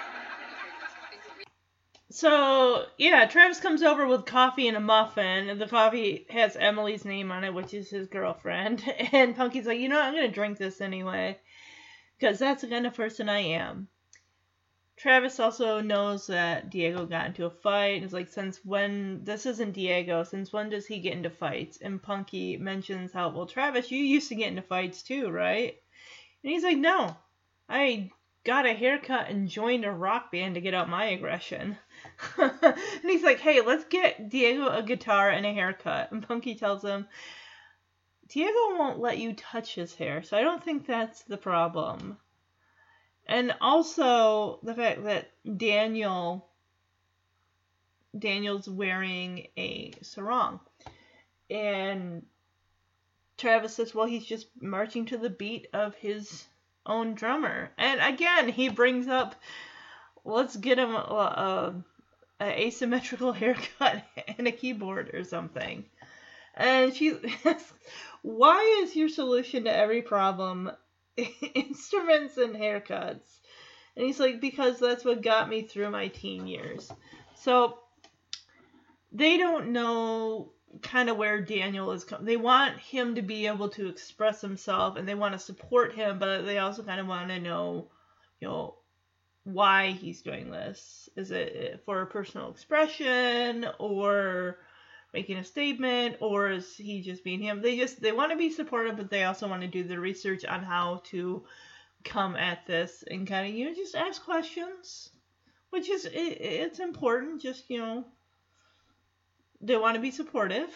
So 2.14 2.86
yeah, 3.00 3.26
Travis 3.26 3.60
comes 3.60 3.82
over 3.82 4.06
with 4.06 4.28
coffee 4.28 4.68
and 4.68 4.78
a 4.78 4.80
muffin, 4.80 5.50
and 5.50 5.60
the 5.60 5.68
coffee 5.68 6.28
has 6.30 6.56
Emily's 6.56 7.06
name 7.06 7.32
on 7.32 7.44
it, 7.44 7.56
which 7.56 7.74
is 7.74 7.90
his 7.90 8.08
girlfriend. 8.08 8.84
And 9.12 9.36
Punky's 9.36 9.66
like, 9.66 9.80
you 9.80 9.90
know, 9.90 9.96
what? 9.96 10.06
I'm 10.06 10.14
gonna 10.14 10.28
drink 10.28 10.60
this 10.60 10.80
anyway, 10.80 11.40
because 12.16 12.38
that's 12.38 12.62
the 12.62 12.68
kind 12.68 12.86
of 12.86 12.94
person 12.94 13.30
I 13.30 13.40
am. 13.40 13.88
Travis 14.96 15.40
also 15.40 15.82
knows 15.82 16.28
that 16.28 16.70
Diego 16.70 17.08
got 17.08 17.26
into 17.26 17.48
a 17.48 17.50
fight. 17.50 17.96
And 17.96 18.06
is 18.06 18.14
like, 18.14 18.30
since 18.30 18.64
when? 18.64 19.24
This 19.24 19.48
isn't 19.48 19.72
Diego. 19.74 20.24
Since 20.24 20.54
when 20.54 20.70
does 20.70 20.86
he 20.86 21.00
get 21.00 21.14
into 21.14 21.32
fights? 21.32 21.80
And 21.82 22.00
Punky 22.00 22.58
mentions 22.58 23.12
how, 23.12 23.30
well, 23.30 23.48
Travis, 23.48 23.90
you 23.90 24.04
used 24.04 24.30
to 24.30 24.36
get 24.36 24.50
into 24.50 24.62
fights 24.62 25.02
too, 25.02 25.32
right? 25.32 25.76
And 26.44 26.52
he's 26.52 26.64
like, 26.64 26.78
no, 26.78 27.18
I 27.68 28.12
got 28.44 28.66
a 28.66 28.74
haircut 28.74 29.30
and 29.30 29.48
joined 29.48 29.86
a 29.86 29.92
rock 29.92 30.32
band 30.32 30.56
to 30.56 30.62
get 30.62 30.74
out 30.74 30.90
my 30.90 31.06
aggression. 31.06 31.78
and 32.38 32.76
he's 33.04 33.24
like, 33.24 33.40
hey, 33.40 33.62
let's 33.62 33.86
get 33.86 34.30
Diego 34.30 34.68
a 34.68 34.84
guitar 34.84 35.30
and 35.30 35.46
a 35.46 35.54
haircut. 35.54 36.12
And 36.12 36.28
Punky 36.28 36.56
tells 36.56 36.84
him, 36.84 37.08
Diego 38.28 38.78
won't 38.78 39.00
let 39.00 39.18
you 39.18 39.34
touch 39.34 39.76
his 39.76 39.94
hair, 39.96 40.24
so 40.24 40.38
I 40.38 40.42
don't 40.42 40.64
think 40.64 40.86
that's 40.86 41.22
the 41.24 41.38
problem. 41.38 42.18
And 43.26 43.54
also 43.62 44.60
the 44.64 44.74
fact 44.74 45.04
that 45.04 45.32
Daniel 45.58 46.48
Daniel's 48.18 48.70
wearing 48.70 49.48
a 49.58 49.92
sarong. 50.02 50.60
And 51.50 52.26
Travis 53.38 53.76
says, 53.76 53.96
well, 53.96 54.06
he's 54.06 54.26
just 54.26 54.48
marching 54.62 55.06
to 55.08 55.18
the 55.18 55.30
beat 55.30 55.68
of 55.74 55.96
his 55.96 56.46
own 56.86 57.14
drummer. 57.14 57.72
And 57.78 58.02
again, 58.02 58.50
he 58.50 58.70
brings 58.70 59.08
up, 59.08 59.36
let's 60.26 60.56
get 60.56 60.80
him 60.80 60.92
a, 60.92 60.98
a, 60.98 61.84
a 62.42 62.66
asymmetrical 62.66 63.34
haircut 63.34 64.04
and 64.38 64.48
a 64.48 64.52
keyboard 64.52 65.14
or 65.14 65.24
something. 65.24 65.86
And 66.56 66.94
she, 66.94 67.18
asks, 67.46 67.74
why 68.22 68.82
is 68.84 68.96
your 68.96 69.10
solution 69.10 69.64
to 69.66 69.76
every 69.76 70.02
problem 70.02 70.72
instruments 71.56 72.38
and 72.38 72.56
haircuts? 72.56 73.40
And 73.96 74.06
he's 74.06 74.20
like, 74.20 74.42
because 74.42 74.80
that's 74.80 75.06
what 75.06 75.22
got 75.22 75.50
me 75.50 75.62
through 75.64 75.92
my 75.92 76.08
teen 76.08 76.48
years. 76.48 76.92
So 77.36 77.78
they 79.12 79.38
don't 79.38 79.72
know 79.72 80.53
kind 80.82 81.10
of 81.10 81.18
where 81.18 81.42
Daniel 81.42 81.92
is 81.92 82.04
coming. 82.04 82.26
They 82.26 82.38
want 82.38 82.78
him 82.80 83.16
to 83.16 83.22
be 83.22 83.48
able 83.48 83.70
to 83.70 83.88
express 83.88 84.42
himself 84.42 84.98
and 84.98 85.08
they 85.08 85.16
want 85.16 85.34
to 85.34 85.40
support 85.40 85.94
him, 85.94 86.20
but 86.20 86.44
they 86.44 86.58
also 86.58 86.84
kind 86.84 87.00
of 87.00 87.08
want 87.08 87.30
to 87.30 87.40
know, 87.40 87.90
you 88.40 88.48
know, 88.48 88.76
why 89.44 89.92
he's 89.92 90.22
doing 90.22 90.50
this. 90.50 91.10
Is 91.16 91.32
it 91.32 91.56
eh, 91.56 91.78
for 91.86 92.06
personal 92.06 92.50
expression 92.50 93.68
or 93.78 94.58
making 95.14 95.38
a 95.38 95.44
statement 95.44 96.18
or 96.22 96.50
is 96.50 96.76
he 96.76 97.02
just 97.02 97.24
being 97.24 97.42
him? 97.42 97.62
They 97.62 97.78
just 97.78 98.02
they 98.02 98.12
want 98.12 98.32
to 98.32 98.38
be 98.38 98.50
supportive, 98.50 98.98
but 98.98 99.10
they 99.10 99.26
also 99.26 99.48
want 99.48 99.62
to 99.62 99.68
do 99.68 99.84
the 99.84 100.00
research 100.00 100.46
on 100.46 100.64
how 100.64 101.02
to 101.06 101.44
come 102.04 102.36
at 102.36 102.66
this 102.66 103.04
and 103.10 103.28
kind 103.28 103.48
of 103.48 103.54
you 103.54 103.66
know 103.66 103.76
just 103.76 103.96
ask 103.96 104.24
questions, 104.24 105.10
which 105.70 105.90
is 105.90 106.06
it, 106.06 106.12
it's 106.14 106.80
important. 106.80 107.42
Just 107.42 107.70
you 107.70 107.80
know 107.80 108.06
they 109.64 109.78
want 109.78 109.96
to 109.96 110.02
be 110.02 110.12
supportive. 110.12 110.70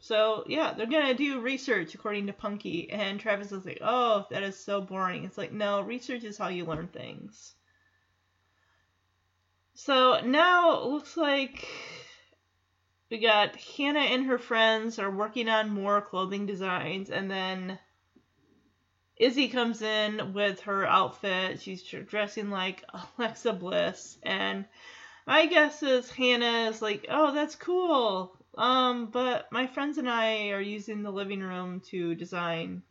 So 0.00 0.44
yeah, 0.46 0.74
they're 0.74 0.86
gonna 0.86 1.14
do 1.14 1.40
research 1.40 1.94
according 1.94 2.26
to 2.26 2.32
Punky, 2.32 2.90
and 2.90 3.18
Travis 3.18 3.52
is 3.52 3.64
like, 3.64 3.78
"Oh, 3.80 4.26
that 4.30 4.42
is 4.42 4.58
so 4.58 4.80
boring." 4.80 5.24
It's 5.24 5.38
like, 5.38 5.52
no, 5.52 5.80
research 5.80 6.24
is 6.24 6.38
how 6.38 6.48
you 6.48 6.64
learn 6.64 6.88
things. 6.88 7.54
So 9.74 10.20
now 10.20 10.78
it 10.78 10.86
looks 10.86 11.16
like 11.16 11.66
we 13.10 13.18
got 13.18 13.56
Hannah 13.56 14.00
and 14.00 14.26
her 14.26 14.38
friends 14.38 14.98
are 14.98 15.10
working 15.10 15.48
on 15.48 15.70
more 15.70 16.00
clothing 16.00 16.46
designs, 16.46 17.10
and 17.10 17.30
then 17.30 17.78
Izzy 19.16 19.48
comes 19.48 19.82
in 19.82 20.32
with 20.32 20.60
her 20.62 20.86
outfit. 20.86 21.60
She's 21.60 21.82
dressing 21.82 22.50
like 22.50 22.84
Alexa 23.18 23.52
Bliss, 23.52 24.18
and 24.22 24.64
my 25.26 25.46
guess 25.46 25.82
is 25.82 26.10
Hannah 26.10 26.68
is 26.70 26.82
like, 26.82 27.06
"Oh, 27.08 27.32
that's 27.32 27.54
cool." 27.56 28.36
Um, 28.56 29.06
but 29.06 29.50
my 29.50 29.66
friends 29.66 29.98
and 29.98 30.08
I 30.08 30.50
are 30.50 30.60
using 30.60 31.02
the 31.02 31.10
living 31.10 31.40
room 31.40 31.80
to 31.90 32.14
design 32.14 32.82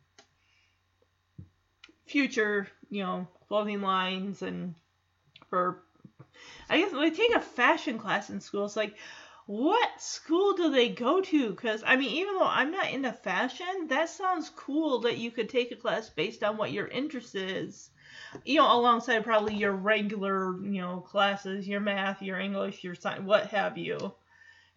future, 2.06 2.68
you 2.90 3.02
know, 3.02 3.26
clothing 3.48 3.80
lines 3.80 4.42
and 4.42 4.74
for. 5.48 5.82
I 6.68 6.78
guess 6.78 6.92
they 6.92 7.10
take 7.10 7.34
a 7.34 7.40
fashion 7.40 7.98
class 7.98 8.30
in 8.30 8.40
school. 8.40 8.64
It's 8.64 8.76
like, 8.76 8.96
what 9.46 10.00
school 10.00 10.54
do 10.54 10.70
they 10.70 10.88
go 10.88 11.20
to? 11.20 11.50
Because 11.50 11.82
I 11.84 11.96
mean, 11.96 12.10
even 12.10 12.34
though 12.34 12.46
I'm 12.46 12.70
not 12.70 12.90
into 12.90 13.12
fashion, 13.12 13.88
that 13.88 14.08
sounds 14.08 14.50
cool 14.50 15.00
that 15.00 15.18
you 15.18 15.30
could 15.30 15.48
take 15.48 15.72
a 15.72 15.76
class 15.76 16.08
based 16.08 16.44
on 16.44 16.56
what 16.56 16.72
your 16.72 16.86
interest 16.86 17.34
is. 17.34 17.90
You 18.44 18.58
know, 18.58 18.72
alongside 18.72 19.24
probably 19.24 19.54
your 19.54 19.72
regular, 19.72 20.56
you 20.62 20.80
know, 20.80 21.00
classes, 21.00 21.66
your 21.66 21.80
math, 21.80 22.22
your 22.22 22.38
English, 22.38 22.84
your 22.84 22.94
science, 22.94 23.24
what 23.24 23.48
have 23.48 23.76
you, 23.76 24.14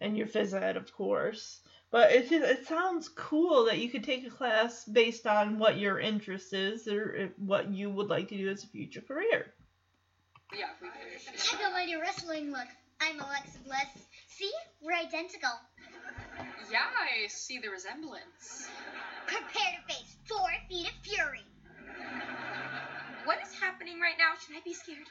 and 0.00 0.16
your 0.16 0.26
phys 0.26 0.52
ed, 0.52 0.76
of 0.76 0.92
course. 0.92 1.60
But 1.90 2.10
it 2.12 2.28
just 2.28 2.44
it 2.44 2.66
sounds 2.66 3.08
cool 3.08 3.66
that 3.66 3.78
you 3.78 3.88
could 3.88 4.02
take 4.02 4.26
a 4.26 4.30
class 4.30 4.84
based 4.84 5.26
on 5.26 5.58
what 5.58 5.78
your 5.78 6.00
interest 6.00 6.52
is 6.52 6.88
or 6.88 7.16
uh, 7.18 7.26
what 7.38 7.70
you 7.70 7.88
would 7.88 8.08
like 8.08 8.28
to 8.28 8.36
do 8.36 8.48
as 8.48 8.64
a 8.64 8.66
future 8.66 9.00
career. 9.00 9.54
Yeah, 10.52 10.66
we 10.82 10.88
could. 10.88 11.38
Check 11.38 11.60
out 11.62 11.72
my 11.72 11.84
new 11.84 12.00
wrestling 12.00 12.50
look. 12.50 12.66
I'm 13.00 13.20
Alexa 13.20 13.58
Bliss. 13.64 14.06
See? 14.28 14.52
We're 14.82 14.94
identical. 14.94 15.50
Yeah, 16.70 16.80
I 16.80 17.28
see 17.28 17.58
the 17.58 17.68
resemblance. 17.68 18.68
Prepare 19.26 19.78
to 19.78 19.94
face 19.94 20.16
four 20.24 20.48
feet 20.68 20.88
of 20.88 20.94
fury. 21.02 21.44
What 23.24 23.38
is 23.42 23.58
happening 23.60 24.00
right 24.00 24.16
now? 24.18 24.32
Should 24.38 24.56
I 24.56 24.60
be 24.64 24.72
scared? 24.74 25.06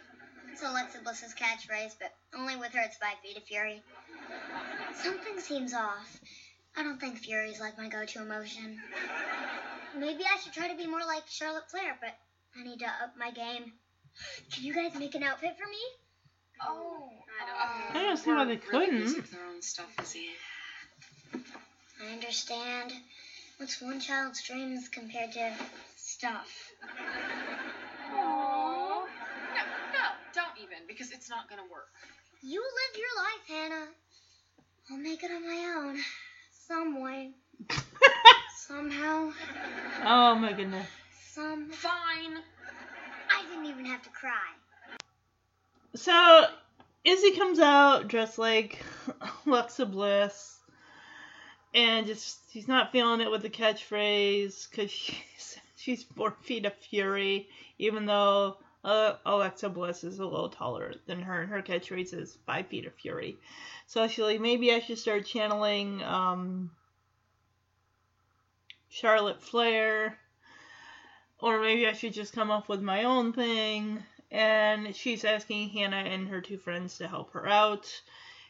It's 0.51 0.63
Alexa 0.63 0.99
Bliss's 1.03 1.33
catchphrase, 1.33 1.95
but 1.99 2.13
only 2.37 2.55
with 2.55 2.71
her 2.73 2.81
it's 2.81 2.97
five 2.97 3.19
feet 3.23 3.37
of 3.37 3.43
fury. 3.43 3.81
Something 4.95 5.39
seems 5.39 5.73
off. 5.73 6.19
I 6.77 6.83
don't 6.83 6.99
think 6.99 7.19
fury's 7.19 7.59
like 7.59 7.77
my 7.77 7.89
go-to 7.89 8.21
emotion. 8.21 8.79
Maybe 9.97 10.23
I 10.23 10.39
should 10.39 10.53
try 10.53 10.69
to 10.69 10.77
be 10.77 10.87
more 10.87 11.05
like 11.05 11.23
Charlotte 11.27 11.69
Flair, 11.69 11.97
but 11.99 12.17
I 12.57 12.63
need 12.63 12.79
to 12.79 12.85
up 12.85 13.15
my 13.17 13.31
game. 13.31 13.73
Can 14.53 14.63
you 14.63 14.73
guys 14.73 14.95
make 14.95 15.15
an 15.15 15.23
outfit 15.23 15.55
for 15.57 15.69
me? 15.69 15.81
Oh, 16.61 17.09
I 17.39 17.97
uh, 17.97 17.99
I 17.99 18.03
don't 18.03 18.17
see 18.17 18.31
why 18.31 18.45
they 18.45 18.57
couldn't. 18.57 19.15
with 19.15 19.31
their 19.31 19.45
own 19.45 19.61
stuff, 19.61 19.93
Izzy. 20.01 20.29
I 22.01 22.13
understand. 22.13 22.93
What's 23.57 23.81
one 23.81 23.99
child's 23.99 24.43
dreams 24.43 24.89
compared 24.89 25.31
to 25.33 25.53
stuff? 25.95 26.71
Aww. 28.11 28.15
No, 28.15 29.05
no, 29.93 30.05
don't 30.33 30.57
even, 30.61 30.79
because 30.87 31.11
it's 31.11 31.29
not 31.29 31.49
gonna 31.49 31.63
work. 31.71 31.87
You 32.41 32.61
live 32.61 32.97
your 32.97 33.07
life, 33.23 33.71
Hannah. 33.71 33.87
I'll 34.91 34.97
make 34.97 35.23
it 35.23 35.31
on 35.31 35.43
my 35.47 35.73
own. 35.77 35.97
Some 36.67 37.01
way. 37.01 37.31
Somehow. 38.57 39.31
oh 40.05 40.35
my 40.35 40.53
goodness. 40.53 40.87
Some. 41.31 41.69
Fine. 41.71 42.37
I 43.31 43.43
didn't 43.49 43.65
even 43.65 43.85
have 43.85 44.01
to 44.03 44.09
cry. 44.09 44.51
So 45.95 46.45
Izzy 47.05 47.31
comes 47.31 47.59
out 47.59 48.07
dressed 48.07 48.39
like 48.39 48.83
Alexa 49.45 49.85
Bliss, 49.85 50.57
and 51.75 52.07
just 52.07 52.51
she's 52.51 52.67
not 52.67 52.91
feeling 52.91 53.21
it 53.21 53.29
with 53.29 53.43
the 53.43 53.49
catchphrase 53.49 54.67
because 54.69 54.89
she's 54.91 55.59
she's 55.77 56.03
four 56.03 56.31
feet 56.41 56.65
of 56.65 56.73
fury, 56.73 57.47
even 57.77 58.07
though 58.07 58.57
uh, 58.83 59.13
Alexa 59.23 59.69
Bliss 59.69 60.03
is 60.03 60.17
a 60.17 60.25
little 60.25 60.49
taller 60.49 60.95
than 61.05 61.21
her, 61.21 61.41
and 61.43 61.51
her 61.51 61.61
catchphrase 61.61 62.11
is 62.11 62.39
five 62.47 62.65
feet 62.67 62.87
of 62.87 62.93
fury. 62.95 63.37
So 63.85 64.07
she's 64.07 64.25
like, 64.25 64.41
maybe 64.41 64.73
I 64.73 64.79
should 64.79 64.97
start 64.97 65.27
channeling 65.27 66.01
um, 66.01 66.71
Charlotte 68.89 69.43
Flair, 69.43 70.17
or 71.39 71.61
maybe 71.61 71.85
I 71.85 71.93
should 71.93 72.13
just 72.13 72.33
come 72.33 72.49
up 72.49 72.67
with 72.67 72.81
my 72.81 73.03
own 73.03 73.31
thing 73.31 74.03
and 74.35 74.93
she's 74.93 75.23
asking 75.23 75.69
Hannah 75.69 75.95
and 75.95 76.27
her 76.27 76.41
two 76.41 76.57
friends 76.57 76.97
to 76.97 77.07
help 77.07 77.31
her 77.31 77.47
out. 77.47 77.89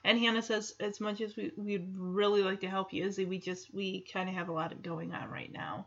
And 0.04 0.18
Hannah 0.18 0.42
says, 0.42 0.74
as 0.80 1.00
much 1.00 1.22
as 1.22 1.36
we, 1.36 1.52
we'd 1.56 1.94
really 1.96 2.42
like 2.42 2.62
to 2.62 2.68
help 2.68 2.92
you, 2.92 3.06
Izzy, 3.06 3.26
we 3.26 3.38
just, 3.38 3.72
we 3.72 4.02
kind 4.02 4.28
of 4.28 4.34
have 4.34 4.50
a 4.50 4.52
lot 4.52 4.82
going 4.82 5.14
on 5.14 5.30
right 5.30 5.52
now. 5.52 5.86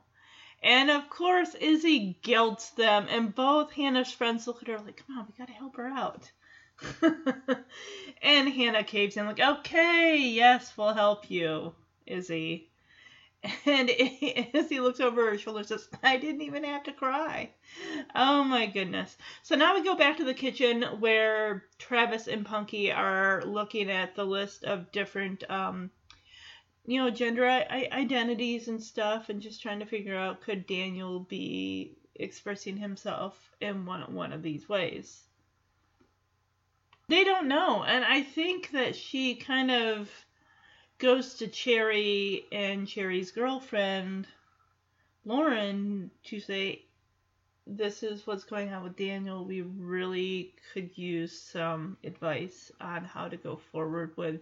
And 0.62 0.88
of 0.90 1.10
course, 1.10 1.54
Izzy 1.56 2.16
guilts 2.22 2.70
them, 2.70 3.06
and 3.10 3.34
both 3.34 3.72
Hannah's 3.72 4.12
friends 4.12 4.46
look 4.46 4.62
at 4.62 4.68
her 4.68 4.78
like, 4.78 5.02
come 5.04 5.18
on, 5.18 5.26
we 5.26 5.34
gotta 5.36 5.52
help 5.52 5.76
her 5.76 5.88
out. 5.88 6.30
and 8.22 8.48
Hannah 8.48 8.84
caves 8.84 9.16
in, 9.16 9.26
like, 9.26 9.40
okay, 9.40 10.16
yes, 10.16 10.72
we'll 10.76 10.94
help 10.94 11.28
you, 11.28 11.74
Izzy. 12.06 12.70
And 13.66 13.90
as 14.54 14.68
he 14.68 14.80
looks 14.80 15.00
over 15.00 15.30
her 15.30 15.38
shoulder 15.38 15.62
says, 15.62 15.88
I 16.02 16.16
didn't 16.16 16.42
even 16.42 16.64
have 16.64 16.82
to 16.84 16.92
cry. 16.92 17.50
Oh 18.14 18.42
my 18.44 18.66
goodness. 18.66 19.16
So 19.42 19.54
now 19.54 19.74
we 19.74 19.84
go 19.84 19.94
back 19.94 20.16
to 20.16 20.24
the 20.24 20.34
kitchen 20.34 20.82
where 21.00 21.64
Travis 21.78 22.26
and 22.26 22.44
Punky 22.44 22.90
are 22.90 23.42
looking 23.44 23.90
at 23.90 24.14
the 24.14 24.24
list 24.24 24.64
of 24.64 24.90
different, 24.90 25.48
um, 25.50 25.90
you 26.86 26.98
know, 26.98 27.10
gender 27.10 27.46
I- 27.46 27.88
identities 27.92 28.68
and 28.68 28.82
stuff 28.82 29.28
and 29.28 29.42
just 29.42 29.62
trying 29.62 29.80
to 29.80 29.86
figure 29.86 30.16
out 30.16 30.40
could 30.40 30.66
Daniel 30.66 31.20
be 31.20 31.96
expressing 32.14 32.76
himself 32.76 33.50
in 33.60 33.86
one, 33.86 34.14
one 34.14 34.32
of 34.32 34.42
these 34.42 34.68
ways. 34.68 35.22
They 37.08 37.24
don't 37.24 37.48
know. 37.48 37.84
And 37.84 38.04
I 38.04 38.22
think 38.22 38.70
that 38.72 38.96
she 38.96 39.36
kind 39.36 39.70
of 39.70 40.10
goes 40.98 41.34
to 41.34 41.50
Cherie 41.50 42.44
and 42.50 42.86
Cherie's 42.86 43.30
girlfriend, 43.30 44.26
Lauren, 45.24 46.10
to 46.24 46.40
say, 46.40 46.82
This 47.66 48.02
is 48.02 48.26
what's 48.26 48.44
going 48.44 48.72
on 48.72 48.82
with 48.82 48.96
Daniel. 48.96 49.44
We 49.44 49.62
really 49.62 50.54
could 50.72 50.96
use 50.98 51.40
some 51.40 51.96
advice 52.02 52.72
on 52.80 53.04
how 53.04 53.28
to 53.28 53.36
go 53.36 53.60
forward 53.70 54.16
with, 54.16 54.40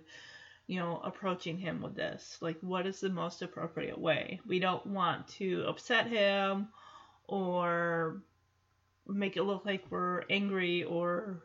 you 0.66 0.80
know, 0.80 1.00
approaching 1.04 1.59
him 1.59 1.82
with 1.82 1.94
this. 1.94 2.38
Like, 2.40 2.59
what 2.62 2.86
is 2.86 3.00
the 3.00 3.11
most 3.11 3.42
appropriate 3.42 3.98
way? 3.98 4.40
We 4.46 4.59
don't 4.59 4.86
want 4.86 5.28
to 5.38 5.64
upset 5.68 6.07
him 6.07 6.68
or 7.26 8.22
make 9.07 9.36
it 9.36 9.42
look 9.42 9.66
like 9.66 9.84
we're 9.90 10.22
angry 10.30 10.84
or 10.84 11.42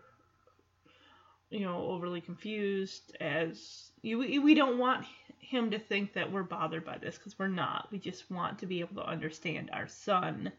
you 1.50 1.60
know 1.60 1.84
overly 1.90 2.22
confused 2.22 3.16
as 3.20 3.91
we, 4.04 4.40
we 4.40 4.54
don't 4.54 4.78
want 4.78 5.06
him 5.40 5.72
to 5.72 5.80
think 5.80 6.14
that 6.14 6.32
we're 6.32 6.44
bothered 6.44 6.86
by 6.86 6.98
this 6.98 7.18
because 7.18 7.38
we're 7.38 7.48
not. 7.48 7.88
We 7.92 8.00
just 8.00 8.30
want 8.32 8.60
to 8.60 8.66
be 8.66 8.80
able 8.80 8.96
to 8.96 9.08
understand 9.08 9.70
our 9.74 9.88
son 9.88 10.52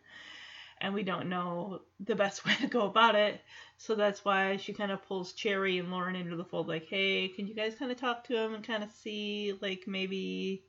and 0.80 0.92
we 0.92 1.04
don't 1.04 1.28
know 1.28 1.80
the 2.00 2.14
best 2.14 2.44
way 2.46 2.54
to 2.60 2.66
go 2.66 2.86
about 2.86 3.14
it. 3.14 3.40
So 3.78 3.94
that's 3.94 4.24
why 4.24 4.56
she 4.58 4.72
kind 4.72 4.92
of 4.92 5.06
pulls 5.06 5.32
cherie 5.32 5.78
and 5.78 5.90
lauren 5.90 6.16
into 6.16 6.36
the 6.36 6.44
fold 6.44 6.68
like 6.68 6.86
hey 6.86 7.28
can 7.28 7.46
you 7.46 7.54
guys 7.54 7.74
kind 7.74 7.90
of 7.90 7.98
talk 7.98 8.24
to 8.24 8.36
him 8.36 8.54
and 8.54 8.66
kind 8.66 8.82
of 8.84 8.90
see 8.90 9.54
like 9.60 9.84
maybe 9.86 10.64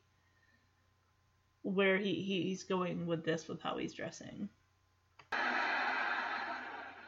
where 1.64 1.98
he, 1.98 2.22
he's 2.22 2.64
going 2.64 3.06
with 3.06 3.24
this 3.24 3.48
with 3.48 3.62
how 3.62 3.78
he's 3.78 3.94
dressing? 3.94 4.50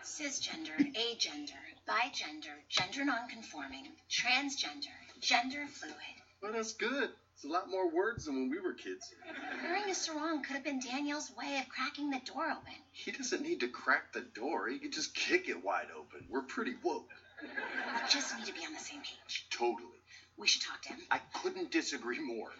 Cisgender, 0.03 0.78
agender, 0.95 1.66
bigender, 1.88 2.55
gender 2.70 3.03
nonconforming, 3.03 3.88
transgender, 4.09 4.95
gender 5.26 5.65
fluid. 5.67 5.95
Well, 6.41 6.53
that's 6.53 6.73
good. 6.73 7.09
It's 7.34 7.45
a 7.45 7.47
lot 7.47 7.69
more 7.69 7.89
words 7.89 8.26
than 8.26 8.36
when 8.36 8.49
we 8.51 8.59
were 8.59 8.73
kids. 8.73 9.11
Hurrying 9.59 9.89
a 9.89 9.95
sarong 9.95 10.43
could 10.43 10.53
have 10.53 10.63
been 10.63 10.80
Daniel's 10.80 11.32
way 11.36 11.57
of 11.59 11.67
cracking 11.67 12.11
the 12.11 12.21
door 12.32 12.45
open. 12.45 12.73
He 12.91 13.11
doesn't 13.11 13.41
need 13.41 13.61
to 13.61 13.67
crack 13.67 14.13
the 14.13 14.21
door. 14.21 14.69
He 14.69 14.78
could 14.78 14.93
just 14.93 15.15
kick 15.15 15.49
it 15.49 15.63
wide 15.63 15.88
open. 15.97 16.28
We're 16.30 16.43
pretty 16.43 16.76
woke. 16.84 17.09
We 17.41 17.49
just 18.09 18.38
need 18.38 18.45
to 18.45 18.53
be 18.53 18.65
on 18.65 18.73
the 18.73 18.80
same 18.80 18.99
page. 18.99 19.47
Totally. 19.49 19.99
We 20.38 20.47
should 20.47 20.61
talk 20.61 20.82
to 20.84 20.89
him. 20.89 20.99
I 21.09 21.19
couldn't 21.41 21.71
disagree 21.71 22.19
more. 22.19 22.51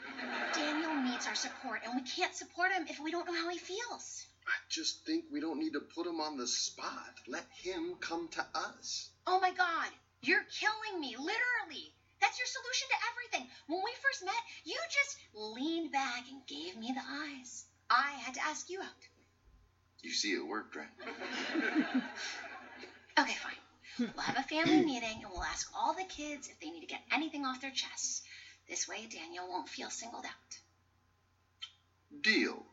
Daniel 0.54 0.96
needs 1.04 1.28
our 1.28 1.36
support, 1.36 1.82
and 1.86 1.94
we 1.96 2.02
can't 2.02 2.34
support 2.36 2.72
him 2.72 2.88
if 2.90 3.00
we 3.00 3.12
don't 3.12 3.28
know 3.28 3.36
how 3.36 3.50
he 3.50 3.60
feels. 3.60 4.26
I 4.48 4.58
just 4.70 5.06
think 5.06 5.26
we 5.32 5.40
don't 5.40 5.60
need 5.60 5.74
to 5.74 5.82
put 5.82 6.08
him 6.08 6.20
on 6.20 6.38
the 6.38 6.48
spot. 6.48 7.14
Let 7.28 7.46
him 7.62 7.96
come 8.00 8.28
to 8.30 8.46
us. 8.56 9.10
Oh 9.28 9.40
my 9.40 9.52
god, 9.52 9.90
you're 10.22 10.46
killing 10.60 11.00
me, 11.00 11.16
literally. 11.18 11.94
That's 12.26 12.40
your 12.40 12.48
solution 12.48 12.88
to 12.90 12.98
everything. 13.14 13.48
When 13.68 13.82
we 13.86 13.92
first 14.02 14.26
met, 14.26 14.34
you 14.64 14.76
just 14.90 15.18
leaned 15.36 15.92
back 15.92 16.24
and 16.28 16.42
gave 16.48 16.76
me 16.76 16.92
the 16.92 17.06
eyes. 17.06 17.66
I 17.88 18.14
had 18.26 18.34
to 18.34 18.44
ask 18.44 18.68
you 18.68 18.82
out. 18.82 19.02
You 20.02 20.10
see, 20.10 20.34
it 20.34 20.46
worked, 20.46 20.76
right? 20.76 20.88
Okay, 23.18 23.36
fine. 23.36 24.10
We'll 24.14 24.26
have 24.26 24.38
a 24.38 24.44
family 24.44 24.84
meeting 24.92 25.22
and 25.24 25.32
we'll 25.32 25.44
ask 25.44 25.70
all 25.74 25.94
the 25.94 26.04
kids 26.04 26.50
if 26.50 26.60
they 26.60 26.70
need 26.70 26.82
to 26.82 26.86
get 26.86 27.00
anything 27.14 27.46
off 27.46 27.62
their 27.62 27.72
chests. 27.72 28.24
This 28.68 28.90
way, 28.90 29.08
Daniel 29.10 29.48
won't 29.48 29.70
feel 29.70 29.90
singled 29.90 30.26
out. 30.26 30.60
Deal. 32.22 32.66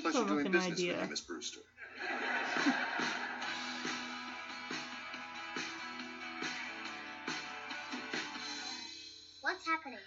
Pleasure 0.00 0.24
doing 0.24 0.50
business 0.50 0.72
idea. 0.72 0.94
with 0.94 1.02
you, 1.04 1.10
Miss 1.10 1.20
Brewster. 1.20 1.60
What's 9.50 9.66
happening? 9.66 9.98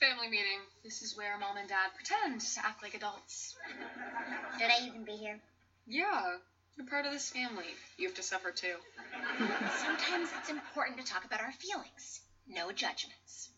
Family 0.00 0.28
meeting. 0.28 0.60
This 0.84 1.00
is 1.00 1.16
where 1.16 1.38
mom 1.38 1.56
and 1.56 1.66
dad 1.66 1.96
pretend 1.96 2.42
to 2.42 2.60
act 2.62 2.82
like 2.82 2.92
adults. 2.92 3.56
Should 4.60 4.70
I 4.70 4.86
even 4.86 5.04
be 5.04 5.12
here? 5.12 5.40
Yeah. 5.86 6.36
You're 6.76 6.86
part 6.86 7.06
of 7.06 7.12
this 7.12 7.30
family. 7.30 7.64
You 7.96 8.08
have 8.08 8.16
to 8.16 8.22
suffer 8.22 8.50
too. 8.50 8.74
Sometimes 9.78 10.28
it's 10.38 10.50
important 10.50 10.98
to 10.98 11.10
talk 11.10 11.24
about 11.24 11.40
our 11.40 11.52
feelings. 11.52 12.20
No 12.46 12.70
judgments. 12.70 13.48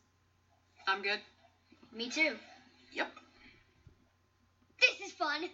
I'm 0.86 1.02
good. 1.02 1.18
Me 1.92 2.08
too. 2.10 2.36
Yep. 2.92 3.08
This 4.80 5.08
is 5.08 5.12
fun. 5.14 5.46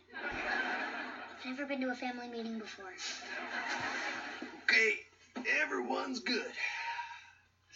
I've 1.38 1.46
never 1.46 1.64
been 1.64 1.80
to 1.80 1.88
a 1.88 1.94
family 1.94 2.28
meeting 2.28 2.58
before. 2.58 2.92
Okay, 4.64 4.92
everyone's 5.62 6.20
good. 6.20 6.52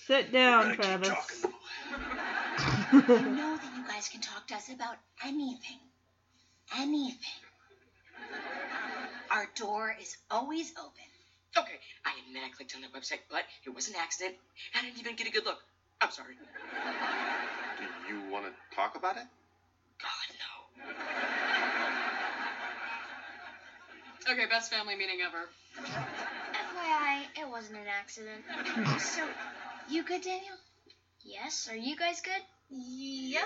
Sit 0.07 0.33
down, 0.33 0.77
Gotta 0.77 0.77
keep 0.77 0.83
Travis. 0.85 1.09
talking. 1.09 1.51
You 2.93 3.01
know 3.37 3.57
that 3.57 3.71
you 3.77 3.85
guys 3.89 4.09
can 4.09 4.21
talk 4.21 4.47
to 4.49 4.55
us 4.55 4.69
about 4.69 4.97
anything. 5.25 5.79
Anything. 6.79 7.43
Our 9.31 9.49
door 9.57 9.95
is 10.01 10.17
always 10.31 10.73
open. 10.79 11.09
Okay, 11.57 11.79
I 12.05 12.13
admit 12.27 12.43
I 12.45 12.51
clicked 12.57 12.75
on 12.77 12.83
that 12.83 12.93
website, 12.93 13.21
but 13.31 13.43
it 13.67 13.75
was 13.75 13.89
an 13.89 13.95
accident. 13.99 14.37
I 14.75 14.83
didn't 14.83 14.99
even 15.01 15.17
get 15.17 15.27
a 15.27 15.31
good 15.31 15.45
look. 15.45 15.59
I'm 16.01 16.11
sorry. 16.11 16.35
Do 17.79 18.15
you 18.15 18.31
want 18.31 18.45
to 18.47 18.53
talk 18.77 18.97
about 18.97 19.17
it? 19.17 19.25
God, 20.01 20.37
no. 24.29 24.33
Okay, 24.33 24.47
best 24.47 24.71
family 24.71 24.95
meeting 24.97 25.19
ever. 25.25 25.49
FYI, 25.83 27.23
it 27.41 27.49
wasn't 27.49 27.79
an 27.79 27.87
accident. 27.89 28.43
So, 29.01 29.23
you 29.89 30.03
good, 30.03 30.23
Daniel? 30.23 30.57
Yes, 31.23 31.69
are 31.71 31.77
you 31.77 31.97
guys 31.97 32.21
good? 32.21 32.43
Yep. 32.71 33.43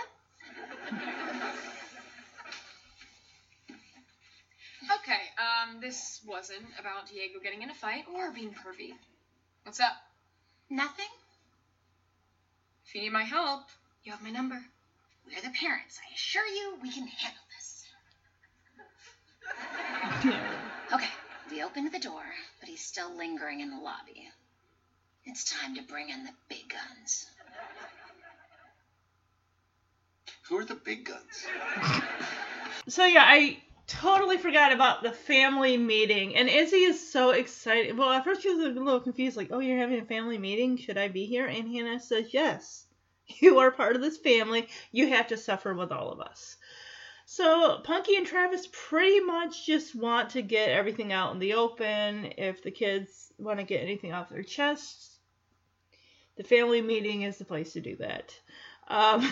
Okay, 5.01 5.20
um, 5.39 5.80
this 5.80 6.20
wasn't 6.26 6.64
about 6.78 7.09
Diego 7.09 7.39
getting 7.43 7.62
in 7.62 7.70
a 7.70 7.74
fight 7.74 8.05
or 8.14 8.30
being 8.30 8.51
pervy. 8.51 8.93
What's 9.64 9.80
up? 9.80 9.93
Nothing? 10.70 11.09
If 12.86 12.95
you 12.95 13.03
need 13.03 13.12
my 13.12 13.24
help, 13.24 13.64
you 14.05 14.12
have 14.12 14.22
my 14.22 14.30
number. 14.30 14.59
We're 15.26 15.43
the 15.43 15.51
parents. 15.59 16.01
I 16.09 16.14
assure 16.14 16.47
you 16.47 16.78
we 16.80 16.91
can 16.91 17.07
handle 17.07 17.43
this. 17.57 17.84
Okay, 20.93 21.11
we 21.51 21.62
opened 21.62 21.93
the 21.93 21.99
door, 21.99 22.24
but 22.61 22.68
he's 22.68 22.80
still 22.80 23.14
lingering 23.14 23.61
in 23.61 23.70
the 23.70 23.76
lobby. 23.76 24.30
It's 25.29 25.45
time 25.45 25.74
to 25.74 25.83
bring 25.83 26.09
in 26.09 26.24
the 26.24 26.33
big 26.49 26.70
guns. 26.70 27.26
Who 30.49 30.57
are 30.57 30.64
the 30.64 30.74
big 30.74 31.05
guns? 31.05 31.47
So 32.89 33.05
yeah, 33.05 33.24
I 33.26 33.59
totally 33.87 34.39
forgot 34.39 34.72
about 34.72 35.03
the 35.03 35.12
family 35.12 35.76
meeting, 35.76 36.37
and 36.37 36.49
Izzy 36.49 36.85
is 36.85 37.12
so 37.12 37.33
excited. 37.33 37.99
Well, 37.99 38.11
at 38.11 38.24
first 38.24 38.41
she 38.41 38.49
was 38.49 38.64
a 38.64 38.81
little 38.81 39.01
confused, 39.01 39.37
like, 39.37 39.49
"Oh, 39.51 39.59
you're 39.59 39.76
having 39.76 40.01
a 40.01 40.07
family 40.07 40.39
meeting? 40.39 40.79
Should 40.79 40.97
I 40.97 41.09
be 41.09 41.26
here?" 41.26 41.47
And 41.47 41.70
Hannah 41.70 42.01
says, 42.01 42.33
"Yes, 42.33 42.87
you 43.26 43.59
are 43.59 43.70
part 43.70 43.95
of 43.95 44.01
this 44.01 44.16
family. 44.16 44.68
You 44.91 45.09
have 45.09 45.26
to 45.26 45.37
suffer 45.37 45.74
with 45.74 45.93
all 45.93 46.11
of 46.11 46.20
us." 46.20 46.57
So 47.26 47.81
Punky 47.85 48.16
and 48.16 48.26
Travis 48.26 48.66
pretty 48.72 49.20
much 49.20 49.66
just 49.66 49.95
want 49.95 50.31
to 50.31 50.41
get 50.41 50.70
everything 50.70 51.12
out 51.12 51.35
in 51.35 51.39
the 51.39 51.53
open. 51.55 52.33
If 52.39 52.62
the 52.62 52.70
kids 52.70 53.31
want 53.37 53.59
to 53.59 53.66
get 53.66 53.83
anything 53.83 54.14
off 54.14 54.31
their 54.31 54.43
chests, 54.43 55.08
the 56.39 56.45
family 56.45 56.80
meeting 56.80 57.22
is 57.22 57.36
the 57.36 57.45
place 57.45 57.72
to 57.74 57.80
do 57.80 57.97
that. 57.97 58.32
Um, 58.86 59.28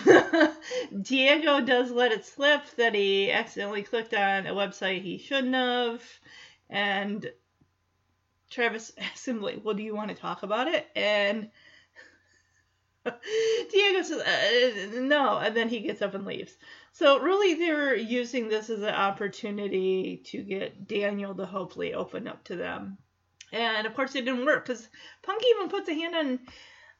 Diego 1.01 1.61
does 1.61 1.89
let 1.89 2.11
it 2.11 2.25
slip 2.25 2.69
that 2.75 2.93
he 2.93 3.31
accidentally 3.31 3.81
clicked 3.81 4.13
on 4.13 4.45
a 4.45 4.53
website 4.53 5.01
he 5.01 5.17
shouldn't 5.17 5.55
have, 5.55 6.03
and 6.69 7.31
Travis 8.51 8.91
asks 8.99 9.27
him 9.27 9.41
like, 9.41 9.61
"Well, 9.63 9.73
do 9.73 9.81
you 9.81 9.95
want 9.95 10.09
to 10.09 10.15
talk 10.15 10.43
about 10.43 10.67
it?" 10.67 10.85
And 10.95 11.49
Diego 13.05 14.01
says, 14.03 14.21
uh, 14.21 14.99
"No," 14.99 15.37
and 15.37 15.55
then 15.55 15.69
he 15.69 15.79
gets 15.79 16.01
up 16.01 16.13
and 16.13 16.25
leaves. 16.25 16.55
So 16.91 17.19
really, 17.19 17.53
they're 17.53 17.95
using 17.95 18.49
this 18.49 18.69
as 18.69 18.81
an 18.81 18.93
opportunity 18.93 20.21
to 20.25 20.43
get 20.43 20.87
Daniel 20.87 21.33
to 21.35 21.45
hopefully 21.45 21.93
open 21.93 22.27
up 22.27 22.43
to 22.45 22.57
them. 22.57 22.97
And 23.53 23.87
of 23.87 23.95
course, 23.95 24.13
it 24.13 24.25
didn't 24.25 24.45
work 24.45 24.65
because 24.65 24.89
Punky 25.23 25.45
even 25.55 25.69
puts 25.69 25.87
a 25.87 25.93
hand 25.93 26.15
on 26.15 26.39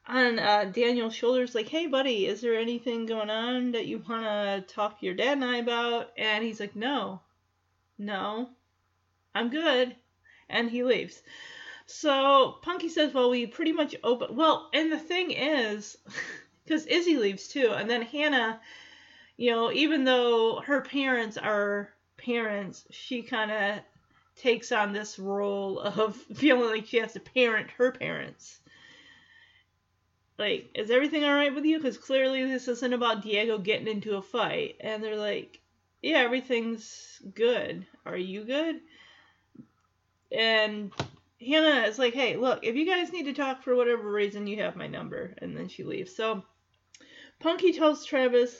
on 0.07 0.39
uh, 0.39 0.65
Daniel's 0.65 1.13
shoulders, 1.13 1.53
like, 1.53 1.67
"Hey, 1.67 1.87
buddy, 1.87 2.25
is 2.25 2.39
there 2.41 2.57
anything 2.57 3.05
going 3.05 3.29
on 3.29 3.71
that 3.73 3.87
you 3.87 4.01
want 4.07 4.23
to 4.23 4.73
talk 4.73 4.99
to 4.99 5.05
your 5.05 5.15
dad 5.15 5.33
and 5.33 5.45
I 5.45 5.57
about?" 5.57 6.11
And 6.17 6.43
he's 6.43 6.59
like, 6.59 6.75
"No, 6.75 7.21
no, 7.97 8.49
I'm 9.35 9.49
good," 9.49 9.95
and 10.49 10.69
he 10.69 10.83
leaves. 10.83 11.21
So 11.85 12.57
Punky 12.61 12.89
says, 12.89 13.13
"Well, 13.13 13.29
we 13.29 13.47
pretty 13.47 13.73
much 13.73 13.95
open." 14.03 14.35
Well, 14.35 14.69
and 14.73 14.91
the 14.91 14.99
thing 14.99 15.31
is, 15.31 15.97
because 16.63 16.85
Izzy 16.85 17.17
leaves 17.17 17.47
too, 17.47 17.71
and 17.71 17.89
then 17.89 18.01
Hannah, 18.01 18.61
you 19.35 19.51
know, 19.51 19.71
even 19.71 20.05
though 20.05 20.61
her 20.61 20.81
parents 20.81 21.37
are 21.37 21.93
parents, 22.15 22.85
she 22.91 23.23
kind 23.23 23.51
of 23.51 23.79
takes 24.37 24.71
on 24.71 24.93
this 24.93 25.19
role 25.19 25.79
of 25.79 26.15
feeling 26.35 26.69
like 26.69 26.85
she 26.85 26.97
has 26.97 27.13
to 27.13 27.19
parent 27.19 27.69
her 27.71 27.91
parents 27.91 28.59
like, 30.37 30.69
is 30.75 30.91
everything 30.91 31.23
all 31.23 31.33
right 31.33 31.53
with 31.53 31.65
you? 31.65 31.77
Because 31.77 31.97
clearly 31.97 32.43
this 32.43 32.67
isn't 32.67 32.93
about 32.93 33.23
Diego 33.23 33.57
getting 33.57 33.87
into 33.87 34.17
a 34.17 34.21
fight. 34.21 34.75
And 34.79 35.03
they're 35.03 35.17
like, 35.17 35.59
yeah, 36.01 36.19
everything's 36.19 37.21
good. 37.33 37.85
Are 38.05 38.17
you 38.17 38.43
good? 38.43 38.79
And 40.31 40.91
Hannah 41.41 41.87
is 41.87 41.97
like, 41.97 42.13
hey, 42.13 42.35
look, 42.35 42.63
if 42.63 42.75
you 42.75 42.85
guys 42.85 43.11
need 43.11 43.25
to 43.25 43.33
talk 43.33 43.63
for 43.63 43.75
whatever 43.75 44.11
reason, 44.11 44.47
you 44.47 44.61
have 44.61 44.75
my 44.75 44.87
number. 44.87 45.33
And 45.39 45.57
then 45.57 45.67
she 45.67 45.83
leaves. 45.83 46.15
So 46.15 46.43
Punky 47.39 47.73
tells 47.73 48.05
Travis, 48.05 48.55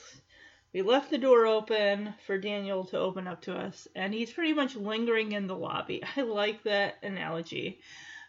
we 0.73 0.82
left 0.82 1.11
the 1.11 1.17
door 1.17 1.45
open 1.45 2.13
for 2.25 2.38
Daniel 2.38 2.86
to 2.86 2.97
open 2.97 3.28
up 3.28 3.41
to 3.43 3.55
us. 3.55 3.88
And 3.95 4.13
he's 4.13 4.34
pretty 4.34 4.53
much 4.53 4.75
lingering 4.75 5.34
in 5.34 5.47
the 5.47 5.55
lobby. 5.55 6.03
I 6.15 6.21
like 6.21 6.63
that 6.63 6.95
analogy. 7.03 7.80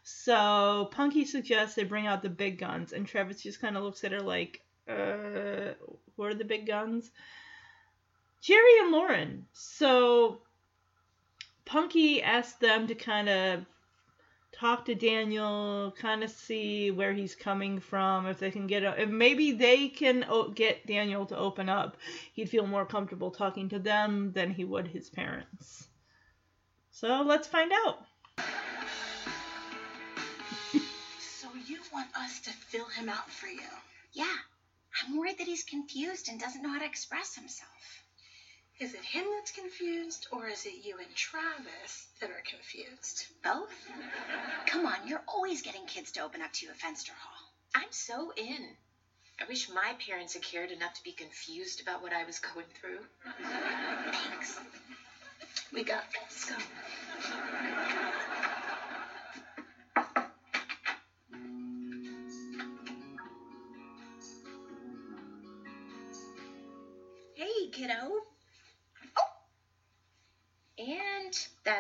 So 0.03 0.89
Punky 0.93 1.25
suggests 1.25 1.75
they 1.75 1.85
bring 1.85 2.07
out 2.07 2.23
the 2.23 2.31
big 2.31 2.59
guns, 2.59 2.93
and 2.93 3.07
Travis 3.07 3.43
just 3.43 3.61
kind 3.61 3.77
of 3.77 3.83
looks 3.83 4.05
at 4.05 4.13
her 4.13 4.21
like, 4.21 4.63
uh, 4.89 5.75
what 6.17 6.31
are 6.31 6.35
the 6.35 6.45
big 6.45 6.67
guns? 6.67 7.11
Cherie 8.41 8.79
and 8.81 8.93
Lauren. 8.93 9.47
So 9.53 10.39
Punky 11.65 12.23
asked 12.23 12.61
them 12.61 12.87
to 12.87 12.95
kind 12.95 13.29
of 13.29 13.67
talk 14.53 14.87
to 14.87 14.95
Daniel, 14.95 15.95
kind 15.99 16.25
of 16.25 16.31
see 16.31 16.91
where 16.91 17.13
he's 17.13 17.35
coming 17.35 17.79
from, 17.79 18.27
if 18.27 18.39
they 18.39 18.51
can 18.51 18.67
get, 18.67 18.83
if 18.99 19.09
maybe 19.09 19.53
they 19.53 19.89
can 19.89 20.25
get 20.55 20.87
Daniel 20.87 21.27
to 21.27 21.37
open 21.37 21.69
up. 21.69 21.97
He'd 22.33 22.49
feel 22.49 22.67
more 22.67 22.87
comfortable 22.87 23.31
talking 23.31 23.69
to 23.69 23.79
them 23.79 24.33
than 24.33 24.51
he 24.51 24.65
would 24.65 24.89
his 24.89 25.11
parents. 25.11 25.87
So 26.91 27.23
let's 27.23 27.47
find 27.47 27.71
out. 27.87 27.99
Want 31.93 32.09
us 32.17 32.41
to 32.41 32.51
fill 32.51 32.87
him 32.87 33.09
out 33.09 33.31
for 33.31 33.47
you? 33.47 33.69
Yeah, 34.13 34.37
I'm 35.03 35.17
worried 35.17 35.39
that 35.39 35.47
he's 35.47 35.65
confused 35.65 36.29
and 36.29 36.41
doesn't 36.41 36.63
know 36.63 36.73
how 36.73 36.79
to 36.79 36.85
express 36.85 37.35
himself. 37.35 37.69
Is 38.81 38.95
it 38.95 39.03
him 39.03 39.25
that's 39.37 39.51
confused, 39.51 40.29
or 40.31 40.47
is 40.47 40.65
it 40.65 40.85
you 40.85 40.99
and 40.99 41.15
Travis 41.15 42.07
that 42.21 42.31
are 42.31 42.43
confused? 42.49 43.27
Both? 43.43 43.75
Come 44.67 44.87
on, 44.87 45.09
you're 45.09 45.25
always 45.27 45.63
getting 45.63 45.85
kids 45.87 46.13
to 46.13 46.21
open 46.21 46.43
up 46.43 46.53
to 46.53 46.67
you 46.67 46.71
at 46.71 46.79
Fenster 46.79 47.11
Hall. 47.11 47.53
I'm 47.75 47.91
so 47.91 48.33
in. 48.37 48.77
I 49.41 49.45
wish 49.49 49.69
my 49.69 49.95
parents 50.07 50.35
had 50.35 50.43
cared 50.43 50.71
enough 50.71 50.95
to 50.95 51.03
be 51.03 51.13
confused 51.13 51.81
about 51.81 52.03
what 52.03 52.13
I 52.13 52.25
was 52.25 52.39
going 52.39 52.67
through. 52.81 53.01
Thanks. 54.31 54.61
We 55.73 55.83
got 55.83 56.05
this. 56.13 56.45
Go. 56.45 56.57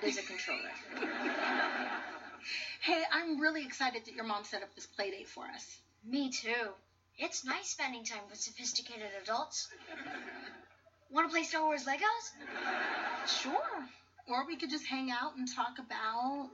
Is 0.08 0.16
a 0.16 0.22
controller. 0.22 0.70
Hey, 2.80 3.02
I'm 3.12 3.38
really 3.38 3.62
excited 3.64 4.06
that 4.06 4.14
your 4.14 4.24
mom 4.24 4.44
set 4.44 4.62
up 4.62 4.74
this 4.74 4.86
play 4.86 5.10
date 5.10 5.28
for 5.28 5.44
us. 5.44 5.78
Me 6.02 6.30
too. 6.30 6.72
It's 7.18 7.44
nice 7.44 7.68
spending 7.68 8.04
time 8.04 8.22
with 8.30 8.40
sophisticated 8.40 9.10
adults. 9.22 9.68
Want 11.10 11.28
to 11.28 11.32
play 11.32 11.42
Star 11.42 11.62
Wars 11.62 11.84
Legos? 11.84 13.28
Sure. 13.42 13.88
Or 14.28 14.46
we 14.46 14.56
could 14.56 14.70
just 14.70 14.86
hang 14.86 15.10
out 15.10 15.36
and 15.36 15.46
talk 15.46 15.78
about. 15.78 16.48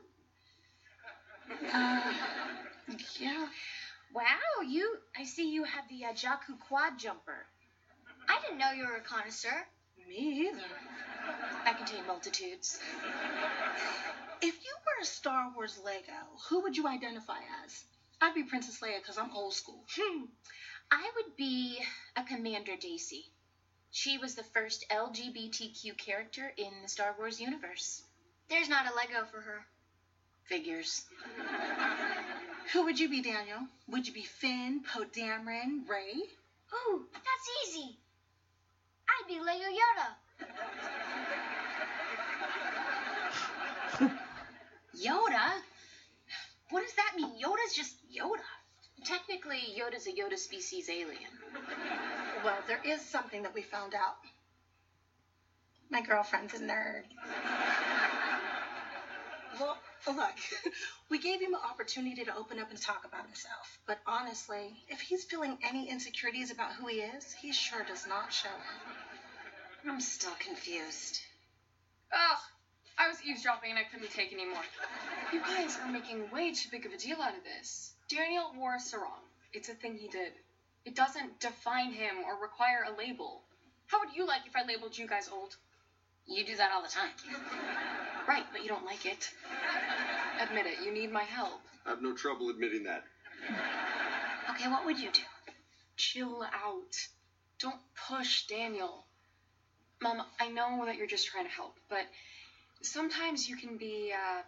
Uh, 1.72 2.12
yeah. 3.20 3.46
Wow, 4.12 4.62
you. 4.66 4.96
I 5.16 5.24
see 5.24 5.52
you 5.52 5.62
have 5.62 5.84
the 5.88 6.06
uh, 6.06 6.12
Jakku 6.12 6.58
quad 6.68 6.98
jumper. 6.98 7.46
I 8.28 8.40
didn't 8.40 8.58
know 8.58 8.72
you 8.72 8.86
were 8.86 8.96
a 8.96 9.00
connoisseur. 9.00 9.66
Me 10.08 10.48
either. 10.48 10.62
I 11.64 11.72
contain 11.72 12.06
multitudes. 12.06 12.78
If 14.42 14.54
you 14.54 14.74
were 14.86 15.02
a 15.02 15.06
Star 15.06 15.52
Wars 15.54 15.78
Lego, 15.84 16.12
who 16.48 16.60
would 16.62 16.76
you 16.76 16.86
identify 16.86 17.38
as? 17.64 17.84
I'd 18.20 18.34
be 18.34 18.44
Princess 18.44 18.80
Leia 18.80 19.00
because 19.00 19.18
I'm 19.18 19.34
old 19.34 19.54
school. 19.54 19.84
Hmm. 19.96 20.24
I 20.90 21.10
would 21.16 21.36
be 21.36 21.78
a 22.16 22.22
Commander 22.22 22.76
D'Acy. 22.76 23.24
She 23.90 24.18
was 24.18 24.34
the 24.34 24.42
first 24.42 24.84
LGBTQ 24.90 25.96
character 25.96 26.52
in 26.56 26.72
the 26.82 26.88
Star 26.88 27.14
Wars 27.18 27.40
universe. 27.40 28.02
There's 28.48 28.68
not 28.68 28.86
a 28.86 28.94
Lego 28.94 29.24
for 29.30 29.40
her. 29.40 29.64
Figures. 30.44 31.04
Who 32.72 32.84
would 32.84 32.98
you 32.98 33.08
be, 33.08 33.22
Daniel? 33.22 33.60
Would 33.88 34.06
you 34.06 34.12
be 34.12 34.24
Finn, 34.24 34.82
Poe 34.82 35.04
Dameron, 35.04 35.88
Rey? 35.88 36.14
Ooh, 36.74 37.06
that's 37.12 37.68
easy. 37.68 37.98
I'd 39.08 39.28
be 39.28 39.40
Lego 39.40 39.64
Yoda. 39.64 40.23
Yoda? 44.96 45.62
What 46.70 46.82
does 46.82 46.94
that 46.94 47.12
mean? 47.16 47.30
Yoda's 47.42 47.74
just 47.74 47.94
Yoda. 48.10 48.42
Technically, 49.04 49.60
Yoda's 49.78 50.06
a 50.06 50.12
Yoda 50.12 50.38
species 50.38 50.88
alien. 50.88 51.30
Well, 52.44 52.58
there 52.66 52.80
is 52.84 53.02
something 53.02 53.42
that 53.42 53.54
we 53.54 53.62
found 53.62 53.94
out. 53.94 54.16
My 55.90 56.00
girlfriend's 56.00 56.54
a 56.54 56.58
nerd. 56.58 57.04
Well, 59.60 59.78
look, 60.08 60.34
we 61.10 61.18
gave 61.18 61.40
him 61.40 61.54
an 61.54 61.60
opportunity 61.70 62.24
to 62.24 62.36
open 62.36 62.58
up 62.58 62.70
and 62.70 62.80
talk 62.80 63.04
about 63.04 63.24
himself. 63.24 63.78
But 63.86 63.98
honestly, 64.06 64.74
if 64.88 65.00
he's 65.00 65.24
feeling 65.24 65.58
any 65.62 65.88
insecurities 65.88 66.50
about 66.50 66.72
who 66.72 66.88
he 66.88 66.96
is, 66.96 67.32
he 67.32 67.52
sure 67.52 67.84
does 67.84 68.06
not 68.06 68.32
show 68.32 68.48
it. 68.48 69.13
I'm 69.86 70.00
still 70.00 70.32
confused. 70.38 71.20
Ugh, 72.12 72.38
I 72.98 73.08
was 73.08 73.18
eavesdropping 73.22 73.70
and 73.70 73.78
I 73.78 73.84
couldn't 73.84 74.10
take 74.10 74.32
anymore. 74.32 74.62
You 75.32 75.40
guys 75.40 75.76
are 75.82 75.90
making 75.90 76.30
way 76.30 76.52
too 76.52 76.70
big 76.70 76.86
of 76.86 76.92
a 76.92 76.96
deal 76.96 77.20
out 77.20 77.36
of 77.36 77.44
this. 77.44 77.92
Daniel 78.08 78.52
wore 78.56 78.74
a 78.74 78.80
sarong. 78.80 79.20
It's 79.52 79.68
a 79.68 79.74
thing 79.74 79.96
he 79.96 80.08
did. 80.08 80.32
It 80.84 80.94
doesn't 80.94 81.40
define 81.40 81.92
him 81.92 82.16
or 82.26 82.40
require 82.40 82.84
a 82.88 82.96
label. 82.96 83.42
How 83.86 84.00
would 84.00 84.14
you 84.14 84.26
like 84.26 84.46
if 84.46 84.56
I 84.56 84.64
labeled 84.64 84.96
you 84.96 85.06
guys 85.06 85.28
old? 85.32 85.54
You 86.26 86.44
do 86.44 86.56
that 86.56 86.72
all 86.72 86.82
the 86.82 86.88
time. 86.88 87.10
Right, 88.26 88.44
but 88.52 88.62
you 88.62 88.68
don't 88.68 88.86
like 88.86 89.04
it. 89.04 89.30
Admit 90.40 90.66
it, 90.66 90.84
you 90.84 90.92
need 90.92 91.12
my 91.12 91.22
help. 91.22 91.60
I 91.84 91.90
have 91.90 92.02
no 92.02 92.14
trouble 92.14 92.48
admitting 92.48 92.84
that. 92.84 93.04
Okay, 94.50 94.68
what 94.70 94.86
would 94.86 94.98
you 94.98 95.10
do? 95.12 95.22
Chill 95.96 96.42
out. 96.42 96.96
Don't 97.58 97.80
push 98.08 98.46
Daniel. 98.46 99.04
Mom, 100.04 100.22
I 100.38 100.50
know 100.50 100.84
that 100.84 100.96
you're 100.96 101.06
just 101.06 101.26
trying 101.26 101.46
to 101.46 101.50
help, 101.50 101.74
but 101.88 102.04
sometimes 102.82 103.48
you 103.48 103.56
can 103.56 103.78
be, 103.78 104.12
uh, 104.12 104.42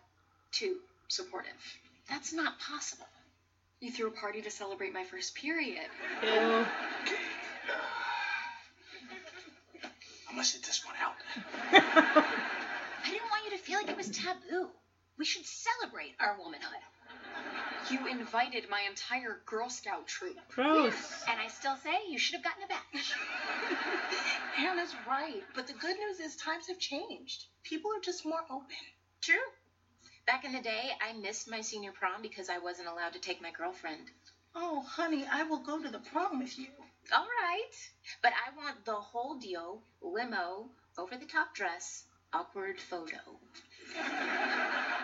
too 0.53 0.77
supportive. 1.09 1.79
That's 2.11 2.35
not 2.35 2.61
possible. 2.61 3.07
You 3.81 3.91
threw 3.91 4.09
a 4.09 4.11
party 4.11 4.43
to 4.43 4.51
celebrate 4.51 4.93
my 4.93 5.05
first 5.05 5.35
period. 5.35 5.89
Ew. 6.23 6.67
I'm 10.29 10.35
gonna 10.35 10.45
sit 10.45 10.63
this 10.63 10.85
one 10.85 10.95
out. 11.01 11.15
I 11.73 13.11
didn't 13.11 13.31
want 13.31 13.47
you 13.47 13.57
to 13.57 13.63
feel 13.63 13.79
like 13.79 13.89
it 13.89 13.97
was 13.97 14.11
taboo. 14.11 14.69
We 15.19 15.25
should 15.25 15.47
celebrate 15.47 16.17
our 16.21 16.37
womanhood. 16.39 16.83
You 17.90 18.07
invited 18.09 18.68
my 18.68 18.82
entire 18.88 19.40
Girl 19.47 19.68
Scout 19.68 20.07
troop. 20.07 20.36
Gross. 20.49 21.22
And 21.28 21.40
I 21.40 21.47
still 21.49 21.76
say 21.76 21.94
you 22.09 22.18
should 22.18 22.34
have 22.34 22.42
gotten 22.42 22.64
a 22.64 22.66
back. 22.66 22.86
Hannah's 24.55 24.94
right, 25.07 25.42
but 25.55 25.66
the 25.66 25.72
good 25.74 25.97
news 25.97 26.18
is 26.18 26.34
times 26.36 26.66
have 26.66 26.78
changed. 26.78 27.44
People 27.62 27.92
are 27.92 28.01
just 28.01 28.24
more 28.24 28.42
open. 28.51 28.76
True. 29.20 29.36
Back 30.26 30.44
in 30.44 30.53
the 30.53 30.61
day, 30.61 30.90
I 31.01 31.12
missed 31.12 31.49
my 31.49 31.61
senior 31.61 31.92
prom 31.92 32.22
because 32.22 32.49
I 32.49 32.59
wasn't 32.59 32.88
allowed 32.88 33.12
to 33.12 33.20
take 33.20 33.40
my 33.40 33.53
girlfriend. 33.53 34.11
Oh, 34.55 34.82
honey, 34.82 35.24
I 35.30 35.44
will 35.44 35.61
go 35.61 35.80
to 35.80 35.88
the 35.88 36.01
prom 36.01 36.40
with 36.40 36.59
you. 36.59 36.68
All 37.12 37.26
right. 37.42 37.90
But 38.22 38.32
I 38.32 38.57
want 38.57 38.84
the 38.84 38.94
whole 38.94 39.36
deal 39.36 39.82
limo, 40.01 40.70
over 40.99 41.16
the 41.16 41.26
top 41.26 41.55
dress, 41.55 42.05
awkward 42.32 42.80
photo. 42.80 43.38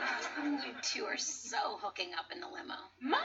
you 0.44 0.72
two 0.82 1.04
are 1.04 1.16
so 1.16 1.78
hooking 1.80 2.10
up 2.18 2.26
in 2.32 2.40
the 2.40 2.46
limo. 2.46 2.74
Mom! 3.00 3.20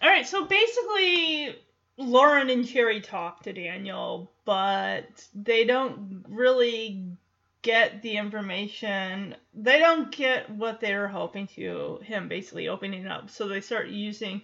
All 0.00 0.08
right, 0.08 0.26
so 0.26 0.44
basically, 0.44 1.56
Lauren 1.96 2.50
and 2.50 2.66
Cherie 2.66 3.00
talk 3.00 3.42
to 3.44 3.52
Daniel, 3.52 4.32
but 4.44 5.26
they 5.34 5.64
don't 5.64 6.24
really 6.28 7.16
get 7.62 8.02
the 8.02 8.16
information. 8.16 9.36
They 9.54 9.78
don't 9.78 10.10
get 10.10 10.50
what 10.50 10.80
they're 10.80 11.08
hoping 11.08 11.46
to. 11.48 12.00
Him 12.02 12.28
basically 12.28 12.68
opening 12.68 13.06
up, 13.06 13.30
so 13.30 13.48
they 13.48 13.60
start 13.60 13.88
using 13.88 14.42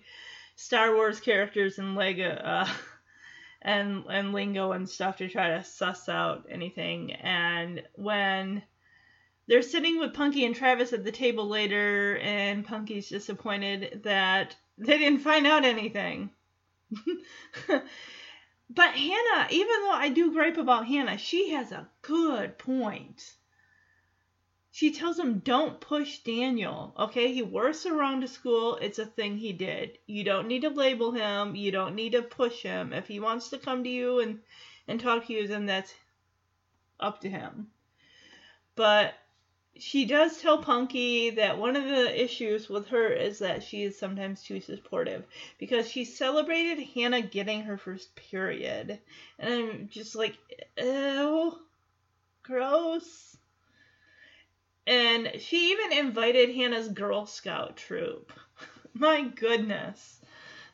Star 0.56 0.94
Wars 0.94 1.20
characters 1.20 1.78
and 1.78 1.96
Lego. 1.96 2.30
Uh, 2.30 2.68
and 3.62 4.04
and 4.08 4.32
lingo 4.32 4.72
and 4.72 4.88
stuff 4.88 5.16
to 5.16 5.28
try 5.28 5.56
to 5.56 5.64
suss 5.64 6.08
out 6.08 6.46
anything. 6.48 7.12
And 7.12 7.82
when 7.94 8.62
they're 9.48 9.62
sitting 9.62 9.98
with 9.98 10.12
Punky 10.12 10.44
and 10.44 10.54
Travis 10.54 10.92
at 10.92 11.04
the 11.04 11.10
table 11.10 11.48
later, 11.48 12.18
and 12.18 12.66
Punky's 12.66 13.08
disappointed 13.08 14.02
that 14.04 14.54
they 14.76 14.98
didn't 14.98 15.20
find 15.20 15.46
out 15.46 15.64
anything. 15.64 16.30
but 17.66 17.82
Hannah, 18.90 19.48
even 19.50 19.82
though 19.82 19.92
I 19.92 20.10
do 20.10 20.32
gripe 20.32 20.58
about 20.58 20.86
Hannah, 20.86 21.16
she 21.16 21.50
has 21.50 21.72
a 21.72 21.88
good 22.02 22.58
point. 22.58 23.34
She 24.70 24.92
tells 24.92 25.18
him, 25.18 25.38
don't 25.38 25.80
push 25.80 26.18
Daniel. 26.18 26.94
Okay, 26.98 27.32
he 27.32 27.42
wore 27.42 27.72
around 27.86 28.20
to 28.20 28.28
school. 28.28 28.76
It's 28.76 28.98
a 28.98 29.06
thing 29.06 29.38
he 29.38 29.54
did. 29.54 29.98
You 30.06 30.24
don't 30.24 30.46
need 30.46 30.62
to 30.62 30.68
label 30.68 31.10
him. 31.10 31.56
You 31.56 31.72
don't 31.72 31.94
need 31.94 32.12
to 32.12 32.22
push 32.22 32.62
him. 32.62 32.92
If 32.92 33.08
he 33.08 33.18
wants 33.18 33.48
to 33.48 33.58
come 33.58 33.82
to 33.82 33.90
you 33.90 34.20
and, 34.20 34.40
and 34.86 35.00
talk 35.00 35.26
to 35.26 35.32
you, 35.32 35.48
then 35.48 35.64
that's 35.66 35.94
up 37.00 37.22
to 37.22 37.30
him. 37.30 37.68
But 38.76 39.14
she 39.78 40.04
does 40.04 40.40
tell 40.40 40.58
Punky 40.58 41.30
that 41.30 41.58
one 41.58 41.76
of 41.76 41.84
the 41.84 42.22
issues 42.22 42.68
with 42.68 42.88
her 42.88 43.08
is 43.08 43.38
that 43.38 43.62
she 43.62 43.82
is 43.82 43.98
sometimes 43.98 44.42
too 44.42 44.60
supportive 44.60 45.24
because 45.58 45.88
she 45.88 46.04
celebrated 46.04 46.82
Hannah 46.94 47.22
getting 47.22 47.62
her 47.62 47.78
first 47.78 48.14
period. 48.16 48.98
And 49.38 49.54
I'm 49.54 49.88
just 49.88 50.16
like, 50.16 50.36
ew, 50.76 51.58
gross. 52.42 53.36
And 54.86 55.32
she 55.38 55.72
even 55.72 55.92
invited 55.92 56.54
Hannah's 56.54 56.88
Girl 56.88 57.26
Scout 57.26 57.76
troop. 57.76 58.32
My 58.94 59.22
goodness. 59.22 60.20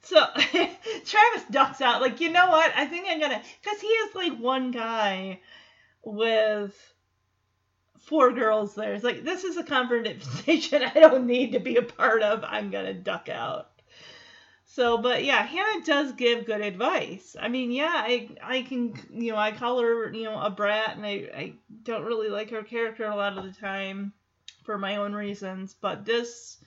So 0.02 0.24
Travis 0.36 1.44
ducks 1.50 1.80
out, 1.80 2.00
like, 2.00 2.20
you 2.20 2.30
know 2.30 2.48
what? 2.48 2.72
I 2.76 2.86
think 2.86 3.06
I'm 3.08 3.20
gonna. 3.20 3.42
Because 3.62 3.80
he 3.80 3.86
is 3.86 4.14
like 4.14 4.38
one 4.38 4.70
guy 4.70 5.40
with 6.04 6.93
four 8.06 8.32
girls 8.32 8.74
there. 8.74 8.94
It's 8.94 9.04
like, 9.04 9.24
this 9.24 9.44
is 9.44 9.56
a 9.56 9.64
conversation 9.64 10.82
I 10.94 11.00
don't 11.00 11.26
need 11.26 11.52
to 11.52 11.60
be 11.60 11.76
a 11.76 11.82
part 11.82 12.22
of. 12.22 12.44
I'm 12.44 12.70
gonna 12.70 12.94
duck 12.94 13.28
out. 13.28 13.70
So, 14.66 14.98
but 14.98 15.24
yeah, 15.24 15.46
Hannah 15.46 15.84
does 15.84 16.12
give 16.12 16.46
good 16.46 16.60
advice. 16.60 17.36
I 17.40 17.48
mean, 17.48 17.70
yeah, 17.70 17.92
I 17.94 18.30
I 18.42 18.62
can 18.62 18.94
you 19.10 19.30
know 19.30 19.38
I 19.38 19.52
call 19.52 19.80
her 19.80 20.12
you 20.12 20.24
know 20.24 20.40
a 20.40 20.50
brat, 20.50 20.96
and 20.96 21.06
I 21.06 21.30
I 21.32 21.54
don't 21.84 22.04
really 22.04 22.28
like 22.28 22.50
her 22.50 22.64
character 22.64 23.04
a 23.04 23.14
lot 23.14 23.38
of 23.38 23.44
the 23.44 23.52
time 23.52 24.12
for 24.64 24.76
my 24.76 24.96
own 24.96 25.12
reasons. 25.12 25.76
But 25.80 26.04
this, 26.04 26.58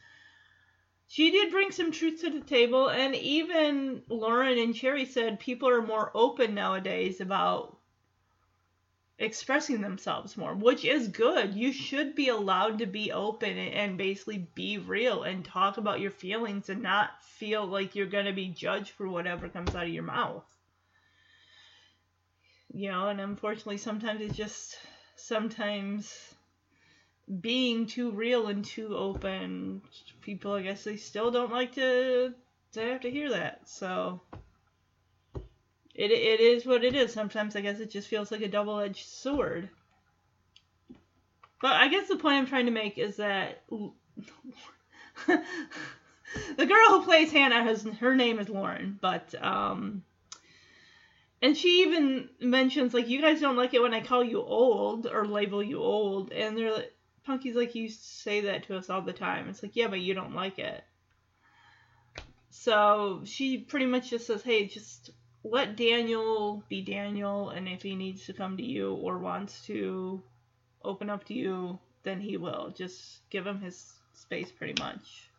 she 1.07 1.31
did 1.31 1.51
bring 1.51 1.71
some 1.71 1.91
truth 1.91 2.21
to 2.21 2.29
the 2.29 2.39
table, 2.39 2.87
and 2.89 3.13
even 3.13 4.03
Lauren 4.07 4.57
and 4.57 4.75
Cherie 4.75 5.05
said 5.05 5.39
people 5.41 5.67
are 5.67 5.81
more 5.81 6.11
open 6.13 6.53
nowadays 6.53 7.19
about 7.19 7.76
expressing 9.19 9.81
themselves 9.81 10.37
more, 10.37 10.53
which 10.53 10.85
is 10.85 11.07
good. 11.07 11.55
You 11.55 11.71
should 11.71 12.15
be 12.15 12.29
allowed 12.29 12.79
to 12.79 12.85
be 12.85 13.11
open 13.11 13.57
and 13.57 13.97
basically 13.97 14.47
be 14.53 14.77
real 14.77 15.23
and 15.23 15.43
talk 15.43 15.77
about 15.77 15.99
your 15.99 16.11
feelings 16.11 16.69
and 16.69 16.83
not 16.83 17.23
feel 17.23 17.65
like 17.65 17.95
you're 17.95 18.05
going 18.05 18.25
to 18.25 18.33
be 18.33 18.49
judged 18.49 18.91
for 18.91 19.07
whatever 19.07 19.49
comes 19.49 19.75
out 19.75 19.85
of 19.85 19.93
your 19.93 20.03
mouth. 20.03 20.45
You 22.73 22.91
know, 22.91 23.07
and 23.07 23.19
unfortunately, 23.19 23.77
sometimes 23.77 24.21
it's 24.21 24.37
just 24.37 24.77
sometimes 25.15 26.35
being 27.41 27.87
too 27.87 28.11
real 28.11 28.47
and 28.47 28.63
too 28.63 28.95
open. 28.95 29.81
People, 30.21 30.53
I 30.53 30.61
guess, 30.61 30.83
they 30.83 30.97
still 30.97 31.31
don't 31.31 31.51
like 31.51 31.73
to 31.75 32.33
to 32.73 32.81
have 32.81 33.01
to 33.01 33.09
hear 33.09 33.29
that. 33.29 33.67
So 33.67 34.21
it 35.97 36.11
it 36.11 36.39
is 36.39 36.65
what 36.65 36.83
it 36.83 36.95
is. 36.95 37.13
Sometimes 37.13 37.55
I 37.55 37.61
guess 37.61 37.79
it 37.79 37.91
just 37.91 38.07
feels 38.07 38.31
like 38.31 38.41
a 38.41 38.47
double 38.47 38.79
edged 38.79 39.05
sword. 39.05 39.69
But 41.61 41.73
I 41.73 41.87
guess 41.89 42.07
the 42.07 42.17
point 42.17 42.35
I'm 42.37 42.47
trying 42.47 42.65
to 42.67 42.71
make 42.71 42.97
is 42.97 43.17
that 43.17 43.63
the 45.27 45.41
girl 46.65 46.89
who 46.89 47.03
plays 47.03 47.31
Hannah 47.31 47.63
has 47.63 47.83
her 47.99 48.15
name 48.15 48.39
is 48.39 48.49
Lauren, 48.49 48.99
but 49.01 49.33
um, 49.43 50.03
And 51.41 51.57
she 51.57 51.81
even 51.81 52.29
mentions 52.39 52.93
like 52.93 53.07
you 53.07 53.21
guys 53.21 53.39
don't 53.41 53.57
like 53.57 53.73
it 53.73 53.81
when 53.81 53.93
I 53.93 54.01
call 54.01 54.23
you 54.23 54.41
old 54.41 55.07
or 55.07 55.25
label 55.25 55.63
you 55.63 55.79
old, 55.79 56.31
and 56.31 56.57
they're 56.57 56.73
like, 56.73 56.93
Punky's 57.25 57.55
like 57.55 57.75
you 57.75 57.89
say 57.89 58.41
that 58.41 58.63
to 58.63 58.77
us 58.77 58.89
all 58.89 59.01
the 59.01 59.13
time. 59.13 59.49
It's 59.49 59.61
like 59.63 59.75
yeah, 59.75 59.87
but 59.87 59.99
you 59.99 60.13
don't 60.13 60.35
like 60.35 60.59
it. 60.59 60.83
So 62.49 63.21
she 63.25 63.59
pretty 63.59 63.85
much 63.85 64.09
just 64.09 64.27
says, 64.27 64.43
hey, 64.43 64.67
just 64.67 65.11
let 65.49 65.75
Daniel 65.75 66.63
be 66.69 66.81
Daniel, 66.81 67.49
and 67.49 67.67
if 67.67 67.81
he 67.81 67.95
needs 67.95 68.25
to 68.25 68.33
come 68.33 68.57
to 68.57 68.63
you 68.63 68.93
or 68.93 69.17
wants 69.17 69.65
to 69.67 70.21
open 70.83 71.09
up 71.09 71.25
to 71.25 71.33
you, 71.33 71.79
then 72.03 72.21
he 72.21 72.37
will. 72.37 72.73
Just 72.75 73.29
give 73.29 73.45
him 73.45 73.59
his 73.59 73.93
space 74.13 74.51
pretty 74.51 74.81
much. 74.81 75.29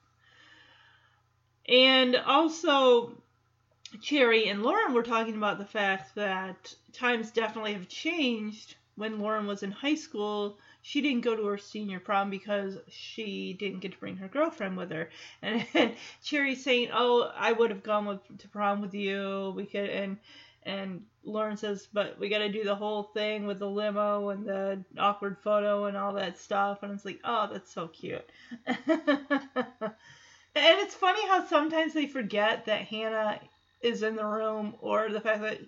And 1.68 2.16
also, 2.16 3.12
Cherie 4.00 4.48
and 4.48 4.62
Lauren 4.62 4.94
were 4.94 5.02
talking 5.02 5.36
about 5.36 5.58
the 5.58 5.64
fact 5.64 6.14
that 6.14 6.74
times 6.92 7.30
definitely 7.30 7.74
have 7.74 7.88
changed. 7.88 8.76
When 8.96 9.20
Lauren 9.20 9.46
was 9.46 9.62
in 9.62 9.70
high 9.70 9.94
school, 9.94 10.58
she 10.88 11.02
didn't 11.02 11.20
go 11.20 11.36
to 11.36 11.44
her 11.46 11.58
senior 11.58 12.00
prom 12.00 12.30
because 12.30 12.78
she 12.88 13.52
didn't 13.52 13.80
get 13.80 13.92
to 13.92 13.98
bring 13.98 14.16
her 14.16 14.28
girlfriend 14.28 14.76
with 14.76 14.90
her. 14.90 15.10
And, 15.42 15.66
and 15.74 15.94
Cherie's 16.24 16.64
saying, 16.64 16.88
"Oh, 16.92 17.30
I 17.36 17.52
would 17.52 17.70
have 17.70 17.82
gone 17.82 18.06
with, 18.06 18.20
to 18.38 18.48
prom 18.48 18.80
with 18.80 18.94
you. 18.94 19.52
We 19.54 19.66
could." 19.66 19.90
And 19.90 20.16
and 20.62 21.02
Lauren 21.24 21.56
says, 21.58 21.88
"But 21.92 22.18
we 22.18 22.28
got 22.30 22.38
to 22.38 22.48
do 22.48 22.64
the 22.64 22.74
whole 22.74 23.02
thing 23.02 23.46
with 23.46 23.58
the 23.58 23.68
limo 23.68 24.30
and 24.30 24.46
the 24.46 24.82
awkward 24.98 25.36
photo 25.38 25.84
and 25.86 25.96
all 25.96 26.14
that 26.14 26.38
stuff." 26.38 26.82
And 26.82 26.92
it's 26.92 27.04
like, 27.04 27.20
"Oh, 27.24 27.48
that's 27.52 27.72
so 27.72 27.88
cute." 27.88 28.28
And 30.54 30.78
it's 30.80 30.94
funny 30.94 31.26
how 31.28 31.46
sometimes 31.46 31.94
they 31.94 32.06
forget 32.06 32.64
that 32.66 32.82
Hannah 32.82 33.40
is 33.80 34.02
in 34.02 34.16
the 34.16 34.24
room, 34.26 34.74
or 34.80 35.08
the 35.08 35.20
fact 35.20 35.42
that, 35.42 35.60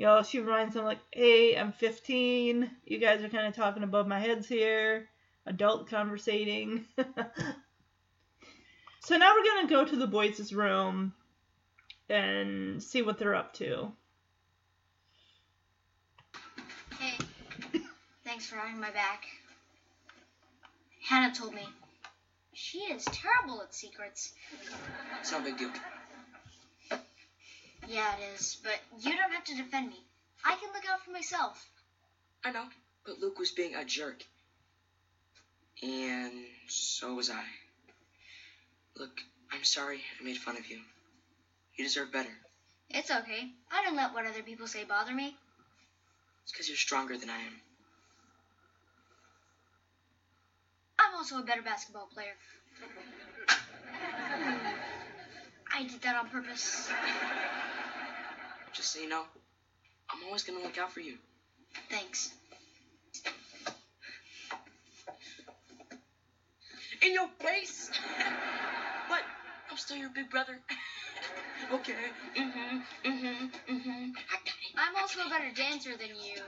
you 0.00 0.06
know, 0.06 0.22
she 0.22 0.40
reminds 0.40 0.72
them, 0.72 0.86
like, 0.86 1.00
hey, 1.12 1.58
I'm 1.58 1.72
15. 1.72 2.70
You 2.86 2.98
guys 2.98 3.22
are 3.22 3.28
kind 3.28 3.46
of 3.46 3.54
talking 3.54 3.82
above 3.82 4.06
my 4.06 4.18
heads 4.18 4.48
here. 4.48 5.10
Adult 5.44 5.90
conversating. 5.90 6.86
so 6.96 7.04
now 9.18 9.34
we're 9.34 9.44
going 9.44 9.68
to 9.68 9.74
go 9.74 9.84
to 9.84 9.96
the 9.96 10.06
boys' 10.06 10.54
room 10.54 11.12
and 12.08 12.82
see 12.82 13.02
what 13.02 13.18
they're 13.18 13.34
up 13.34 13.52
to. 13.56 13.92
Hey, 16.98 17.18
thanks 18.24 18.46
for 18.46 18.56
having 18.56 18.80
my 18.80 18.92
back. 18.92 19.26
Hannah 21.06 21.34
told 21.34 21.52
me. 21.52 21.68
She 22.54 22.78
is 22.78 23.04
terrible 23.04 23.60
at 23.60 23.74
secrets. 23.74 24.32
It's 25.20 25.30
no 25.30 25.42
big 25.42 25.58
deal. 25.58 25.68
Yeah, 27.86 28.14
it 28.16 28.20
is, 28.34 28.56
but 28.62 28.78
you 29.00 29.16
don't 29.16 29.32
have 29.32 29.44
to 29.44 29.54
defend 29.56 29.88
me. 29.88 30.02
I 30.44 30.54
can 30.56 30.72
look 30.72 30.84
out 30.86 31.00
for 31.04 31.10
myself. 31.10 31.66
I 32.44 32.50
know, 32.50 32.66
but 33.04 33.18
Luke 33.20 33.38
was 33.38 33.50
being 33.50 33.74
a 33.74 33.84
jerk. 33.84 34.24
And 35.82 36.32
so 36.68 37.14
was 37.14 37.30
I. 37.30 37.44
Look, 38.96 39.10
I'm 39.52 39.64
sorry 39.64 40.02
I 40.18 40.22
made 40.22 40.38
fun 40.38 40.56
of 40.56 40.68
you. 40.70 40.80
You 41.76 41.84
deserve 41.84 42.12
better. 42.12 42.36
It's 42.90 43.10
okay. 43.10 43.46
I 43.70 43.82
don't 43.82 43.96
let 43.96 44.12
what 44.12 44.26
other 44.26 44.42
people 44.42 44.66
say 44.66 44.84
bother 44.84 45.14
me. 45.14 45.34
It's 46.42 46.52
because 46.52 46.68
you're 46.68 46.76
stronger 46.76 47.16
than 47.16 47.30
I 47.30 47.38
am. 47.40 47.60
I'm 50.98 51.14
also 51.14 51.38
a 51.38 51.42
better 51.42 51.62
basketball 51.62 52.08
player. 52.12 52.36
I 55.72 55.84
did 55.84 56.00
that 56.02 56.16
on 56.16 56.28
purpose. 56.28 56.90
Just 58.72 58.92
so 58.92 59.00
you 59.00 59.08
know, 59.08 59.24
I'm 60.10 60.24
always 60.26 60.42
gonna 60.42 60.60
look 60.60 60.78
out 60.78 60.92
for 60.92 61.00
you. 61.00 61.16
Thanks. 61.88 62.32
In 67.02 67.14
your 67.14 67.28
face! 67.40 67.90
but 69.08 69.22
I'm 69.70 69.76
still 69.76 69.96
your 69.96 70.10
big 70.10 70.30
brother. 70.30 70.58
okay. 71.72 71.94
Mm-hmm. 72.36 73.08
Mm-hmm. 73.08 73.74
Mm-hmm. 73.74 74.10
I'm 74.76 74.96
also 74.96 75.20
a 75.26 75.30
better 75.30 75.50
dancer 75.54 75.96
than 75.96 76.08
you. 76.08 76.40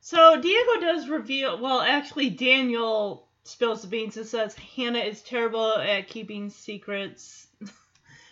So 0.00 0.40
Diego 0.40 0.80
does 0.80 1.08
reveal, 1.08 1.60
well, 1.60 1.80
actually, 1.80 2.30
Daniel 2.30 3.25
spills 3.46 3.82
the 3.82 3.88
beans 3.88 4.16
and 4.16 4.26
says 4.26 4.54
Hannah 4.54 4.98
is 4.98 5.22
terrible 5.22 5.74
at 5.74 6.08
keeping 6.08 6.50
secrets. 6.50 7.46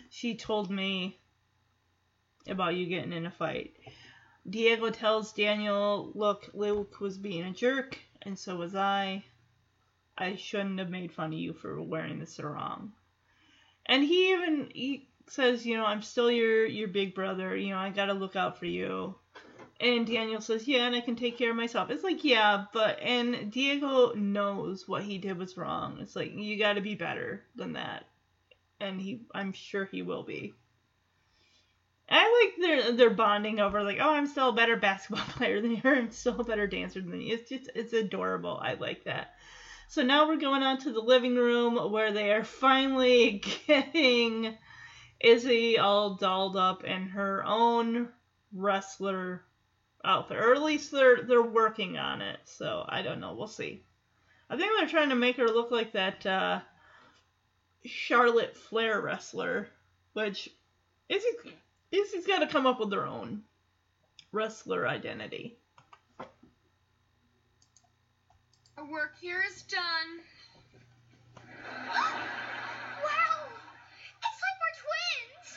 she 0.09 0.35
told 0.35 0.69
me 0.69 1.19
about 2.47 2.75
you 2.75 2.85
getting 2.85 3.13
in 3.13 3.25
a 3.25 3.31
fight. 3.31 3.75
Diego 4.47 4.89
tells 4.89 5.33
Daniel, 5.33 6.11
look, 6.13 6.49
Luke 6.53 6.99
was 6.99 7.17
being 7.17 7.43
a 7.43 7.51
jerk, 7.51 7.97
and 8.21 8.37
so 8.37 8.57
was 8.57 8.75
I. 8.75 9.23
I 10.17 10.35
shouldn't 10.35 10.79
have 10.79 10.89
made 10.89 11.11
fun 11.11 11.33
of 11.33 11.39
you 11.39 11.53
for 11.53 11.81
wearing 11.81 12.19
the 12.19 12.25
sarong. 12.25 12.91
And 13.85 14.03
he 14.03 14.31
even 14.31 14.69
he 14.73 15.09
says, 15.27 15.65
you 15.65 15.77
know, 15.77 15.85
I'm 15.85 16.01
still 16.01 16.31
your 16.31 16.65
your 16.65 16.87
big 16.87 17.15
brother. 17.15 17.55
You 17.55 17.71
know, 17.71 17.77
I 17.77 17.89
gotta 17.89 18.13
look 18.13 18.35
out 18.35 18.59
for 18.59 18.65
you. 18.65 19.15
And 19.79 20.07
Daniel 20.07 20.39
says, 20.39 20.67
yeah, 20.67 20.85
and 20.85 20.95
I 20.95 21.01
can 21.01 21.17
take 21.17 21.37
care 21.37 21.49
of 21.49 21.57
myself. 21.57 21.89
It's 21.89 22.03
like, 22.03 22.23
yeah, 22.23 22.65
but 22.71 22.97
and 23.01 23.51
Diego 23.51 24.13
knows 24.13 24.87
what 24.87 25.03
he 25.03 25.17
did 25.17 25.37
was 25.37 25.57
wrong. 25.57 25.97
It's 25.99 26.15
like 26.15 26.33
you 26.33 26.57
got 26.57 26.73
to 26.73 26.81
be 26.81 26.95
better 26.95 27.43
than 27.55 27.73
that, 27.73 28.05
and 28.79 29.01
he, 29.01 29.23
I'm 29.33 29.51
sure 29.51 29.83
he 29.83 30.01
will 30.01 30.23
be. 30.23 30.53
I 32.07 32.43
like 32.43 32.61
their 32.61 32.91
their 32.93 33.09
bonding 33.09 33.59
over 33.59 33.83
like, 33.83 33.97
oh, 33.99 34.11
I'm 34.11 34.27
still 34.27 34.49
a 34.49 34.53
better 34.53 34.77
basketball 34.77 35.25
player 35.25 35.61
than 35.61 35.71
you. 35.71 35.81
I'm 35.83 36.11
still 36.11 36.39
a 36.39 36.43
better 36.43 36.67
dancer 36.67 37.01
than 37.01 37.19
you. 37.19 37.33
It's 37.33 37.49
just 37.49 37.69
it's 37.75 37.93
adorable. 37.93 38.57
I 38.61 38.75
like 38.75 39.03
that. 39.05 39.33
So 39.87 40.03
now 40.03 40.27
we're 40.27 40.37
going 40.37 40.63
on 40.63 40.79
to 40.79 40.91
the 40.91 41.01
living 41.01 41.35
room 41.35 41.91
where 41.91 42.11
they 42.11 42.31
are 42.31 42.43
finally 42.43 43.43
getting 43.67 44.57
Izzy 45.19 45.77
all 45.77 46.15
dolled 46.15 46.57
up 46.57 46.83
in 46.83 47.09
her 47.09 47.43
own 47.45 48.09
wrestler 48.53 49.43
outfit, 50.05 50.37
or 50.37 50.53
at 50.53 50.61
least 50.61 50.91
they're 50.91 51.23
they're 51.23 51.41
working 51.41 51.97
on 51.97 52.21
it. 52.21 52.39
So 52.45 52.85
I 52.87 53.01
don't 53.01 53.19
know. 53.19 53.33
We'll 53.33 53.47
see. 53.47 53.83
I 54.49 54.57
think 54.57 54.71
they're 54.77 54.87
trying 54.87 55.09
to 55.09 55.15
make 55.15 55.37
her 55.37 55.47
look 55.47 55.71
like 55.71 55.93
that 55.93 56.25
uh, 56.25 56.59
Charlotte 57.85 58.55
Flair 58.55 59.01
wrestler, 59.01 59.67
which 60.13 60.49
Izzy 61.09 61.29
Izzy's 61.91 62.27
got 62.27 62.39
to 62.39 62.47
come 62.47 62.65
up 62.65 62.79
with 62.79 62.91
her 62.93 63.05
own 63.05 63.43
wrestler 64.31 64.87
identity. 64.87 65.57
Our 68.77 68.85
work 68.91 69.15
here 69.19 69.43
is 69.49 69.61
done. 69.63 70.19
wow! 71.65 72.15
It's 74.19 74.41
like 74.41 74.57
we're 74.61 74.75
twins! 74.83 75.47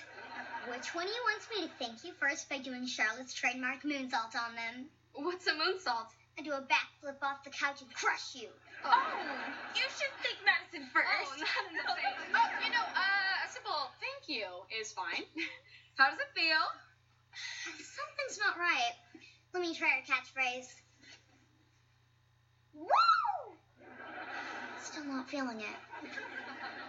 Which 0.71 0.95
one 0.95 1.07
of 1.07 1.11
you 1.11 1.23
wants 1.25 1.47
me 1.51 1.63
to 1.67 1.71
thank 1.79 2.05
you 2.05 2.13
first 2.21 2.49
by 2.49 2.59
doing 2.59 2.87
Charlotte's 2.87 3.33
trademark 3.33 3.83
moonsault 3.83 4.37
on 4.37 4.55
them? 4.55 4.87
What's 5.15 5.47
a 5.47 5.53
moonsault? 5.53 6.13
I 6.39 6.43
do 6.43 6.53
a 6.53 6.61
backflip 6.61 7.19
off 7.23 7.43
the 7.43 7.51
couch 7.51 7.81
and 7.81 7.93
crush 7.95 8.35
you. 8.35 8.49
Oh, 8.85 8.93
you 9.75 9.83
should 9.83 10.13
thank 10.23 10.39
Madison 10.47 10.89
first. 10.95 11.09
Oh, 11.09 11.41
not 11.41 11.65
in 11.71 11.77
the 11.77 11.83
face. 11.99 12.21
oh, 12.35 12.49
you 12.65 12.71
know, 12.71 12.85
uh, 12.95 13.47
a 13.47 13.49
simple 13.51 13.91
thank 13.99 14.29
you 14.29 14.47
is 14.81 14.93
fine. 14.93 15.25
How 15.97 16.11
does 16.11 16.19
it 16.21 16.31
feel? 16.37 16.63
Something's 17.75 18.39
not 18.39 18.57
right. 18.59 18.95
Let 19.55 19.63
me 19.63 19.75
try 19.75 19.89
our 19.99 20.05
catchphrase. 20.07 20.69
Woo! 22.75 23.57
Still 24.83 25.05
not 25.05 25.29
feeling 25.29 25.61
it. 25.61 25.79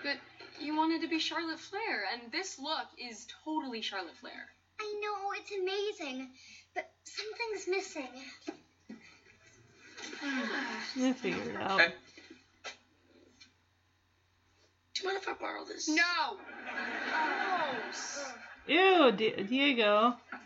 But 0.03 0.17
you 0.62 0.76
wanted 0.76 1.01
to 1.01 1.07
be 1.07 1.20
Charlotte 1.20 1.60
Flair, 1.60 2.03
and 2.14 2.32
this 2.32 2.57
look 2.60 2.88
is 2.97 3.26
totally 3.43 3.82
Charlotte 3.82 4.16
Flair. 4.20 4.47
I 4.80 4.93
know, 5.01 5.32
it's 5.38 5.51
amazing, 5.51 6.30
but 6.74 6.89
something's 7.03 7.68
missing. 7.68 8.10
We'll 10.97 11.14
figure 11.14 11.51
it 11.51 11.55
out. 11.55 11.80
Okay. 11.80 11.93
Do 14.95 15.03
you 15.03 15.07
mind 15.07 15.20
if 15.22 15.30
I 15.30 15.34
borrow 15.34 15.64
this? 15.66 15.88
No. 15.88 16.38
Gross. 17.86 18.34
Ew, 18.68 19.12
Di- 19.12 19.43
Diego. 19.43 20.16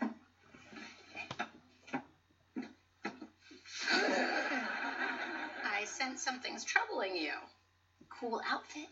I 5.64 5.84
sense 5.86 6.22
something's 6.22 6.62
troubling 6.64 7.16
you. 7.16 7.32
Cool 8.24 8.40
outfit. 8.48 8.88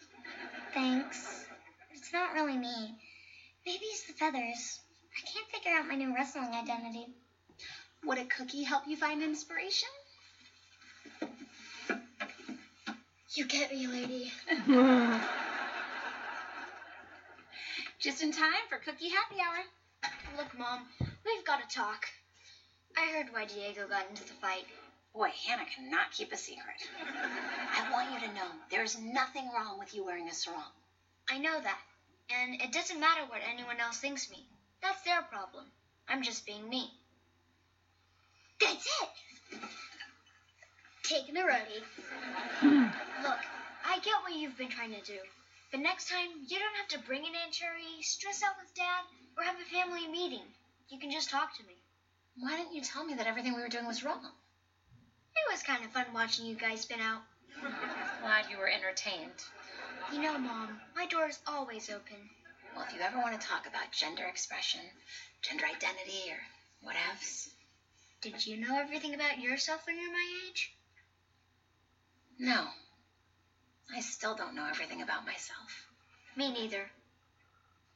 Thanks. 0.74 1.46
It's 1.94 2.12
not 2.12 2.34
really 2.34 2.58
me. 2.58 2.94
Maybe 3.64 3.84
it's 3.86 4.06
the 4.06 4.12
feathers. 4.12 4.80
I 5.16 5.20
can't 5.26 5.48
figure 5.50 5.72
out 5.72 5.88
my 5.88 5.94
new 5.94 6.14
wrestling 6.14 6.50
identity. 6.52 7.06
Would 8.04 8.18
a 8.18 8.26
cookie 8.26 8.62
help 8.62 8.82
you 8.86 8.94
find 8.94 9.22
inspiration? 9.22 9.88
You 13.34 13.46
get 13.46 13.72
me, 13.72 13.86
lady. 13.86 14.30
Just 18.00 18.22
in 18.22 18.32
time 18.32 18.52
for 18.68 18.76
cookie 18.76 19.08
happy 19.08 19.36
hour. 19.40 19.64
Look, 20.36 20.58
Mom, 20.58 20.80
we've 21.24 21.46
got 21.46 21.66
to 21.66 21.74
talk. 21.74 22.04
I 22.98 23.06
heard 23.06 23.28
why 23.32 23.46
Diego 23.46 23.88
got 23.88 24.10
into 24.10 24.24
the 24.24 24.34
fight. 24.34 24.66
Boy, 25.14 25.30
Hannah 25.46 25.66
cannot 25.66 26.10
keep 26.10 26.32
a 26.32 26.36
secret. 26.38 26.88
I 27.06 27.90
want 27.92 28.12
you 28.12 28.26
to 28.26 28.34
know 28.34 28.48
there's 28.70 28.98
nothing 28.98 29.50
wrong 29.52 29.78
with 29.78 29.94
you 29.94 30.04
wearing 30.04 30.28
a 30.28 30.32
sarong. 30.32 30.72
I 31.28 31.38
know 31.38 31.60
that. 31.60 31.80
And 32.30 32.62
it 32.62 32.72
doesn't 32.72 32.98
matter 32.98 33.20
what 33.26 33.42
anyone 33.46 33.78
else 33.78 33.98
thinks 33.98 34.30
me. 34.30 34.46
That's 34.80 35.02
their 35.02 35.20
problem. 35.22 35.66
I'm 36.08 36.22
just 36.22 36.46
being 36.46 36.66
me. 36.66 36.90
That's 38.58 38.86
it! 39.02 39.60
Taking 41.02 41.36
a 41.36 41.40
roadie. 41.40 41.82
Hmm. 42.60 42.86
Look, 43.22 43.38
I 43.84 43.98
get 43.98 44.22
what 44.22 44.34
you've 44.34 44.56
been 44.56 44.70
trying 44.70 44.94
to 44.94 45.02
do. 45.02 45.18
But 45.70 45.80
next 45.80 46.08
time, 46.08 46.28
you 46.46 46.58
don't 46.58 46.76
have 46.76 46.88
to 46.88 47.06
bring 47.06 47.24
in 47.26 47.34
Aunt 47.34 47.54
Cherie, 47.54 48.02
stress 48.02 48.42
out 48.42 48.56
with 48.58 48.74
Dad, 48.74 49.04
or 49.36 49.44
have 49.44 49.56
a 49.60 49.74
family 49.74 50.06
meeting. 50.06 50.46
You 50.88 50.98
can 50.98 51.10
just 51.10 51.28
talk 51.28 51.56
to 51.56 51.62
me. 51.64 51.74
Why 52.38 52.56
didn't 52.56 52.74
you 52.74 52.82
tell 52.82 53.04
me 53.04 53.14
that 53.14 53.26
everything 53.26 53.54
we 53.54 53.60
were 53.60 53.68
doing 53.68 53.86
was 53.86 54.04
wrong? 54.04 54.30
It 55.36 55.50
was 55.50 55.62
kind 55.62 55.84
of 55.84 55.92
fun 55.92 56.12
watching 56.12 56.46
you 56.46 56.54
guys 56.56 56.80
spin 56.82 57.00
out. 57.00 57.22
Glad 58.20 58.50
you 58.50 58.58
were 58.58 58.68
entertained. 58.68 59.42
You 60.12 60.20
know, 60.20 60.38
Mom, 60.38 60.80
my 60.94 61.06
door 61.06 61.26
is 61.28 61.38
always 61.46 61.88
open. 61.90 62.16
Well, 62.74 62.84
if 62.88 62.94
you 62.94 63.00
ever 63.00 63.18
want 63.18 63.38
to 63.40 63.46
talk 63.46 63.66
about 63.66 63.92
gender 63.92 64.24
expression, 64.24 64.80
gender 65.42 65.66
identity, 65.66 66.30
or 66.30 66.88
whatevs, 66.88 67.48
Did 68.20 68.46
you 68.46 68.56
know 68.56 68.78
everything 68.78 69.14
about 69.14 69.40
yourself 69.40 69.86
when 69.86 69.98
you're 69.98 70.12
my 70.12 70.46
age? 70.48 70.72
no. 72.38 72.68
I 73.94 74.00
still 74.00 74.34
don't 74.34 74.54
know 74.54 74.66
everything 74.66 75.02
about 75.02 75.26
myself. 75.26 75.86
Me 76.36 76.50
neither. 76.50 76.90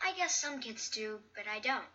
I 0.01 0.13
guess 0.13 0.35
some 0.35 0.61
kids 0.61 0.89
do, 0.91 1.21
but 1.35 1.47
I 1.47 1.59
don't. 1.59 1.87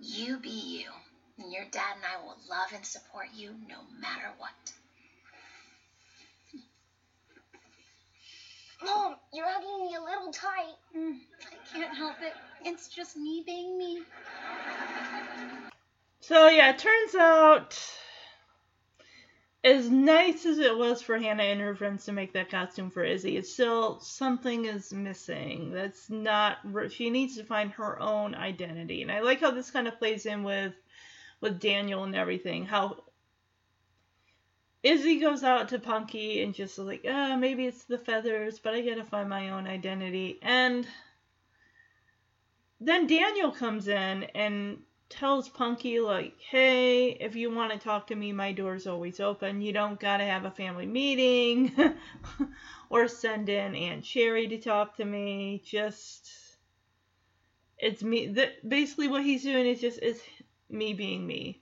You 0.00 0.38
be 0.38 0.48
you, 0.50 0.90
and 1.38 1.52
your 1.52 1.64
dad 1.70 1.96
and 1.96 2.04
I 2.04 2.22
will 2.24 2.36
love 2.48 2.72
and 2.74 2.84
support 2.84 3.28
you 3.34 3.54
no 3.68 3.76
matter 4.00 4.30
what. 4.38 4.50
Mom, 8.84 9.16
you're 9.32 9.46
hugging 9.48 9.86
me 9.86 9.96
a 9.96 10.00
little 10.00 10.32
tight. 10.32 10.76
Mm, 10.96 11.18
I 11.50 11.76
can't 11.76 11.96
help 11.96 12.16
it. 12.22 12.32
It's 12.64 12.88
just 12.88 13.16
me 13.16 13.42
being 13.44 13.76
me. 13.76 14.02
So 16.20 16.48
yeah, 16.48 16.70
it 16.70 16.78
turns 16.78 17.14
out 17.16 17.76
as 19.64 19.90
nice 19.90 20.46
as 20.46 20.58
it 20.58 20.76
was 20.76 21.02
for 21.02 21.18
Hannah 21.18 21.42
and 21.42 21.60
her 21.60 21.74
friends 21.74 22.04
to 22.04 22.12
make 22.12 22.32
that 22.34 22.50
costume 22.50 22.90
for 22.90 23.02
Izzy, 23.02 23.36
it's 23.36 23.52
still 23.52 23.98
something 24.00 24.66
is 24.66 24.92
missing. 24.92 25.72
That's 25.72 26.08
not 26.08 26.58
she 26.90 27.10
needs 27.10 27.36
to 27.36 27.44
find 27.44 27.72
her 27.72 28.00
own 28.00 28.34
identity. 28.34 29.02
And 29.02 29.10
I 29.10 29.20
like 29.20 29.40
how 29.40 29.50
this 29.50 29.70
kind 29.70 29.88
of 29.88 29.98
plays 29.98 30.26
in 30.26 30.44
with 30.44 30.74
with 31.40 31.60
Daniel 31.60 32.04
and 32.04 32.14
everything. 32.14 32.64
How 32.66 33.02
Izzy 34.82 35.18
goes 35.18 35.42
out 35.42 35.68
to 35.68 35.78
Punky 35.78 36.42
and 36.42 36.54
just 36.54 36.78
like, 36.78 37.04
uh, 37.04 37.36
maybe 37.36 37.66
it's 37.66 37.84
the 37.84 37.98
feathers, 37.98 38.58
but 38.58 38.74
I 38.74 38.80
gotta 38.82 39.04
find 39.04 39.28
my 39.28 39.50
own 39.50 39.66
identity. 39.66 40.38
And 40.40 40.86
then 42.80 43.06
Daniel 43.06 43.50
comes 43.50 43.88
in 43.88 44.24
and 44.34 44.78
tells 45.08 45.48
Punky, 45.48 45.98
like, 45.98 46.38
hey, 46.40 47.10
if 47.10 47.34
you 47.34 47.50
want 47.50 47.72
to 47.72 47.78
talk 47.78 48.06
to 48.08 48.14
me, 48.14 48.32
my 48.32 48.52
door's 48.52 48.86
always 48.86 49.18
open. 49.18 49.62
You 49.62 49.72
don't 49.72 49.98
gotta 49.98 50.24
have 50.24 50.44
a 50.44 50.50
family 50.50 50.86
meeting 50.86 51.74
or 52.90 53.08
send 53.08 53.48
in 53.48 53.74
Aunt 53.74 54.04
Cherie 54.04 54.48
to 54.48 54.58
talk 54.58 54.96
to 54.96 55.04
me. 55.04 55.60
Just, 55.64 56.30
it's 57.78 58.02
me. 58.02 58.28
That 58.28 58.68
basically 58.68 59.08
what 59.08 59.24
he's 59.24 59.42
doing 59.42 59.66
is 59.66 59.80
just 59.80 60.00
is 60.02 60.20
me 60.68 60.92
being 60.94 61.26
me. 61.26 61.60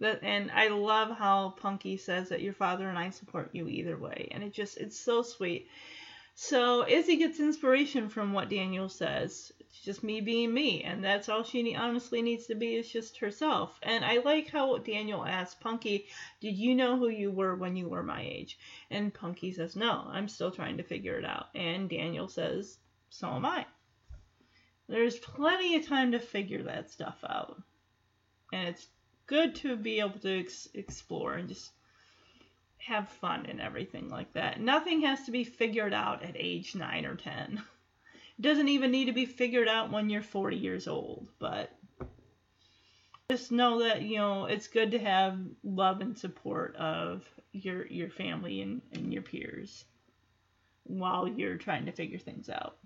That 0.00 0.22
and 0.22 0.50
I 0.50 0.68
love 0.68 1.16
how 1.16 1.50
Punky 1.50 1.96
says 1.96 2.28
that 2.28 2.42
your 2.42 2.52
father 2.52 2.88
and 2.88 2.98
I 2.98 3.10
support 3.10 3.54
you 3.54 3.68
either 3.68 3.96
way, 3.96 4.28
and 4.30 4.42
it 4.42 4.52
just 4.52 4.76
it's 4.76 4.98
so 4.98 5.22
sweet. 5.22 5.68
So 6.34 6.86
Izzy 6.86 7.16
gets 7.16 7.40
inspiration 7.40 8.10
from 8.10 8.34
what 8.34 8.50
Daniel 8.50 8.90
says. 8.90 9.52
It's 9.58 9.80
just 9.80 10.04
me 10.04 10.20
being 10.20 10.52
me, 10.52 10.82
and 10.82 11.02
that's 11.02 11.30
all 11.30 11.44
she 11.44 11.62
ne- 11.62 11.76
honestly 11.76 12.20
needs 12.20 12.46
to 12.48 12.54
be 12.54 12.74
is 12.74 12.92
just 12.92 13.16
herself. 13.16 13.80
And 13.82 14.04
I 14.04 14.18
like 14.18 14.50
how 14.50 14.76
Daniel 14.76 15.24
asks 15.24 15.54
Punky, 15.54 16.06
"Did 16.40 16.56
you 16.56 16.74
know 16.74 16.98
who 16.98 17.08
you 17.08 17.30
were 17.30 17.56
when 17.56 17.74
you 17.74 17.88
were 17.88 18.02
my 18.02 18.20
age?" 18.20 18.58
And 18.90 19.14
Punky 19.14 19.50
says, 19.50 19.76
"No, 19.76 20.04
I'm 20.08 20.28
still 20.28 20.50
trying 20.50 20.76
to 20.76 20.82
figure 20.82 21.18
it 21.18 21.24
out." 21.24 21.46
And 21.54 21.88
Daniel 21.88 22.28
says, 22.28 22.78
"So 23.08 23.28
am 23.28 23.46
I." 23.46 23.64
There's 24.88 25.18
plenty 25.18 25.74
of 25.76 25.86
time 25.86 26.12
to 26.12 26.20
figure 26.20 26.64
that 26.64 26.90
stuff 26.90 27.24
out, 27.24 27.62
and 28.52 28.68
it's 28.68 28.86
good 29.26 29.54
to 29.56 29.76
be 29.76 30.00
able 30.00 30.18
to 30.20 30.40
ex- 30.40 30.68
explore 30.74 31.34
and 31.34 31.48
just 31.48 31.70
have 32.78 33.08
fun 33.08 33.46
and 33.46 33.60
everything 33.60 34.08
like 34.08 34.32
that. 34.34 34.60
Nothing 34.60 35.02
has 35.02 35.24
to 35.24 35.30
be 35.30 35.44
figured 35.44 35.92
out 35.92 36.22
at 36.22 36.36
age 36.36 36.74
9 36.74 37.04
or 37.04 37.16
10. 37.16 37.62
It 38.38 38.42
doesn't 38.42 38.68
even 38.68 38.90
need 38.90 39.06
to 39.06 39.12
be 39.12 39.26
figured 39.26 39.68
out 39.68 39.90
when 39.90 40.10
you're 40.10 40.22
40 40.22 40.56
years 40.56 40.86
old, 40.86 41.28
but 41.38 41.70
just 43.30 43.50
know 43.50 43.80
that, 43.80 44.02
you 44.02 44.18
know, 44.18 44.44
it's 44.44 44.68
good 44.68 44.92
to 44.92 44.98
have 44.98 45.38
love 45.64 46.00
and 46.00 46.16
support 46.16 46.76
of 46.76 47.24
your 47.52 47.86
your 47.86 48.10
family 48.10 48.60
and, 48.60 48.82
and 48.92 49.12
your 49.12 49.22
peers 49.22 49.84
while 50.84 51.26
you're 51.26 51.56
trying 51.56 51.86
to 51.86 51.92
figure 51.92 52.18
things 52.18 52.48
out. 52.48 52.76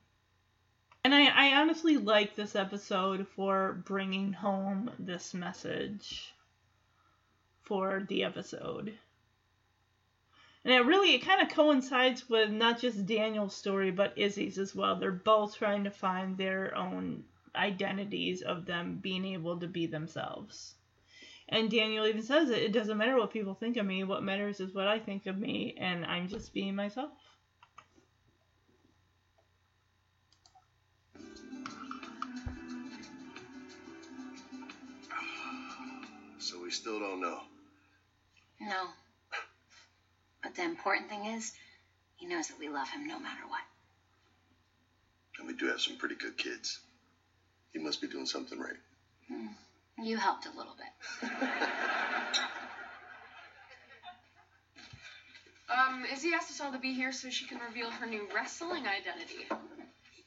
And 1.03 1.15
I, 1.15 1.27
I 1.29 1.61
honestly 1.61 1.97
like 1.97 2.35
this 2.35 2.55
episode 2.55 3.27
for 3.29 3.83
bringing 3.87 4.35
home 4.35 4.91
this 4.99 5.33
message 5.33 6.35
for 7.63 8.05
the 8.09 8.25
episode. 8.25 8.93
And 10.63 10.75
it 10.75 10.85
really 10.85 11.15
it 11.15 11.25
kind 11.25 11.41
of 11.41 11.55
coincides 11.55 12.29
with 12.29 12.51
not 12.51 12.81
just 12.81 13.07
Daniel's 13.07 13.57
story 13.57 13.91
but 13.91 14.19
Izzy's 14.19 14.59
as 14.59 14.75
well. 14.75 14.97
They're 14.97 15.11
both 15.11 15.57
trying 15.57 15.85
to 15.85 15.91
find 15.91 16.37
their 16.37 16.77
own 16.77 17.25
identities 17.55 18.43
of 18.43 18.67
them 18.67 18.99
being 19.01 19.25
able 19.25 19.59
to 19.59 19.67
be 19.67 19.87
themselves. 19.87 20.75
And 21.49 21.71
Daniel 21.71 22.07
even 22.07 22.23
says 22.23 22.51
it, 22.51 22.63
it 22.63 22.73
doesn't 22.73 22.99
matter 22.99 23.17
what 23.17 23.33
people 23.33 23.55
think 23.55 23.79
of 23.79 23.87
me, 23.87 24.05
what 24.05 24.23
matters 24.23 24.61
is 24.61 24.75
what 24.75 24.87
I 24.87 24.99
think 24.99 25.27
of 25.27 25.39
me 25.39 25.77
and 25.79 26.05
I'm 26.05 26.29
just 26.29 26.53
being 26.53 26.75
myself. 26.75 27.11
So 36.51 36.59
we 36.61 36.73
still 36.73 36.99
don't 36.99 37.21
know. 37.21 37.39
No. 38.61 38.89
But 40.43 40.57
the 40.57 40.65
important 40.65 41.09
thing 41.09 41.27
is, 41.27 41.53
he 42.17 42.27
knows 42.27 42.49
that 42.49 42.59
we 42.59 42.69
love 42.69 42.89
him 42.89 43.07
no 43.07 43.21
matter 43.21 43.43
what. 43.47 43.61
And 45.39 45.47
we 45.47 45.55
do 45.55 45.67
have 45.67 45.81
some 45.81 45.95
pretty 45.95 46.17
good 46.17 46.37
kids. 46.37 46.81
He 47.73 47.79
must 47.79 48.01
be 48.01 48.09
doing 48.09 48.27
something 48.27 48.59
right. 48.59 48.75
Hmm. 49.29 49.47
You 50.03 50.17
helped 50.17 50.47
a 50.47 50.57
little 50.57 50.75
bit. 50.77 51.31
Um, 55.71 56.05
Izzy 56.13 56.33
asked 56.35 56.51
us 56.51 56.61
all 56.61 56.73
to 56.73 56.81
be 56.81 56.93
here 56.95 57.13
so 57.13 57.31
she 57.31 57.47
can 57.47 57.61
reveal 57.61 57.93
her 57.93 58.05
new 58.05 58.27
wrestling 58.35 58.89
identity. 58.89 59.47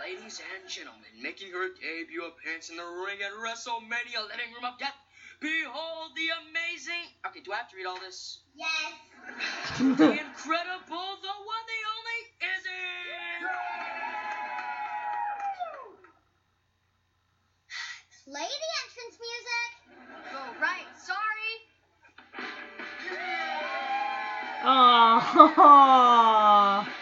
Ladies 0.05 0.37
and 0.53 0.69
gentlemen, 0.69 1.09
making 1.19 1.51
her 1.51 1.65
debut 1.81 2.25
appearance 2.25 2.69
in 2.69 2.77
the 2.77 2.83
ring 2.83 3.17
at 3.25 3.31
WrestleMania, 3.41 4.29
letting 4.29 4.53
room 4.53 4.63
up 4.63 4.77
yet. 4.79 4.93
Behold 5.41 6.11
the 6.15 6.29
amazing. 6.45 7.09
Okay, 7.25 7.39
do 7.43 7.51
I 7.51 7.55
have 7.55 7.69
to 7.69 7.75
read 7.75 7.87
all 7.87 7.97
this? 7.99 8.37
Yes. 8.53 8.93
the 9.79 10.11
incredible, 10.11 11.17
the 11.25 11.33
one, 11.41 11.65
the 11.65 11.81
only 11.89 12.19
Izzy. 12.53 12.85
Lady 18.27 18.69
entrance 18.85 19.17
music. 19.25 19.69
Oh, 20.35 20.53
right. 20.61 20.85
Sorry. 21.01 21.53
Aww. 26.85 26.91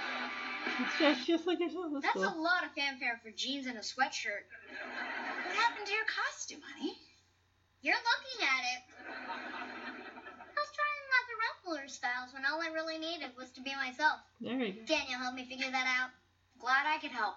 It's 0.83 0.99
just, 0.99 1.27
just 1.27 1.47
like 1.47 1.59
yourself. 1.59 1.87
That's, 1.93 2.05
That's 2.11 2.19
cool. 2.19 2.27
a 2.27 2.35
lot 2.35 2.67
of 2.67 2.71
fanfare 2.75 3.19
for 3.23 3.31
jeans 3.31 3.67
and 3.67 3.77
a 3.77 3.85
sweatshirt. 3.85 4.43
What 5.47 5.55
happened 5.55 5.87
to 5.87 5.93
your 5.93 6.07
costume, 6.11 6.59
honey? 6.59 6.97
You're 7.81 7.95
looking 7.99 8.39
at 8.47 8.63
it. 8.75 8.81
I 9.07 10.55
was 10.55 10.71
trying 10.75 11.03
lots 11.11 11.29
of 11.31 11.37
wrestler 11.39 11.87
styles 11.87 12.29
when 12.33 12.43
all 12.47 12.59
I 12.59 12.71
really 12.71 12.97
needed 12.97 13.31
was 13.37 13.51
to 13.55 13.61
be 13.61 13.75
myself. 13.75 14.19
There 14.39 14.55
you 14.55 14.73
go. 14.73 14.85
Daniel 14.87 15.19
helped 15.19 15.35
me 15.35 15.45
figure 15.47 15.71
that 15.71 15.87
out. 15.99 16.11
Glad 16.59 16.87
I 16.87 16.99
could 16.99 17.11
help. 17.11 17.35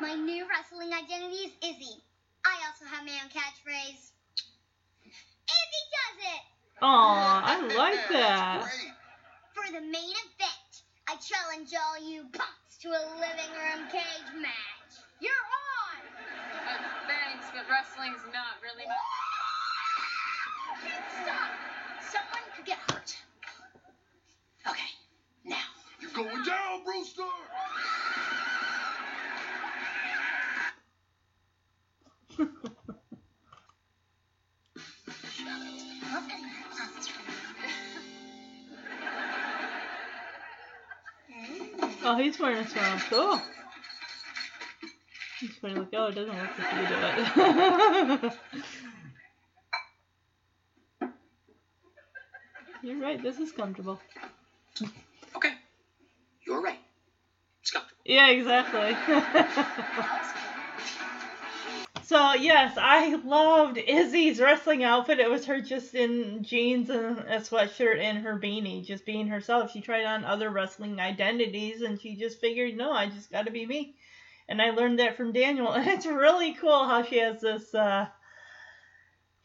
My 0.00 0.14
new 0.14 0.46
wrestling 0.48 0.90
identity 0.94 1.50
is 1.50 1.52
Izzy. 1.62 2.02
I 2.46 2.54
also 2.66 2.86
have 2.86 3.04
my 3.06 3.18
own 3.22 3.30
catchphrase. 3.30 4.10
Izzy 5.06 5.82
does 5.94 6.18
it! 6.22 6.42
Aw, 6.82 7.42
I 7.44 7.60
like 7.76 8.08
that. 8.10 8.66
For 9.54 9.66
the 9.70 9.80
main 9.80 9.92
event, 9.92 10.31
I 10.31 10.31
challenge 11.22 11.70
all 11.70 12.02
you 12.02 12.24
punks 12.32 12.76
to 12.82 12.88
a 12.88 13.02
living 13.14 13.52
room 13.54 13.86
cage 13.92 14.30
match. 14.42 14.92
You're 15.20 15.30
on! 15.30 16.02
Uh, 16.66 16.82
thanks, 17.06 17.46
but 17.54 17.62
wrestling's 17.70 18.26
not 18.34 18.58
really 18.60 18.84
my. 18.88 18.94
Stop! 21.22 21.50
Someone 22.02 22.42
could 22.56 22.66
get 22.66 22.78
hurt. 22.90 23.16
Okay, 24.68 24.90
now. 25.44 25.62
You're 26.00 26.10
going 26.10 26.42
down, 26.44 26.82
Brewster! 26.84 27.22
Oh, 42.04 42.16
he's 42.16 42.38
wearing 42.38 42.58
a 42.58 42.68
sarong. 42.68 43.00
Cool. 43.08 43.40
He's 45.40 45.56
funny, 45.56 45.74
like, 45.74 45.88
oh, 45.94 46.06
it 46.06 46.14
doesn't 46.14 46.36
look 46.36 46.58
like 46.58 46.72
you 46.72 46.88
do 48.20 48.26
it. 48.26 48.32
You're 52.82 53.00
right, 53.00 53.22
this 53.22 53.38
is 53.38 53.52
comfortable. 53.52 54.00
Okay. 55.36 55.52
You're 56.44 56.60
right. 56.60 56.80
It's 57.60 57.70
comfortable. 57.70 58.00
Yeah, 58.04 58.30
exactly. 58.30 58.96
so 62.12 62.34
yes, 62.34 62.76
I 62.76 63.14
loved 63.14 63.78
Izzy's 63.78 64.38
wrestling 64.38 64.84
outfit. 64.84 65.18
It 65.18 65.30
was 65.30 65.46
her 65.46 65.62
just 65.62 65.94
in 65.94 66.44
jeans 66.44 66.90
and 66.90 67.20
a 67.20 67.38
sweatshirt 67.38 67.98
and 67.98 68.18
her 68.18 68.38
beanie, 68.38 68.84
just 68.84 69.06
being 69.06 69.28
herself. 69.28 69.72
She 69.72 69.80
tried 69.80 70.04
on 70.04 70.22
other 70.22 70.50
wrestling 70.50 71.00
identities 71.00 71.80
and 71.80 71.98
she 71.98 72.16
just 72.16 72.38
figured, 72.38 72.76
no, 72.76 72.92
I 72.92 73.06
just 73.06 73.32
got 73.32 73.46
to 73.46 73.50
be 73.50 73.64
me. 73.64 73.94
And 74.46 74.60
I 74.60 74.72
learned 74.72 74.98
that 74.98 75.16
from 75.16 75.32
Daniel, 75.32 75.72
and 75.72 75.88
it's 75.88 76.04
really 76.04 76.52
cool 76.52 76.86
how 76.86 77.02
she 77.02 77.18
has 77.18 77.40
this. 77.40 77.74
uh 77.74 78.08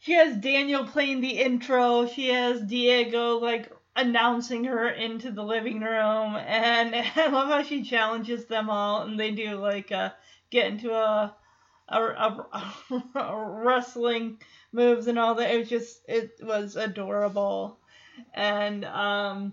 she 0.00 0.12
has 0.12 0.36
Daniel 0.36 0.84
playing 0.84 1.22
the 1.22 1.40
intro. 1.40 2.06
She 2.06 2.28
has 2.28 2.60
Diego 2.60 3.38
like 3.38 3.72
announcing 3.96 4.64
her 4.64 4.90
into 4.90 5.30
the 5.30 5.42
living 5.42 5.80
room, 5.80 6.36
and 6.36 6.94
I 7.16 7.28
love 7.28 7.48
how 7.48 7.62
she 7.62 7.82
challenges 7.82 8.44
them 8.44 8.68
all, 8.68 9.02
and 9.02 9.18
they 9.18 9.30
do 9.30 9.56
like 9.56 9.90
uh, 9.90 10.10
get 10.50 10.66
into 10.66 10.92
a 10.92 11.34
a, 11.88 12.46
wrestling 13.64 14.38
moves 14.72 15.06
and 15.06 15.18
all 15.18 15.34
that. 15.36 15.52
It 15.52 15.58
was 15.58 15.68
just 15.68 16.00
it 16.06 16.32
was 16.42 16.76
adorable, 16.76 17.78
and 18.34 18.84
um, 18.84 19.52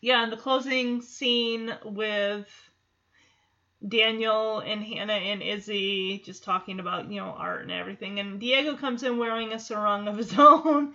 yeah, 0.00 0.22
and 0.22 0.32
the 0.32 0.36
closing 0.36 1.02
scene 1.02 1.74
with 1.84 2.48
Daniel 3.86 4.60
and 4.60 4.82
Hannah 4.82 5.12
and 5.12 5.42
Izzy 5.42 6.22
just 6.24 6.44
talking 6.44 6.80
about, 6.80 7.10
you 7.10 7.20
know, 7.20 7.34
art 7.36 7.62
and 7.62 7.70
everything. 7.70 8.18
And 8.18 8.40
Diego 8.40 8.76
comes 8.76 9.02
in 9.02 9.18
wearing 9.18 9.52
a 9.52 9.58
sarong 9.58 10.08
of 10.08 10.16
his 10.16 10.32
own 10.38 10.94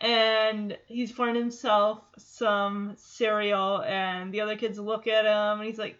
and 0.00 0.76
he's 0.86 1.12
pouring 1.12 1.36
himself 1.36 2.00
some 2.18 2.94
cereal 2.96 3.82
and 3.82 4.32
the 4.32 4.40
other 4.40 4.56
kids 4.56 4.78
look 4.78 5.06
at 5.06 5.24
him 5.24 5.60
and 5.60 5.64
he's 5.64 5.78
like 5.78 5.96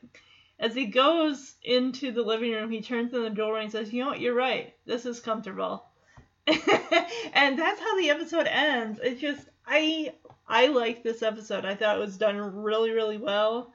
as 0.59 0.75
he 0.75 0.87
goes 0.87 1.55
into 1.63 2.13
the 2.13 2.23
living 2.23 2.53
room, 2.53 2.71
he 2.71 2.83
turns 2.83 3.13
in 3.13 3.23
the 3.23 3.31
doorway 3.31 3.63
and 3.63 3.73
says, 3.73 3.93
You 3.93 4.05
know 4.05 4.11
what, 4.11 4.21
you're 4.21 4.35
right. 4.35 4.75
This 4.87 5.07
is 5.07 5.21
comfortable. 5.21 5.87
and 6.47 7.59
that's 7.59 7.81
how 7.81 7.99
the 7.99 8.11
episode 8.11 8.47
ends. 8.47 9.01
It's 9.03 9.21
just 9.21 9.49
I 9.67 10.15
I 10.49 10.67
like 10.67 11.03
this 11.03 11.23
episode. 11.23 11.65
I 11.65 11.75
thought 11.75 11.97
it 11.97 12.01
was 12.01 12.17
done 12.17 12.37
really, 12.37 12.91
really 12.91 13.19
well. 13.19 13.73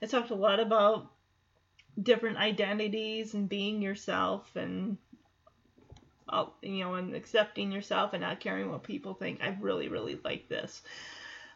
It 0.00 0.10
talked 0.10 0.30
a 0.30 0.34
lot 0.34 0.60
about 0.60 1.10
different 2.02 2.36
identities 2.36 3.34
and 3.34 3.48
being 3.48 3.80
yourself 3.80 4.54
and 4.54 4.98
uh, 6.28 6.46
you 6.60 6.80
know 6.80 6.94
and 6.94 7.14
accepting 7.14 7.72
yourself 7.72 8.12
and 8.12 8.22
not 8.22 8.40
caring 8.40 8.70
what 8.70 8.82
people 8.82 9.14
think 9.14 9.40
i 9.42 9.56
really 9.60 9.88
really 9.88 10.18
like 10.24 10.48
this 10.48 10.82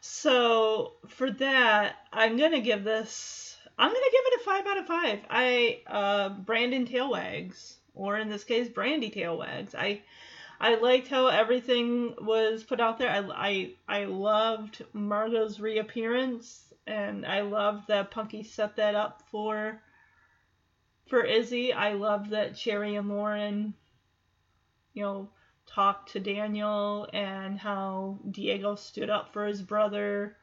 so 0.01 0.95
for 1.09 1.31
that 1.31 1.97
i'm 2.13 2.39
gonna 2.39 2.61
give 2.61 2.85
this 2.85 3.50
i'm 3.81 3.89
gonna 3.89 4.13
give 4.13 4.25
it 4.27 4.41
a 4.41 4.45
five 4.45 4.67
out 4.67 4.79
of 4.79 4.87
five. 4.87 5.21
I 5.31 5.81
uh 5.87 6.29
brandon 6.31 6.87
tailwags 6.87 7.77
or 7.95 8.19
in 8.19 8.29
this 8.29 8.45
case 8.45 8.69
brandy 8.69 9.11
tailwags. 9.11 9.75
I 9.75 10.03
I 10.61 10.75
liked 10.75 11.09
how 11.09 11.29
everything 11.29 12.15
was 12.21 12.63
put 12.65 12.81
out 12.81 12.99
there. 12.99 13.09
I, 13.09 13.75
I, 13.89 14.01
I 14.03 14.05
loved 14.05 14.85
Margaux's 14.93 15.59
reappearance, 15.59 16.75
and 16.87 17.25
I 17.25 17.41
loved 17.41 17.89
that 17.89 18.11
Punky 18.11 18.43
set 18.43 18.77
that 18.77 18.95
up 18.95 19.23
for 19.31 19.81
for 21.11 21.25
Izzy, 21.25 21.73
I 21.73 21.95
love 21.95 22.31
that 22.31 22.57
Cherie 22.57 22.95
and 22.95 23.09
Lauren, 23.09 23.75
you 24.95 25.03
know, 25.03 25.29
talked 25.67 26.13
to 26.13 26.21
Daniel 26.21 27.09
and 27.13 27.59
how 27.59 28.21
Diego 28.31 28.77
stood 28.77 29.11
up 29.11 29.33
for 29.33 29.47
his 29.47 29.61
brother, 29.61 30.37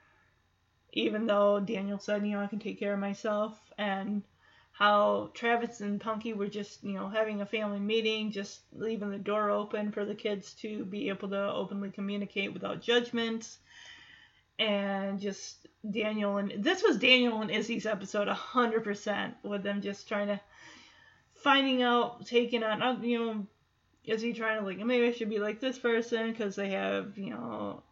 even 0.98 1.28
though 1.28 1.60
Daniel 1.60 2.00
said, 2.00 2.26
you 2.26 2.34
know, 2.34 2.42
I 2.42 2.48
can 2.48 2.60
take 2.60 2.80
care 2.80 2.94
of 2.94 3.00
myself, 3.00 3.56
and 3.78 4.24
how 4.72 5.30
Travis 5.34 5.82
and 5.82 6.02
Punky 6.02 6.34
were 6.34 6.48
just, 6.48 6.84
you 6.84 6.94
know, 6.94 7.08
having 7.08 7.42
a 7.42 7.46
family 7.46 7.80
meeting, 7.80 8.32
just 8.32 8.62
leaving 8.74 9.12
the 9.12 9.18
door 9.18 9.50
open 9.50 9.92
for 9.92 10.06
the 10.06 10.16
kids 10.16 10.54
to 10.56 10.86
be 10.86 11.10
able 11.10 11.30
to 11.30 11.52
openly 11.52 11.92
communicate 11.92 12.54
without 12.54 12.82
judgment. 12.82 13.58
And 14.60 15.20
just 15.20 15.68
Daniel 15.90 16.38
and 16.38 16.52
this 16.64 16.82
was 16.82 16.98
Daniel 16.98 17.42
and 17.42 17.52
Izzy's 17.52 17.86
episode 17.86 18.28
100% 18.28 19.34
with 19.44 19.62
them 19.62 19.82
just 19.82 20.08
trying 20.08 20.28
to 20.28 20.42
finding 21.36 21.84
out, 21.84 22.26
taking 22.26 22.64
on, 22.64 22.82
uh, 22.82 23.00
you 23.02 23.20
know, 23.20 23.48
is 24.04 24.22
he 24.22 24.34
trying 24.34 24.60
to 24.60 24.66
like 24.66 24.80
maybe 24.80 25.08
I 25.08 25.12
should 25.12 25.30
be 25.30 25.38
like 25.38 25.60
this 25.60 25.78
person 25.78 26.32
because 26.32 26.56
they 26.56 26.72
have 26.72 27.18
you 27.18 27.32
know 27.32 27.84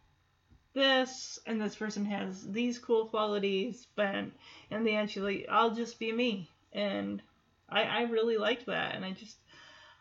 this 0.76 1.38
and 1.46 1.60
this 1.60 1.74
person 1.74 2.04
has 2.04 2.46
these 2.52 2.78
cool 2.78 3.06
qualities, 3.06 3.86
but 3.96 4.26
in 4.70 4.84
the 4.84 4.94
end 4.94 5.10
she's 5.10 5.22
like 5.22 5.46
I'll 5.50 5.74
just 5.74 5.98
be 5.98 6.12
me, 6.12 6.50
and 6.72 7.22
I 7.68 7.82
I 7.82 8.02
really 8.02 8.36
liked 8.36 8.66
that, 8.66 8.94
and 8.94 9.04
I 9.04 9.12
just 9.12 9.38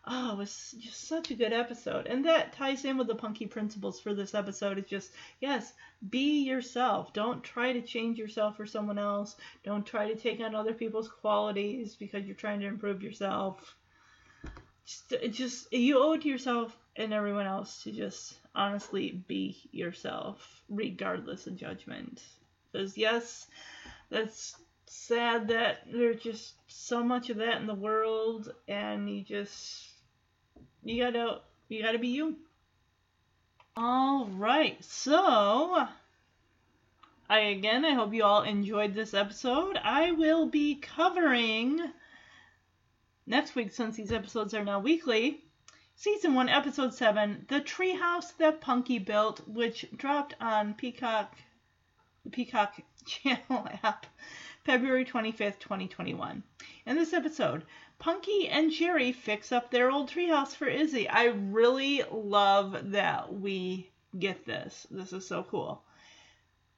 oh 0.06 0.34
it 0.34 0.38
was 0.38 0.76
just 0.78 1.08
such 1.08 1.32
a 1.32 1.36
good 1.36 1.54
episode, 1.54 2.08
and 2.08 2.26
that 2.26 2.52
ties 2.52 2.84
in 2.84 2.98
with 2.98 3.08
the 3.08 3.16
punky 3.16 3.48
principles 3.48 4.02
for 4.02 4.14
this 4.14 4.36
episode. 4.36 4.78
It's 4.78 4.90
just 4.90 5.12
yes, 5.40 5.74
be 6.10 6.44
yourself. 6.44 7.14
Don't 7.14 7.42
try 7.42 7.72
to 7.72 7.82
change 7.82 8.20
yourself 8.20 8.58
for 8.58 8.66
someone 8.66 9.00
else. 9.00 9.38
Don't 9.64 9.86
try 9.86 10.10
to 10.10 10.16
take 10.16 10.42
on 10.42 10.54
other 10.54 10.74
people's 10.74 11.08
qualities 11.08 11.96
because 11.96 12.26
you're 12.26 12.36
trying 12.36 12.60
to 12.60 12.68
improve 12.68 13.02
yourself. 13.02 13.76
Just, 14.86 15.14
just 15.32 15.74
you 15.74 15.98
owe 15.98 16.14
it 16.14 16.22
to 16.24 16.28
yourself 16.28 16.78
and 16.96 17.14
everyone 17.14 17.46
else 17.46 17.84
to 17.84 17.92
just 17.92 18.36
honestly 18.54 19.24
be 19.28 19.58
yourself, 19.72 20.62
regardless 20.70 21.48
of 21.48 21.56
judgment. 21.56 22.22
Because 22.72 22.98
yes, 22.98 23.48
that's 24.10 24.56
sad 24.86 25.48
that 25.50 25.80
there's 25.92 26.22
just 26.22 26.54
so 26.68 27.04
much 27.04 27.30
of 27.30 27.38
that 27.38 27.60
in 27.60 27.68
the 27.68 27.74
world, 27.74 28.54
and 28.68 29.10
you 29.10 29.24
just 29.24 29.90
you 30.84 31.04
gotta 31.04 31.42
you 31.68 31.82
gotta 31.82 32.00
be 32.00 32.10
you. 32.10 32.38
All 33.76 34.28
right, 34.28 34.82
so 34.84 35.88
I 37.30 37.40
again, 37.40 37.84
I 37.84 37.94
hope 37.94 38.14
you 38.14 38.24
all 38.24 38.44
enjoyed 38.44 38.94
this 38.94 39.14
episode. 39.14 39.78
I 39.84 40.12
will 40.12 40.46
be 40.46 40.76
covering 40.76 41.82
next 43.26 43.56
week, 43.56 43.74
since 43.74 43.96
these 43.96 44.12
episodes 44.12 44.54
are 44.54 44.64
now 44.64 44.80
weekly, 44.80 45.45
season 45.98 46.34
one, 46.34 46.50
episode 46.50 46.94
seven, 46.94 47.46
"The 47.48 47.62
Treehouse 47.62 48.36
That 48.36 48.60
Punky 48.60 49.00
Built," 49.00 49.48
which 49.48 49.86
dropped 49.96 50.36
on 50.42 50.74
Peacock, 50.74 51.38
the 52.26 52.30
Peacock 52.30 52.82
Channel 53.06 53.70
app, 53.82 54.06
February 54.66 55.06
twenty 55.06 55.32
fifth, 55.32 55.60
twenty 55.60 55.88
twenty 55.88 56.14
one. 56.14 56.44
In 56.86 56.98
this 56.98 57.14
episode, 57.14 57.66
Punky 57.98 58.50
and 58.50 58.74
Cherie 58.74 59.14
fix 59.14 59.54
up 59.54 59.72
their 59.72 59.90
old 59.90 60.10
treehouse 60.10 60.54
for 60.54 60.68
Izzy. 60.68 61.08
I 61.08 61.28
really 61.28 62.04
love 62.12 62.92
that 62.92 63.34
we 63.34 63.90
get 64.20 64.46
this. 64.46 64.86
This 64.92 65.14
is 65.14 65.26
so 65.26 65.44
cool. 65.44 65.82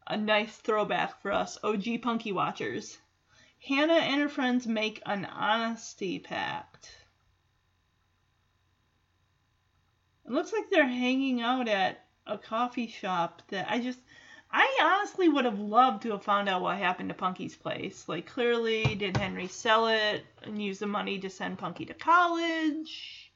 A 0.06 0.15
nice 0.15 0.56
throwback 0.57 1.22
for 1.23 1.31
us 1.31 1.57
OG 1.64 2.03
Punky 2.03 2.31
watchers. 2.31 2.99
Hannah 3.68 3.94
and 3.94 4.22
her 4.22 4.30
friends 4.30 4.68
make 4.68 5.02
an 5.07 5.26
honesty 5.26 6.19
pact. 6.19 7.07
It 10.28 10.34
looks 10.34 10.52
like 10.52 10.70
they're 10.70 10.88
hanging 10.88 11.41
out 11.41 11.70
at 11.70 12.04
a 12.26 12.38
coffee 12.38 12.88
shop 12.88 13.41
that 13.48 13.72
I 13.72 13.80
just 13.80 13.99
I 14.52 14.80
honestly 14.82 15.28
would 15.30 15.45
have 15.45 15.60
loved 15.60 16.04
to 16.04 16.12
have 16.12 16.24
found 16.24 16.48
out 16.49 16.62
what 16.62 16.78
happened 16.78 17.10
to 17.10 17.16
Punky's 17.16 17.56
place. 17.56 18.08
Like, 18.08 18.26
clearly, 18.26 18.95
did 18.95 19.18
Henry 19.18 19.48
sell 19.48 19.88
it 19.88 20.26
and 20.44 20.62
use 20.62 20.80
the 20.80 20.88
money 20.88 21.20
to 21.20 21.30
send 21.30 21.58
Punky 21.58 21.86
to 21.86 21.94
college? 21.94 23.32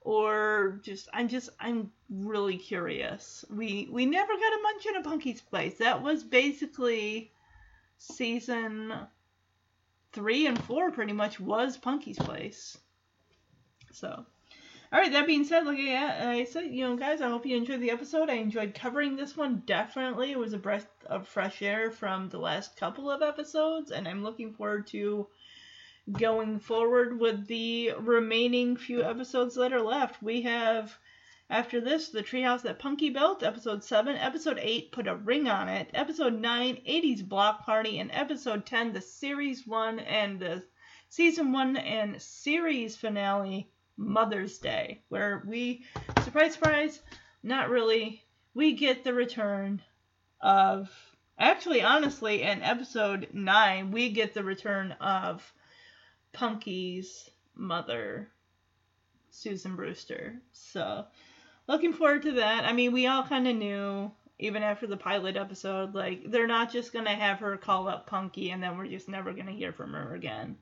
Or 0.00 0.80
just, 0.82 1.08
I'm 1.12 1.28
just, 1.28 1.50
I'm 1.60 1.90
really 2.08 2.56
curious. 2.56 3.44
We 3.50 3.88
we 3.90 4.06
never 4.06 4.32
got 4.32 4.58
a 4.58 4.62
mention 4.62 4.96
of 4.96 5.04
Punky's 5.04 5.40
place. 5.40 5.78
That 5.78 6.02
was 6.02 6.22
basically 6.22 7.32
season 7.98 8.92
three 10.12 10.46
and 10.46 10.60
four 10.64 10.90
pretty 10.90 11.12
much 11.12 11.40
was 11.40 11.76
Punky's 11.76 12.18
place. 12.18 12.78
So, 13.92 14.24
all 14.92 15.00
right. 15.00 15.12
That 15.12 15.26
being 15.26 15.44
said, 15.44 15.66
like 15.66 15.78
I, 15.78 16.38
I 16.38 16.44
said, 16.44 16.66
you 16.66 16.86
know, 16.86 16.96
guys, 16.96 17.20
I 17.20 17.28
hope 17.28 17.46
you 17.46 17.56
enjoyed 17.56 17.80
the 17.80 17.90
episode. 17.90 18.30
I 18.30 18.34
enjoyed 18.34 18.74
covering 18.74 19.16
this 19.16 19.36
one. 19.36 19.62
Definitely, 19.66 20.32
it 20.32 20.38
was 20.38 20.52
a 20.52 20.58
breath 20.58 20.88
of 21.06 21.28
fresh 21.28 21.62
air 21.62 21.90
from 21.90 22.28
the 22.28 22.38
last 22.38 22.76
couple 22.76 23.10
of 23.10 23.22
episodes, 23.22 23.90
and 23.90 24.08
I'm 24.08 24.22
looking 24.22 24.52
forward 24.54 24.86
to 24.88 25.28
going 26.12 26.58
forward 26.58 27.20
with 27.20 27.46
the 27.46 27.92
remaining 27.98 28.76
few 28.76 29.02
episodes 29.02 29.54
that 29.56 29.72
are 29.72 29.82
left. 29.82 30.22
We 30.22 30.42
have 30.42 30.96
after 31.50 31.80
this, 31.80 32.10
The 32.10 32.22
Treehouse 32.22 32.60
That 32.62 32.78
Punky 32.78 33.08
Built, 33.08 33.42
Episode 33.42 33.82
7, 33.82 34.16
Episode 34.16 34.58
8, 34.60 34.92
Put 34.92 35.06
a 35.06 35.16
Ring 35.16 35.48
on 35.48 35.66
It, 35.68 35.88
Episode 35.94 36.38
9, 36.38 36.82
80s 36.86 37.26
Block 37.26 37.64
Party, 37.64 37.98
and 37.98 38.10
Episode 38.12 38.66
10, 38.66 38.92
the 38.92 39.00
Series 39.00 39.66
1 39.66 39.98
and 39.98 40.38
the 40.38 40.62
Season 41.08 41.50
1 41.52 41.78
and 41.78 42.20
Series 42.20 42.98
finale, 42.98 43.70
Mother's 43.98 44.58
Day, 44.58 45.02
where 45.08 45.42
we, 45.44 45.84
surprise, 46.22 46.54
surprise, 46.54 47.00
not 47.42 47.68
really, 47.68 48.22
we 48.54 48.72
get 48.72 49.04
the 49.04 49.12
return 49.12 49.82
of, 50.40 50.88
actually, 51.38 51.82
honestly, 51.82 52.42
in 52.42 52.62
Episode 52.62 53.28
9, 53.32 53.90
we 53.90 54.10
get 54.10 54.32
the 54.32 54.44
return 54.44 54.92
of 55.00 55.52
Punky's 56.32 57.28
mother, 57.56 58.28
Susan 59.30 59.74
Brewster. 59.74 60.40
So, 60.52 61.04
looking 61.66 61.92
forward 61.92 62.22
to 62.22 62.32
that. 62.32 62.64
I 62.64 62.72
mean, 62.72 62.92
we 62.92 63.08
all 63.08 63.24
kind 63.24 63.48
of 63.48 63.56
knew, 63.56 64.12
even 64.38 64.62
after 64.62 64.86
the 64.86 64.96
pilot 64.96 65.36
episode, 65.36 65.94
like, 65.94 66.30
they're 66.30 66.46
not 66.46 66.72
just 66.72 66.92
to 67.06 67.10
have 67.10 67.40
her 67.40 67.56
call 67.56 67.88
up 67.88 68.06
Punky 68.06 68.50
and 68.50 68.62
then 68.62 68.78
we're 68.78 68.86
just 68.86 69.08
never 69.08 69.32
to 69.48 69.52
hear 69.52 69.72
from 69.72 69.92
her 69.92 70.14
again. 70.14 70.56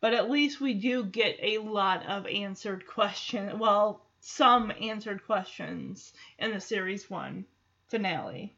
But 0.00 0.14
at 0.14 0.30
least 0.30 0.60
we 0.60 0.74
do 0.74 1.04
get 1.04 1.38
a 1.42 1.58
lot 1.58 2.06
of 2.06 2.26
answered 2.26 2.86
questions. 2.86 3.54
Well, 3.58 4.04
some 4.20 4.72
answered 4.80 5.24
questions 5.24 6.12
in 6.38 6.52
the 6.52 6.60
series 6.60 7.10
one 7.10 7.46
finale, 7.88 8.56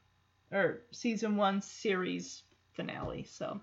or 0.52 0.82
season 0.90 1.36
one 1.36 1.62
series 1.62 2.42
finale. 2.72 3.24
So, 3.24 3.60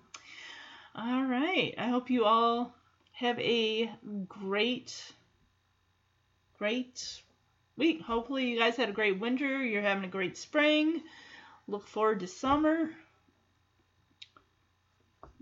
all 0.94 1.24
right. 1.24 1.74
I 1.78 1.88
hope 1.88 2.10
you 2.10 2.24
all 2.24 2.74
have 3.12 3.38
a 3.38 3.90
great, 4.28 5.12
great 6.58 7.22
week. 7.76 8.02
Hopefully, 8.02 8.50
you 8.50 8.58
guys 8.58 8.76
had 8.76 8.88
a 8.88 8.92
great 8.92 9.20
winter. 9.20 9.64
You're 9.64 9.82
having 9.82 10.04
a 10.04 10.08
great 10.08 10.36
spring. 10.36 11.02
Look 11.68 11.86
forward 11.86 12.20
to 12.20 12.26
summer. 12.26 12.90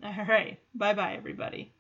All 0.03 0.25
right. 0.29 0.59
Bye 0.75 0.95
bye, 0.95 1.15
everybody. 1.15 1.73